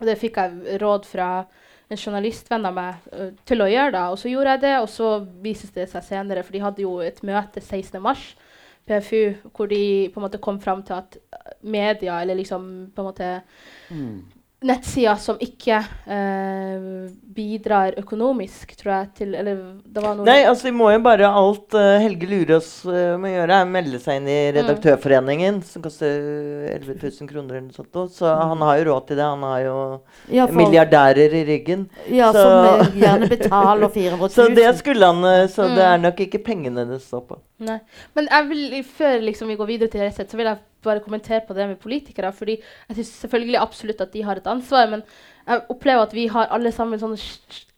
Og 0.00 0.06
det 0.08 0.18
fikk 0.20 0.36
jeg 0.36 0.80
råd 0.82 1.08
fra 1.08 1.30
en 1.88 1.98
journalistvenn 2.00 2.66
av 2.66 2.74
meg 2.74 3.06
ø, 3.12 3.28
til 3.46 3.62
å 3.62 3.68
gjøre. 3.70 3.92
det. 3.94 4.04
Og 4.12 4.18
så 4.20 4.30
gjorde 4.32 4.56
jeg 4.56 4.64
det, 4.64 4.74
og 4.82 4.88
så 4.90 5.10
vises 5.42 5.72
det 5.74 5.88
seg 5.92 6.04
senere, 6.06 6.42
for 6.46 6.56
de 6.56 6.64
hadde 6.64 6.84
jo 6.84 6.98
et 7.04 7.22
møte 7.26 7.62
16. 7.62 8.00
mars, 8.02 8.32
PFU, 8.86 9.50
hvor 9.56 9.66
de 9.66 10.10
på 10.14 10.20
en 10.20 10.26
måte 10.26 10.38
kom 10.42 10.60
fram 10.60 10.82
til 10.86 10.94
at 10.94 11.18
media, 11.62 12.20
eller 12.20 12.34
liksom 12.38 12.92
på 12.94 13.02
en 13.02 13.06
måte 13.10 13.40
Mm. 13.90 14.24
Nettsider 14.66 15.18
som 15.22 15.38
ikke 15.42 15.78
eh, 15.80 17.06
bidrar 17.36 17.94
økonomisk, 18.00 18.72
tror 18.80 18.92
jeg, 18.92 19.08
til 19.18 19.34
Eller 19.36 19.58
det 19.84 20.02
var 20.02 20.16
noe 20.16 20.26
Nei, 20.26 20.38
altså 20.48 20.68
vi 20.68 20.72
må 20.76 20.88
jo 20.94 21.00
bare 21.04 21.28
alt 21.28 21.76
uh, 21.76 21.98
Helge 22.02 22.28
Lurås 22.30 22.68
eh, 22.88 23.14
må 23.20 23.30
gjøre, 23.32 23.58
er 23.62 23.70
melde 23.70 24.00
seg 24.02 24.20
inn 24.22 24.28
i 24.32 24.38
Redaktørforeningen, 24.56 25.60
som 25.68 25.84
koster 25.84 26.16
11 26.72 26.96
000 27.02 27.30
kroner 27.30 27.58
eller 27.58 27.66
noe 27.68 27.76
sånt. 27.76 28.14
Så 28.16 28.30
han 28.30 28.64
har 28.64 28.80
jo 28.80 28.86
råd 28.90 29.06
til 29.10 29.20
det. 29.20 29.26
Han 29.28 29.44
har 29.46 29.60
jo 29.66 29.76
Ja, 30.32 30.46
for- 30.46 30.56
milliardærer 30.60 31.36
i 31.40 31.44
ryggen. 31.48 31.86
Ja, 32.08 32.32
Så- 32.32 32.44
som 32.44 32.86
eh, 32.86 33.00
gjerne 33.04 33.28
betaler 33.32 33.88
400 33.98 34.20
000. 34.28 34.30
Så 34.36 34.48
det 34.56 34.70
skulle 34.80 35.06
han 35.12 35.22
Så 35.50 35.54
Så 35.56 35.68
det 35.68 35.76
Mm. 35.76 35.92
er 35.92 35.98
nok 36.08 36.20
ikke 36.20 36.42
pengene 36.44 36.84
det 36.88 37.00
står 37.02 37.22
på. 37.28 37.38
Nei. 37.60 37.78
Men 38.14 38.26
jeg 38.30 38.48
vil, 38.48 38.82
før 38.84 39.20
liksom, 39.24 39.48
vi 39.48 39.56
går 39.56 39.66
videre 39.66 39.88
til 39.92 40.00
Resett, 40.04 40.30
så 40.30 40.36
vil 40.36 40.46
jeg 40.50 40.58
bare 40.86 41.04
kommentere 41.04 41.42
på 41.46 41.54
det 41.56 41.68
med 41.68 41.80
politikere. 41.82 42.32
fordi 42.32 42.58
jeg 42.88 42.96
synes 42.96 43.14
selvfølgelig 43.26 43.60
absolutt 43.60 44.00
at 44.00 44.12
de 44.12 44.22
har 44.22 44.36
et 44.36 44.46
ansvar, 44.46 44.90
men 44.90 45.02
jeg 45.46 45.62
opplever 45.68 46.02
at 46.02 46.14
vi 46.14 46.26
har 46.26 46.50
alle 46.50 46.72
sammen 46.72 46.98
sånne 46.98 47.18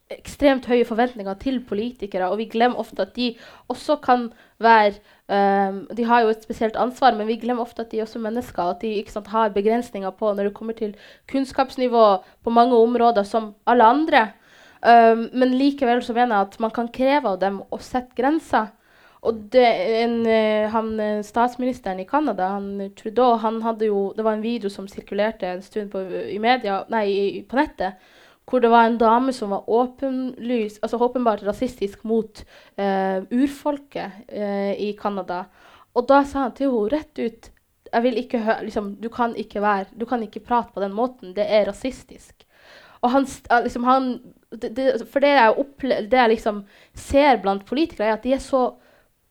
ekstremt 0.09 0.67
høye 0.69 0.87
forventninger 0.89 1.37
til 1.43 1.61
politikere, 1.69 2.31
og 2.31 2.41
vi 2.41 2.49
glemmer 2.49 2.81
ofte 2.81 3.05
at 3.05 3.15
de 3.17 3.35
også 3.69 3.99
kan 4.05 4.29
være 4.59 4.95
um, 5.29 5.83
De 5.97 6.05
har 6.09 6.25
jo 6.25 6.33
et 6.33 6.43
spesielt 6.43 6.77
ansvar, 6.81 7.17
men 7.17 7.29
vi 7.29 7.37
glemmer 7.37 7.67
ofte 7.67 7.85
at 7.85 7.93
de 7.93 8.01
er 8.01 8.07
også 8.07 8.23
mennesker, 8.23 8.63
at 8.63 8.81
de 8.81 8.95
ikke 8.97 9.13
sant, 9.13 9.29
har 9.29 9.53
begrensninger 9.53 10.11
på 10.11 10.33
når 10.33 10.49
det 10.49 10.55
kommer 10.55 10.73
til 10.79 10.97
kunnskapsnivå 11.31 12.05
på 12.45 12.51
mange 12.51 12.77
områder 12.77 13.23
som 13.23 13.55
alle 13.67 13.85
andre. 13.85 14.31
Um, 14.81 15.29
men 15.35 15.57
likevel 15.59 16.03
så 16.03 16.17
mener 16.17 16.37
jeg 16.37 16.49
at 16.49 16.61
man 16.61 16.73
kan 16.73 16.89
kreve 16.89 17.35
av 17.35 17.41
dem 17.43 17.61
å 17.71 17.81
sette 17.83 18.17
grenser. 18.17 18.73
Og 19.27 19.41
det, 19.53 19.67
en, 20.03 20.21
eh, 20.27 20.69
han, 20.71 20.93
eh, 21.01 21.23
statsministeren 21.27 22.01
i 22.01 22.07
Canada, 22.07 22.53
Trudeau, 22.97 23.37
han 23.43 23.63
hadde 23.63 23.89
jo, 23.91 24.13
det 24.17 24.23
var 24.23 24.39
en 24.39 24.45
video 24.45 24.71
som 24.71 24.87
sirkulerte 24.89 25.47
en 25.47 25.63
stund 25.63 25.91
på, 25.91 26.05
i 26.31 26.39
media, 26.39 26.85
nei, 26.93 27.43
på 27.49 27.59
nettet, 27.59 27.99
hvor 28.49 28.63
det 28.63 28.71
var 28.73 28.87
en 28.87 28.99
dame 28.99 29.35
som 29.37 29.51
var 29.53 29.69
åpenlys, 29.69 30.79
altså 30.83 31.01
åpenbart 31.05 31.43
rasistisk 31.45 32.05
mot 32.09 32.45
eh, 32.77 33.21
urfolket 33.31 34.25
eh, 34.29 34.73
i 34.89 34.93
Canada. 35.01 35.45
Og 35.99 36.07
da 36.09 36.23
sa 36.25 36.47
han 36.47 36.57
til 36.57 36.71
henne 36.71 36.95
rett 36.95 37.19
ut 37.19 37.51
jeg 37.89 38.05
vil 38.05 38.19
ikke 38.21 38.43
høre, 38.45 38.67
liksom, 38.67 38.91
du, 39.01 39.09
kan 39.09 39.35
ikke 39.37 39.63
være, 39.65 39.87
du 39.97 40.05
kan 40.09 40.23
ikke 40.23 40.45
prate 40.45 40.75
på 40.75 40.83
den 40.83 40.93
måten. 40.93 41.33
Det 41.37 41.47
er 41.49 41.65
rasistisk. 41.71 42.45
Og 43.01 43.11
han, 43.15 43.27
liksom, 43.65 43.87
han 43.89 44.11
det, 44.51 44.75
det, 44.77 44.87
For 45.13 45.25
det 45.25 45.31
jeg, 45.33 45.55
opple 45.63 46.01
det 46.11 46.19
jeg 46.19 46.33
liksom 46.35 46.63
ser 46.93 47.41
blant 47.43 47.65
politikere, 47.69 48.11
er 48.11 48.19
at 48.19 48.27
de 48.27 48.35
er 48.37 48.43
så 48.43 48.63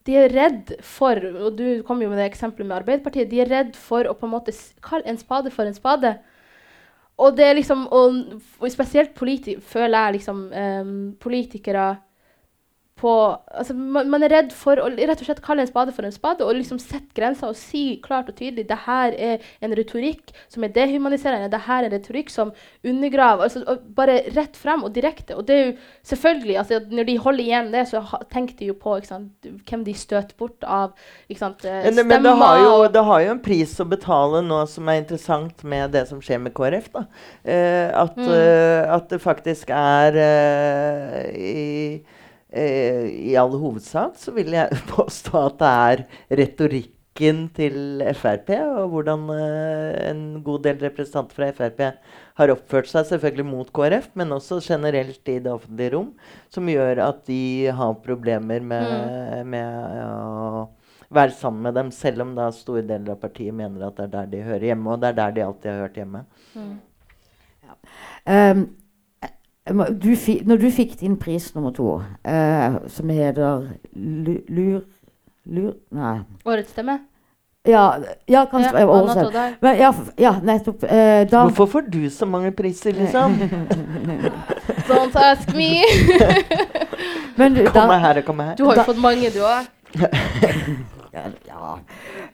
de 0.08 0.16
er 0.16 0.32
redd 0.32 0.72
for 0.84 1.20
og 1.20 1.52
Du 1.58 1.82
kom 1.86 2.00
jo 2.00 2.08
med 2.08 2.20
det 2.22 2.30
eksempelet 2.30 2.66
med 2.66 2.78
Arbeiderpartiet. 2.80 3.28
De 3.28 3.42
er 3.42 3.50
redd 3.52 3.76
for 3.76 4.08
å 4.08 4.16
på 4.16 4.24
en 4.24 4.34
måte 4.38 4.54
kalle 4.84 5.04
en 5.10 5.20
spade 5.20 5.52
for 5.52 5.68
en 5.68 5.76
spade. 5.76 6.14
Og 7.18 7.34
det 7.36 7.44
er 7.44 7.56
liksom, 7.58 7.84
og, 7.92 8.18
og 8.60 8.72
spesielt 8.72 9.12
politi 9.18 9.56
føler 9.60 9.98
jeg 9.98 10.18
liksom 10.18 10.44
um, 10.48 10.92
politikere 11.20 11.90
på 12.98 13.12
altså 13.54 13.74
man, 13.78 14.08
man 14.10 14.24
er 14.26 14.32
redd 14.32 14.52
for 14.56 14.80
å 14.82 14.88
rett 14.90 15.20
og 15.22 15.28
slett 15.28 15.42
kalle 15.44 15.62
en 15.64 15.70
spade 15.70 15.94
for 15.94 16.06
en 16.06 16.14
spade 16.14 16.44
og 16.44 16.56
liksom 16.58 16.80
sette 16.82 17.14
grenser 17.16 17.52
og 17.52 17.58
si 17.58 17.84
klart 18.04 18.28
og 18.32 18.36
tydelig 18.38 18.66
det 18.68 18.78
her 18.84 19.14
er 19.14 19.44
en 19.64 19.74
retorikk 19.78 20.32
som 20.50 20.66
er 20.66 20.72
dehumaniserende, 20.74 21.50
det 21.52 21.62
her 21.66 21.84
er 21.84 21.88
en 21.90 21.96
retorikk 21.96 22.32
som 22.34 22.52
undergraver 22.84 23.46
altså, 23.48 23.78
Bare 23.98 24.18
rett 24.34 24.56
frem 24.56 24.82
og 24.86 24.92
direkte. 24.94 25.34
Og 25.38 25.46
det 25.48 25.54
er 25.54 25.64
jo 25.66 25.72
selvfølgelig 26.10 26.56
altså, 26.60 26.78
Når 26.90 27.06
de 27.08 27.16
holder 27.22 27.44
igjen 27.44 27.70
det, 27.72 27.84
så 27.90 28.02
tenker 28.32 28.58
de 28.58 28.68
jo 28.70 28.76
på 28.78 28.96
sant, 29.06 29.48
hvem 29.68 29.84
de 29.86 29.94
støter 29.94 30.34
bort 30.38 30.64
av 30.64 30.92
sant, 31.38 31.60
stemmer. 31.62 31.90
Men, 31.94 32.08
men 32.12 32.26
det, 32.26 32.34
har 32.42 32.60
jo, 32.62 32.74
det 32.94 33.04
har 33.08 33.24
jo 33.24 33.32
en 33.34 33.42
pris 33.44 33.74
å 33.82 33.86
betale 33.88 34.42
nå 34.46 34.60
som 34.70 34.88
er 34.90 35.00
interessant 35.02 35.64
med 35.68 35.92
det 35.94 36.06
som 36.10 36.20
skjer 36.24 36.40
med 36.42 36.54
KrF. 36.56 36.90
da. 36.94 37.04
Eh, 37.44 37.88
at, 37.94 38.16
Mm. 38.18 38.32
eh, 38.34 38.94
at 38.94 39.08
det 39.12 39.20
faktisk 39.22 39.70
er 39.70 40.16
eh, 40.18 41.28
i, 41.38 41.94
eh, 41.94 42.17
I 42.56 43.34
all 43.36 43.52
hovedsak 43.60 44.14
så 44.16 44.32
vil 44.36 44.54
jeg 44.56 44.78
påstå 44.94 45.42
at 45.42 45.58
det 45.60 45.72
er 45.72 46.04
retorikken 46.40 47.48
til 47.52 48.00
Frp, 48.14 48.54
og 48.62 48.92
hvordan 48.92 49.26
eh, 49.34 50.10
en 50.12 50.22
god 50.46 50.62
del 50.64 50.78
representanter 50.80 51.34
fra 51.34 51.50
Frp 51.52 51.82
har 52.38 52.52
oppført 52.54 52.88
seg, 52.88 53.08
selvfølgelig 53.10 53.46
mot 53.48 53.72
KrF, 53.74 54.08
men 54.16 54.32
også 54.36 54.60
generelt 54.64 55.28
i 55.28 55.40
det 55.42 55.50
offentlige 55.52 55.96
rom, 55.96 56.12
som 56.54 56.70
gjør 56.70 57.02
at 57.08 57.24
de 57.26 57.40
har 57.74 57.98
problemer 58.04 58.62
med, 58.62 59.44
med 59.50 60.02
å 60.06 60.68
være 61.10 61.34
sammen 61.36 61.62
med 61.66 61.74
dem, 61.74 61.90
selv 61.90 62.22
om 62.22 62.34
da 62.36 62.48
store 62.54 62.84
deler 62.86 63.16
av 63.16 63.20
partiet 63.22 63.56
mener 63.56 63.88
at 63.88 63.96
det 63.98 64.06
er 64.08 64.14
der 64.14 64.32
de 64.32 64.44
hører 64.48 64.66
hjemme, 64.70 64.92
og 64.92 65.00
det 65.02 65.10
er 65.10 65.18
der 65.18 65.36
de 65.36 65.44
alltid 65.46 65.70
har 65.72 65.82
hørt 65.86 65.98
hjemme. 65.98 66.24
Um, 68.28 68.68
må- 68.68 68.87
du 70.02 70.16
fi, 70.16 70.42
Når 70.46 70.56
du 70.56 70.70
fikk 70.70 71.00
din 71.00 71.16
pris 71.16 71.54
nummer 71.54 71.70
to, 71.70 72.02
eh, 72.24 72.78
som 72.88 73.08
heter 73.08 73.68
Lur... 73.94 74.80
Lur... 75.46 75.72
Nei. 75.90 76.18
Årets 76.44 76.70
stemme? 76.70 76.98
Ja, 77.68 77.98
ja 78.28 78.44
kanskje 78.50 78.78
Ja, 78.78 78.86
Anna 78.92 79.14
Toddar. 79.14 79.76
Ja, 79.76 79.92
ja, 80.18 80.32
nettopp. 80.42 80.84
Eh, 80.84 81.24
da 81.30 81.42
Hvorfor 81.42 81.66
får 81.66 81.80
du 81.92 82.10
så 82.10 82.26
mange 82.26 82.50
priser, 82.52 82.92
liksom? 82.92 83.34
Don't 84.88 85.16
ask 85.16 85.54
me! 85.56 85.82
Men 87.38 87.54
du, 87.54 87.66
Kom 87.70 87.90
her 87.90 88.20
kom 88.22 88.40
her. 88.40 88.54
Du 88.56 88.64
har 88.64 88.74
Da- 88.74 88.82
jo 88.82 88.92
fått 88.92 89.00
mange, 89.02 89.30
du 89.30 89.40
òg. 89.40 89.66
ja, 91.14 91.22
ja. 91.48 91.78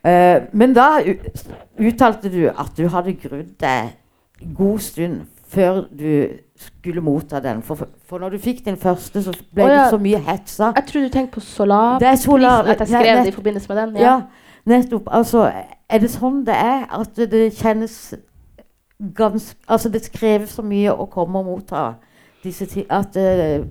Eh, 0.05 0.43
men 0.53 0.75
da 0.75 0.99
uttalte 1.79 2.29
du 2.33 2.49
at 2.49 2.73
du 2.77 2.89
hadde 2.89 3.13
grudd 3.23 3.53
deg 3.61 3.93
god 4.57 4.81
stund 4.81 5.21
før 5.55 5.85
du 5.91 6.11
skulle 6.57 7.01
motta 7.05 7.41
den. 7.43 7.63
For, 7.63 7.89
for 8.09 8.23
når 8.23 8.37
du 8.37 8.39
fikk 8.39 8.65
din 8.67 8.77
første, 8.77 9.23
så 9.23 9.33
ble 9.55 9.65
oh, 9.65 9.71
ja. 9.71 9.85
du 9.85 9.97
så 9.97 9.99
mye 10.03 10.21
hetsa. 10.27 10.73
Jeg 10.77 10.87
tror 10.91 11.07
du 11.07 11.09
tenkte 11.15 11.39
på 11.39 11.41
Solar. 11.41 11.99
Det 12.03 12.09
er 12.09 12.21
solar... 12.21 12.69
At 12.69 12.81
jeg 12.81 12.91
ja, 12.91 13.01
skrev 13.01 13.19
det 13.19 13.33
i 13.33 13.35
forbindelse 13.35 13.73
med 13.73 13.83
den. 13.83 13.97
Ja, 14.03 14.21
nettopp. 14.67 15.09
Altså, 15.11 15.49
er 15.89 15.99
det 16.03 16.11
sånn 16.13 16.45
det 16.47 16.55
er? 16.55 16.87
At 16.95 17.19
det 17.31 17.49
kjennes 17.59 17.99
ganske 19.15 19.59
Altså, 19.69 19.89
det 19.89 20.07
krever 20.13 20.47
så 20.47 20.63
mye 20.63 20.95
å 20.95 21.07
komme 21.11 21.43
og 21.43 21.49
motta 21.51 21.95
disse 22.45 22.67
ting 22.71 22.87
At 22.93 23.17
uh, 23.17 23.65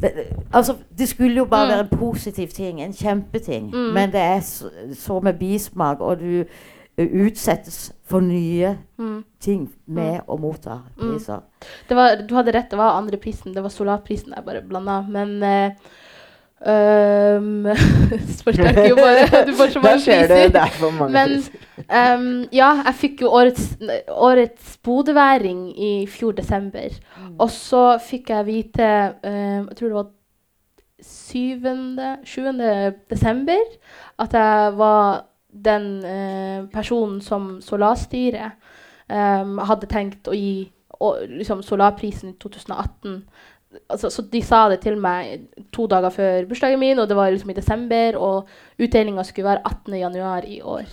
det, 0.00 0.12
altså, 0.52 0.76
det 0.98 1.08
skulle 1.08 1.36
jo 1.36 1.44
bare 1.44 1.66
Mm. 1.66 1.70
være 1.70 1.80
en 1.80 1.98
positiv 1.98 2.48
ting, 2.48 2.80
en 2.80 2.92
kjempeting. 2.92 3.70
Mm. 3.74 3.92
Men 3.94 4.12
det 4.12 4.20
er 4.20 4.40
så, 4.40 4.70
så 4.94 5.20
med 5.20 5.34
bismak, 5.34 6.00
og 6.00 6.20
du 6.20 6.44
utsettes 7.08 7.92
for 8.04 8.20
nye 8.20 8.76
Mm. 8.98 9.24
ting 9.40 9.68
med 9.86 10.20
å 10.28 10.36
motta 10.38 10.82
Mm. 10.96 11.12
priser. 11.14 11.40
Det 11.88 11.96
var, 11.96 12.16
du 12.16 12.34
hadde 12.34 12.52
rett, 12.52 12.70
det 12.70 12.76
var 12.78 12.98
andre 12.98 13.16
prisen. 13.16 13.54
Det 13.54 13.62
var 13.62 13.70
Solarprisen 13.70 14.34
jeg 14.36 14.44
bare 14.44 14.62
blanda. 14.62 15.02
Men 15.08 15.42
uh, 15.42 15.70
Um, 16.62 17.64
jo 18.90 18.96
bare 18.96 19.44
Du 19.48 19.54
får 19.56 19.70
så 19.72 19.80
mange 19.80 20.00
skjer 20.04 20.26
det. 20.28 20.28
priser. 20.28 20.50
Det 20.52 20.60
er 20.60 20.74
for 20.76 20.90
mange 20.92 21.12
Men 21.14 21.28
priser. 21.38 21.86
Ehm, 21.88 22.48
ja, 22.52 22.82
jeg 22.84 22.94
fikk 23.00 23.22
jo 23.24 23.30
årets, 23.32 23.78
årets 24.12 24.74
bodøværing 24.84 25.62
i 25.80 26.06
fjor 26.06 26.32
desember. 26.36 26.90
Og 27.38 27.48
så 27.50 27.84
fikk 28.04 28.28
jeg 28.34 28.46
vite 28.50 28.90
um, 29.24 29.70
Jeg 29.70 29.76
tror 29.78 29.88
det 29.88 29.96
var 30.02 30.10
7. 31.00 31.64
7. 32.28 32.60
desember 33.10 33.64
at 34.20 34.32
jeg 34.36 34.76
var 34.76 35.24
den 35.52 36.04
eh, 36.04 36.66
personen 36.72 37.20
som 37.20 37.56
Solarstyret 37.64 38.52
ehm, 39.08 39.58
hadde 39.66 39.88
tenkt 39.90 40.30
å 40.30 40.36
gi 40.36 40.70
og, 41.00 41.22
liksom, 41.28 41.62
Solarprisen 41.64 42.34
i 42.34 42.36
2018. 42.40 43.22
Altså, 43.88 44.10
så 44.10 44.22
de 44.32 44.42
sa 44.42 44.64
det 44.68 44.80
til 44.84 44.98
meg 45.00 45.46
to 45.72 45.86
dager 45.90 46.12
før 46.12 46.48
bursdagen 46.50 46.80
min, 46.80 46.98
og 46.98 47.08
det 47.08 47.16
var 47.16 47.30
liksom 47.30 47.52
i 47.52 47.56
desember. 47.56 48.18
Og 48.18 48.48
utdelinga 48.78 49.24
skulle 49.24 49.48
være 49.48 49.62
18. 49.64 49.94
januar 50.00 50.44
i 50.46 50.60
år. 50.60 50.90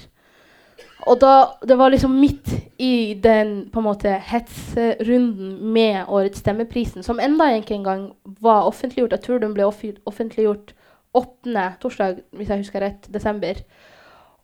Og 1.07 1.19
da, 1.21 1.33
det 1.67 1.77
var 1.77 1.91
liksom 1.93 2.15
midt 2.19 2.49
i 2.81 3.15
den 3.23 3.69
på 3.73 3.79
en 3.79 3.85
måte 3.85 4.11
hetserunden 4.29 5.57
med 5.73 6.07
årets 6.07 6.41
Stemmeprisen, 6.43 7.03
som 7.03 7.19
enda 7.23 7.49
ikke 7.55 7.77
engang 7.77 8.09
var 8.41 8.67
offentliggjort. 8.67 9.15
Jeg 9.15 9.23
tror 9.23 9.43
den 9.43 9.53
ble 9.55 9.67
offentliggjort 10.05 10.73
8. 11.15 11.67
torsdag, 11.81 12.19
hvis 12.35 12.49
jeg 12.49 12.65
husker 12.65 12.83
rett, 12.83 13.07
desember. 13.13 13.61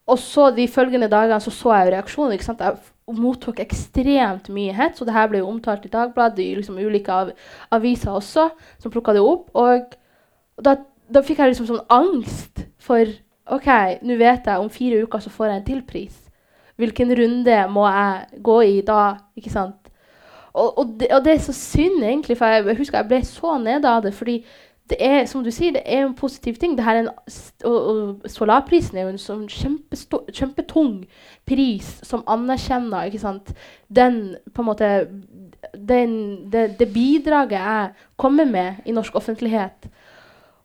Og 0.07 0.19
så 0.19 0.49
de 0.51 0.67
følgende 0.67 1.07
dagene 1.11 1.39
så, 1.39 1.51
så 1.51 1.73
jeg 1.77 1.93
reaksjonen. 1.93 2.33
ikke 2.35 2.47
sant? 2.49 2.63
Jeg 2.63 3.19
mottok 3.19 3.59
ekstremt 3.63 4.49
mye 4.51 4.73
hets, 4.75 5.01
og 5.01 5.07
det 5.07 5.15
her 5.15 5.29
ble 5.31 5.43
jo 5.43 5.51
omtalt 5.51 5.85
i 5.87 5.91
Dagbladet, 5.91 6.43
i 6.43 6.55
liksom 6.57 6.79
ulike 6.79 7.11
av, 7.11 7.31
aviser 7.71 8.11
også, 8.11 8.49
som 8.79 8.91
plukka 8.91 9.15
det 9.15 9.23
opp. 9.23 9.49
Og 9.59 9.95
da, 10.63 10.75
da 11.11 11.23
fikk 11.23 11.39
jeg 11.39 11.53
liksom 11.53 11.69
sånn 11.71 11.85
angst 11.93 12.65
for 12.83 13.07
OK, 13.51 13.69
nå 14.07 14.15
vet 14.19 14.47
jeg 14.47 14.59
om 14.59 14.71
fire 14.71 15.03
uker 15.03 15.23
så 15.23 15.31
får 15.31 15.49
jeg 15.49 15.61
en 15.61 15.65
til 15.67 15.81
pris. 15.87 16.19
Hvilken 16.79 17.11
runde 17.15 17.57
må 17.71 17.87
jeg 17.87 18.43
gå 18.43 18.59
i 18.65 18.77
da? 18.85 19.01
Ikke 19.39 19.51
sant? 19.53 19.79
Og, 20.53 20.77
og, 20.77 20.93
det, 20.99 21.09
og 21.15 21.23
det 21.25 21.33
er 21.33 21.41
så 21.41 21.55
synd, 21.55 22.03
egentlig, 22.03 22.37
for 22.37 22.51
jeg, 22.51 22.65
jeg 22.69 22.79
husker 22.79 22.99
jeg 22.99 23.09
ble 23.09 23.19
så 23.25 23.57
nede 23.61 23.89
av 23.89 24.03
det. 24.05 24.13
fordi 24.13 24.43
det 24.93 24.99
er 25.01 25.25
som 25.29 25.43
du 25.43 25.49
sier, 25.53 25.73
det 25.73 25.81
er 25.85 26.05
en 26.05 26.15
positiv 26.17 26.59
ting. 26.61 26.75
Det 26.77 26.85
her 26.85 26.99
er 26.99 27.07
en, 27.07 27.11
og, 27.65 27.77
og 27.77 28.29
Solarprisen 28.29 28.97
er 28.97 29.07
jo 29.07 29.13
en 29.13 29.21
sånn 29.21 29.47
kjempetung 29.49 31.03
pris 31.49 31.89
som 32.05 32.25
anerkjenner 32.29 33.09
ikke 33.09 33.23
sant? 33.23 33.53
den 33.93 34.35
på 34.53 34.63
en 34.63 34.69
måte 34.69 34.87
den, 35.73 36.15
det, 36.51 36.79
det 36.79 36.89
bidraget 36.93 37.59
jeg 37.59 38.07
kommer 38.17 38.45
med 38.49 38.85
i 38.85 38.95
norsk 38.95 39.15
offentlighet. 39.15 39.89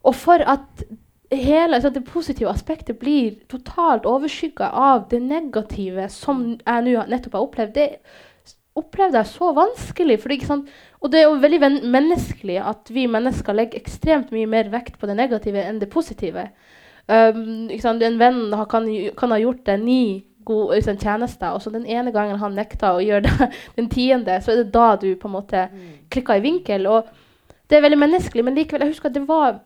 Og 0.05 0.14
for 0.16 0.45
at 0.45 0.87
hele 1.33 1.76
altså 1.76 1.91
det 1.93 2.05
positive 2.09 2.49
aspektet 2.51 2.99
blir 2.99 3.37
totalt 3.53 4.07
overskygga 4.09 4.70
av 4.72 5.09
det 5.11 5.20
negative 5.22 6.09
som 6.12 6.45
jeg 6.55 6.87
nå 6.87 7.05
nettopp 7.09 7.37
har 7.37 7.45
opplevd, 7.49 7.74
det 7.76 7.89
opplevde 8.79 9.20
jeg 9.20 9.31
så 9.33 9.51
vanskelig. 9.57 10.18
Fordi? 10.22 10.39
Og 11.01 11.12
det 11.12 11.20
er 11.20 11.29
jo 11.29 11.43
veldig 11.43 11.61
menneskelig 11.91 12.59
at 12.62 12.91
vi 12.95 13.07
mennesker 13.11 13.57
legger 13.57 13.81
ekstremt 13.81 14.33
mye 14.35 14.49
mer 14.51 14.72
vekt 14.72 14.99
på 14.99 15.11
det 15.11 15.18
negative 15.18 15.64
enn 15.64 15.81
det 15.83 15.91
positive. 15.93 16.49
Um? 17.09 17.68
En 17.70 18.18
venn 18.20 18.43
har, 18.53 18.66
kan, 18.70 18.89
kan 19.16 19.33
ha 19.33 19.41
gjort 19.41 19.64
deg 19.66 19.85
ni 19.85 20.03
gode 20.49 20.79
liksom, 20.79 20.99
tjenester, 20.99 21.53
og 21.53 21.62
så 21.62 21.70
den 21.70 21.87
ene 21.87 22.12
gangen 22.12 22.41
han 22.41 22.57
nekta 22.57 22.95
å 22.97 23.03
gjøre 23.05 23.29
det 23.29 23.49
den 23.79 23.89
tiende, 23.93 24.39
så 24.41 24.55
er 24.55 24.62
det 24.62 24.72
da 24.74 24.91
du 25.01 25.11
på 25.16 25.29
en 25.29 25.37
måte 25.37 25.66
klikker 26.12 26.41
i 26.41 26.45
vinkel. 26.45 26.89
Og 26.89 27.09
det 27.68 27.79
er 27.79 27.85
veldig 27.85 28.01
menneskelig, 28.01 28.45
men 28.47 28.57
likevel, 28.57 28.87
jeg 28.87 28.97
husker 28.97 29.11
at 29.11 29.18
det 29.18 29.26
var 29.29 29.61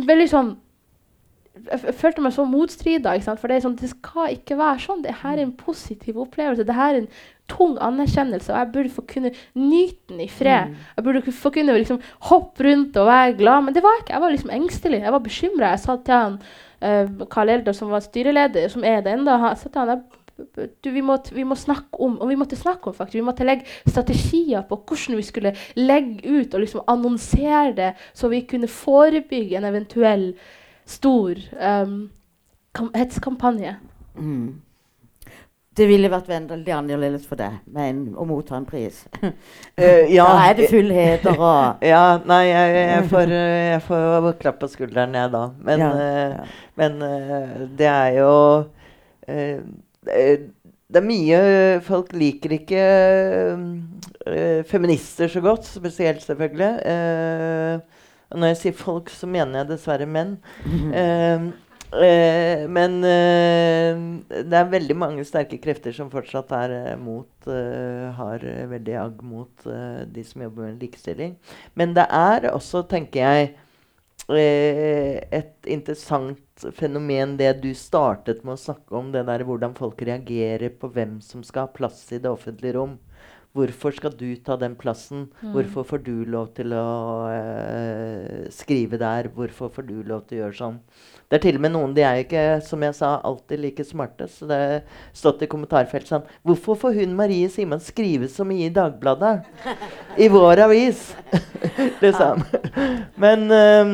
veldig 0.00 0.28
sånn 0.30 0.58
jeg 1.60 1.94
følte 1.98 2.22
meg 2.24 2.32
så 2.32 2.44
motstrida. 2.48 3.12
For 3.26 3.50
det 3.50 3.58
sånn, 3.64 3.76
det 3.76 3.90
skal 3.90 4.36
ikke 4.36 4.56
være 4.56 4.80
sånn. 4.84 5.02
Det 5.04 5.16
her 5.22 5.34
er 5.36 5.42
en 5.44 5.56
positiv 5.58 6.20
opplevelse. 6.22 6.64
Det 6.64 6.76
her 6.76 6.94
er 6.94 7.02
en 7.02 7.08
tung 7.50 7.76
anerkjennelse, 7.82 8.52
og 8.52 8.58
jeg 8.58 8.72
burde 8.74 8.94
få 8.94 9.04
kunne 9.10 9.32
nyte 9.58 10.12
den 10.12 10.22
i 10.24 10.28
fred. 10.30 10.76
Jeg 10.96 11.04
burde 11.06 11.34
få 11.34 11.52
kunne 11.54 11.76
liksom 11.78 12.00
hoppe 12.30 12.66
rundt 12.68 12.96
og 13.02 13.10
være 13.10 13.36
glad, 13.42 13.66
men 13.66 13.76
det 13.76 13.82
var 13.84 13.96
jeg 13.96 14.04
ikke. 14.04 14.14
Jeg 14.14 14.24
var 14.24 14.34
liksom 14.36 14.54
engstelig. 14.56 15.02
Jeg 15.02 15.16
var 15.16 15.26
bekymra. 15.26 15.74
Jeg 15.74 15.82
sa 15.82 15.98
til 16.06 16.14
han 16.14 16.38
uh, 16.38 17.26
Karl 17.30 17.52
Eldar, 17.56 17.76
som 17.76 17.92
var 17.92 18.06
styreleder, 18.06 18.70
som 18.72 18.86
er 18.86 19.02
det 19.04 19.14
ennå, 19.16 19.36
jeg 19.48 19.60
sa 19.60 19.68
til 19.68 19.82
han 19.84 20.02
du, 20.84 20.90
vi, 20.90 21.02
må, 21.04 21.18
vi 21.32 21.44
må 21.44 21.56
snakke 21.58 22.00
om 22.00 22.14
og 22.20 22.30
vi 22.30 22.36
måtte 22.40 22.56
snakke 22.56 22.90
om 22.90 22.94
faktisk, 22.96 23.18
vi 23.18 23.26
måtte 23.26 23.44
legge 23.44 23.66
strategier 23.88 24.64
på 24.68 24.78
hvordan 24.88 25.18
vi 25.18 25.26
skulle 25.26 25.52
legge 25.76 26.24
ut 26.24 26.54
og 26.54 26.64
liksom 26.64 26.86
annonsere 26.88 27.74
det, 27.76 27.90
så 28.16 28.30
vi 28.32 28.40
kunne 28.48 28.70
forebygge 28.70 29.58
en 29.58 29.68
eventuell 29.68 30.26
stor 30.88 31.38
um, 31.60 32.10
kam- 32.74 32.92
hetskampanje. 32.96 33.76
Mm. 34.16 34.60
Det 35.80 35.86
ville 35.88 36.10
vært 36.12 36.28
veldig 36.28 36.72
annerledes 36.76 37.22
for 37.24 37.40
deg 37.40 37.54
men, 37.72 38.10
å 38.12 38.26
motta 38.28 38.58
en 38.58 38.66
pris. 38.68 38.98
Uh, 39.22 39.30
ja, 40.16 40.26
Da 40.28 40.48
er 40.50 40.58
det 40.58 40.66
fullheter 40.68 41.38
og 41.38 41.80
Ja, 41.92 42.18
nei, 42.28 42.42
jeg, 42.50 42.74
jeg, 42.76 43.06
får, 43.08 43.32
eh, 43.32 43.60
jeg 43.70 43.84
får 43.86 44.26
klapp 44.42 44.58
på 44.60 44.68
skulderen, 44.68 45.16
jeg, 45.16 45.32
da. 45.32 45.44
Men, 45.64 45.84
Ja, 45.84 45.92
uh, 45.94 46.58
men 46.80 46.98
uh, 47.04 47.62
det 47.78 47.88
er 47.88 48.18
jo 48.18 48.34
det 50.90 50.98
er 50.98 51.04
mye 51.06 51.40
Folk 51.86 52.08
liker 52.18 52.54
ikke 52.56 52.80
feminister 54.66 55.30
så 55.30 55.42
godt, 55.44 55.68
spesielt, 55.68 56.24
selvfølgelig. 56.24 56.70
Når 58.34 58.50
jeg 58.50 58.58
sier 58.58 58.74
folk, 58.74 59.12
så 59.14 59.28
mener 59.30 59.60
jeg 59.60 59.68
dessverre 59.70 60.08
menn. 60.10 60.32
Eh, 61.90 62.68
men 62.70 63.00
eh, 63.02 63.96
det 64.46 64.54
er 64.54 64.68
veldig 64.70 64.94
mange 64.94 65.24
sterke 65.26 65.58
krefter 65.58 65.90
som 65.94 66.10
fortsatt 66.12 66.52
er 66.54 66.74
eh, 66.76 67.00
mot 67.00 67.48
eh, 67.50 68.06
Har 68.14 68.44
eh, 68.46 68.68
veldig 68.70 68.94
agg 69.00 69.24
mot 69.26 69.66
eh, 69.66 70.04
de 70.06 70.22
som 70.22 70.44
jobber 70.44 70.68
med 70.68 70.84
likestilling. 70.84 71.34
Men 71.74 71.96
det 71.98 72.06
er 72.14 72.46
også, 72.52 72.84
tenker 72.90 73.26
jeg, 73.26 73.50
et 74.30 75.66
interessant 75.66 76.62
fenomen 76.76 77.32
det 77.40 77.48
du 77.64 77.72
startet 77.74 78.44
med 78.46 78.54
å 78.54 78.60
snakke 78.62 78.94
om, 78.94 79.08
det 79.10 79.24
der 79.26 79.42
hvordan 79.48 79.74
folk 79.74 80.04
reagerer 80.06 80.70
på 80.78 80.92
hvem 80.94 81.16
som 81.24 81.42
skal 81.42 81.66
ha 81.66 81.72
plass 81.74 82.04
i 82.14 82.20
det 82.22 82.30
offentlige 82.30 82.76
rom. 82.76 82.92
Hvorfor 83.58 83.96
skal 83.96 84.14
du 84.14 84.28
ta 84.46 84.54
den 84.60 84.76
plassen? 84.78 85.24
Hvorfor 85.50 85.82
får 85.88 86.04
du 86.06 86.12
lov 86.30 86.52
til 86.54 86.70
å 86.78 86.84
skrive 88.54 89.00
der? 89.02 89.32
Hvorfor 89.34 89.72
får 89.74 89.88
du 89.88 89.96
lov 90.06 90.28
til 90.28 90.38
å 90.38 90.44
gjøre 90.44 90.58
sånn? 90.60 90.78
Det 91.30 91.38
er 91.38 91.42
til 91.44 91.60
og 91.60 91.62
med 91.62 91.70
noen 91.76 91.92
de 91.94 92.02
er 92.02 92.24
ikke 92.24 92.44
som 92.66 92.82
jeg 92.82 92.94
sa, 92.98 93.12
alltid 93.22 93.60
like 93.62 93.84
smarte. 93.86 94.26
Så 94.26 94.48
det 94.50 94.56
har 94.58 94.80
stått 95.14 95.44
i 95.46 95.48
kommentarfeltet 95.50 96.10
sånn 96.10 96.24
Hvorfor 96.42 96.78
får 96.80 96.96
hun 96.98 97.14
Marie 97.18 97.46
Simon 97.52 97.82
skrive 97.82 98.26
så 98.30 98.42
mye 98.46 98.66
i 98.66 98.74
Dagbladet? 98.74 99.36
I 100.18 100.26
vår 100.32 100.64
avis! 100.66 101.12
liksom. 102.04 102.42
Men, 103.22 103.46
eh, 103.54 103.92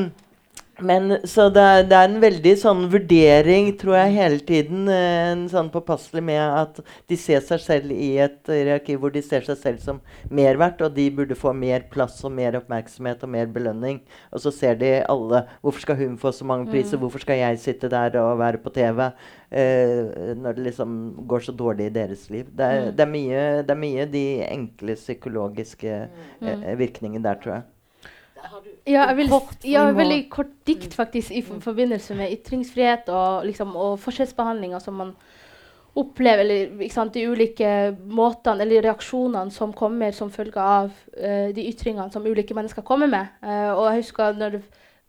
Men 0.79 1.15
så 1.25 1.47
det 1.49 1.63
er, 1.65 1.85
det 1.89 1.97
er 1.97 2.09
en 2.11 2.19
veldig 2.21 2.51
sånn 2.61 2.83
vurdering, 2.93 3.71
tror 3.81 3.95
jeg, 3.97 4.11
hele 4.13 4.41
tiden. 4.45 4.83
eh, 4.93 5.31
En 5.33 5.47
sånn 5.49 5.71
påpasselig 5.73 6.21
med 6.29 6.41
at 6.43 6.81
de 7.09 7.17
ser 7.17 7.41
seg 7.41 7.63
selv 7.65 7.95
i 7.95 8.11
et 8.21 8.51
hierarki 8.53 8.99
hvor 9.01 9.15
de 9.15 9.23
ser 9.25 9.41
seg 9.47 9.57
selv 9.57 9.81
som 9.81 10.03
mer 10.29 10.59
verdt, 10.61 10.83
og 10.85 10.93
de 10.99 11.07
burde 11.17 11.39
få 11.39 11.55
mer 11.57 11.87
plass 11.89 12.19
og 12.29 12.35
mer 12.37 12.59
oppmerksomhet 12.61 13.25
og 13.25 13.33
mer 13.33 13.49
belønning. 13.55 14.03
Og 14.33 14.45
så 14.45 14.53
ser 14.53 14.77
de 14.77 14.93
alle 15.09 15.47
Hvorfor 15.65 15.81
skal 15.87 15.97
hun 16.03 16.19
få 16.21 16.35
så 16.37 16.45
mange 16.45 16.69
priser? 16.69 17.01
Hvorfor 17.01 17.25
skal 17.25 17.41
jeg 17.41 17.63
sitte 17.65 17.89
der 17.89 18.21
og 18.21 18.37
være 18.45 18.61
på 18.61 18.75
TV? 18.77 19.01
eh, 19.51 20.35
når 20.37 20.53
det 20.57 20.65
liksom 20.71 21.15
går 21.29 21.41
så 21.47 21.53
dårlig 21.53 21.87
i 21.87 21.95
deres 21.95 22.29
liv. 22.31 22.47
Det 22.57 22.65
er, 22.67 22.91
det 22.91 23.05
er, 23.07 23.11
mye, 23.11 23.45
det 23.63 23.71
er 23.75 23.81
mye 23.81 24.07
de 24.11 24.25
enkle 24.51 24.97
psykologiske 24.99 25.97
eh, 26.43 26.79
virkningene 26.79 27.25
der, 27.25 27.41
tror 27.43 27.55
jeg. 27.59 27.67
Ja, 28.87 29.07
jeg 29.09 29.17
vil, 29.17 29.31
Kort 29.33 29.65
ja, 29.67 29.85
veldig 29.97 30.21
kort 30.31 30.53
dikt 30.69 30.95
faktisk 30.95 31.35
i 31.35 31.43
for- 31.43 31.61
forbindelse 31.65 32.15
med 32.19 32.33
ytringsfrihet 32.39 33.09
og, 33.09 33.47
liksom, 33.49 33.75
og 33.77 33.99
forskjellsbehandlinga 34.03 34.81
som 34.81 34.95
man 35.03 35.13
opplever, 35.97 36.45
eller 36.45 36.89
sant, 36.93 37.15
de 37.15 37.25
ulike 37.25 37.69
måtene 38.05 38.67
eller 38.67 38.85
reaksjonene 38.85 39.51
som 39.55 39.73
kommer 39.73 40.13
som 40.13 40.33
følge 40.33 40.61
av 40.61 40.91
uh, 41.17 41.49
de 41.57 41.65
ytringene 41.71 42.13
som 42.13 42.27
ulike 42.27 42.55
mennesker 42.57 42.85
kommer 42.85 43.09
med. 43.09 43.33
Uh, 43.41 43.73
og 43.73 43.87
jeg 43.89 44.03
husker 44.03 44.37
når 44.37 44.59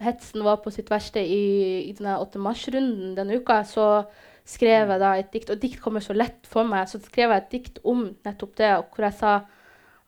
hetsen 0.04 0.46
var 0.46 0.62
på 0.64 0.72
sitt 0.72 0.92
verste 0.94 1.20
i, 1.20 1.90
i 1.90 1.94
denne 1.98 2.16
8. 2.22 2.40
mars-runden 2.40 3.16
denne 3.18 3.40
uka, 3.42 3.64
så 3.68 4.06
skrev 4.48 4.94
jeg 4.94 5.02
da 5.02 5.16
et 5.20 5.34
dikt, 5.34 5.52
og 5.52 5.60
dikt 5.60 5.82
kommer 5.84 6.04
så 6.04 6.16
lett 6.16 6.48
for 6.48 6.68
meg, 6.68 6.88
så 6.88 7.02
skrev 7.04 7.34
jeg 7.34 7.44
et 7.44 7.52
dikt 7.52 7.82
om 7.84 8.06
nettopp 8.26 8.56
det, 8.62 8.72
hvor 8.94 9.08
jeg 9.10 9.18
sa 9.20 9.34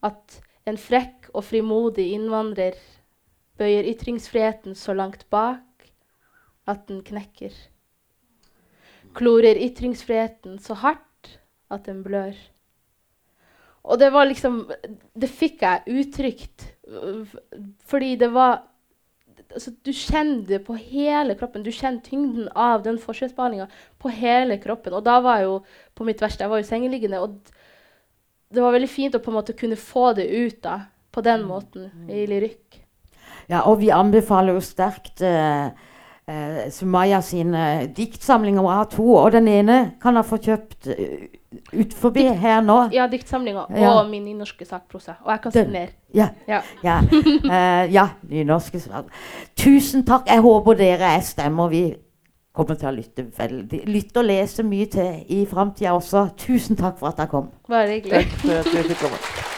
at 0.08 0.40
en 0.70 0.80
frekk 0.80 1.32
og 1.34 1.44
frimodig 1.44 2.12
innvandrer 2.16 2.78
bøyer 3.60 3.88
ytringsfriheten 3.92 4.78
så 4.78 4.96
langt 4.96 5.26
bak 5.30 5.90
at 6.70 6.88
den 6.88 7.04
knekker. 7.06 7.54
Klorer 9.18 9.58
ytringsfriheten 9.58 10.60
så 10.64 10.78
hardt 10.80 11.40
at 11.70 11.86
den 11.86 12.02
blør. 12.06 12.34
Og 13.90 14.00
det 14.00 14.10
var 14.14 14.28
liksom 14.28 14.66
Det 15.16 15.30
fikk 15.30 15.64
jeg 15.64 16.02
uttrykt 16.02 16.66
fordi 17.86 18.16
det 18.18 18.32
var 18.34 18.64
altså, 19.54 19.72
Du 19.86 19.92
kjenner 19.94 20.46
det 20.48 20.64
på 20.66 20.74
hele 20.74 21.36
kroppen. 21.38 21.64
Du 21.64 21.72
kjenner 21.72 22.02
tyngden 22.06 22.50
av 22.56 22.84
den 22.84 23.00
forskjellsbehandlinga 23.02 23.68
på 24.02 24.12
hele 24.14 24.58
kroppen. 24.62 24.94
Og 24.94 25.04
da 25.06 25.20
var 25.22 25.40
jeg 25.40 25.50
jo 25.50 25.58
på 25.96 26.08
mitt 26.08 26.22
verste. 26.22 26.44
Jeg 26.44 26.50
var 26.50 26.62
jo 26.62 26.70
sengeliggende. 26.70 27.22
Og 27.22 27.38
det 28.50 28.64
var 28.64 28.74
veldig 28.74 28.90
fint 28.90 29.16
å 29.16 29.22
på 29.22 29.32
en 29.32 29.38
måte 29.38 29.58
kunne 29.58 29.78
få 29.78 30.12
det 30.18 30.28
ut 30.30 30.62
da, 30.66 30.80
på 31.14 31.22
den 31.26 31.46
måten 31.46 32.10
i 32.10 32.26
lyrikk. 32.30 32.79
Ja, 33.50 33.62
og 33.66 33.80
vi 33.82 33.90
anbefaler 33.90 34.54
jo 34.54 34.62
sterkt 34.62 35.22
eh, 35.26 35.72
eh, 36.30 36.70
Sumaya 36.72 37.22
sine 37.26 37.88
diktsamlinger. 37.98 38.62
Hun 38.62 38.70
har 38.72 38.86
to, 38.92 39.08
og 39.24 39.32
den 39.34 39.48
ene 39.50 39.80
kan 40.02 40.16
ha 40.20 40.22
fått 40.24 40.46
kjøpt 40.46 40.88
uh, 40.94 41.24
ut 41.74 41.94
forbi 41.98 42.28
Dikt- 42.28 42.38
her 42.44 42.62
nå. 42.62 42.76
Ja, 42.94 43.08
diktsamlinga 43.10 43.64
Ja. 43.74 43.96
og 44.00 44.10
min 44.12 44.26
nynorske 44.30 44.66
sakprosa. 44.70 45.16
Og 45.26 45.32
jeg 45.34 45.42
kan 45.42 45.52
Den- 45.52 45.66
signere. 45.66 45.90
Ja. 46.14 46.30
Ja. 46.48 46.62
Ja, 46.84 47.00
uh, 47.02 47.92
ja 47.94 48.08
nynorske 48.30 48.80
svar. 48.80 49.06
Tusen 49.58 50.06
takk. 50.06 50.28
Jeg 50.30 50.42
håper 50.46 50.78
dere 50.78 51.16
er 51.18 51.22
stemmer 51.26 51.70
vi 51.70 51.84
kommer 52.54 52.76
til 52.76 52.90
å 52.90 52.92
lytte 52.96 53.24
veldig 53.38 53.86
Lytte 53.88 54.18
og 54.20 54.26
lese 54.26 54.64
mye 54.64 54.86
til 54.92 55.24
i 55.30 55.46
framtida 55.50 55.94
også. 55.98 56.28
Tusen 56.38 56.76
takk 56.76 56.98
for 57.00 57.08
at 57.10 57.18
dere 57.18 57.28
kom. 57.34 57.50
Bare 57.70 57.88
hyggelig. 57.96 58.12
Takk 58.30 58.46
for 58.46 58.60
at 58.60 58.66
du 58.66 58.84
fikk 58.94 59.00
komme. 59.08 59.58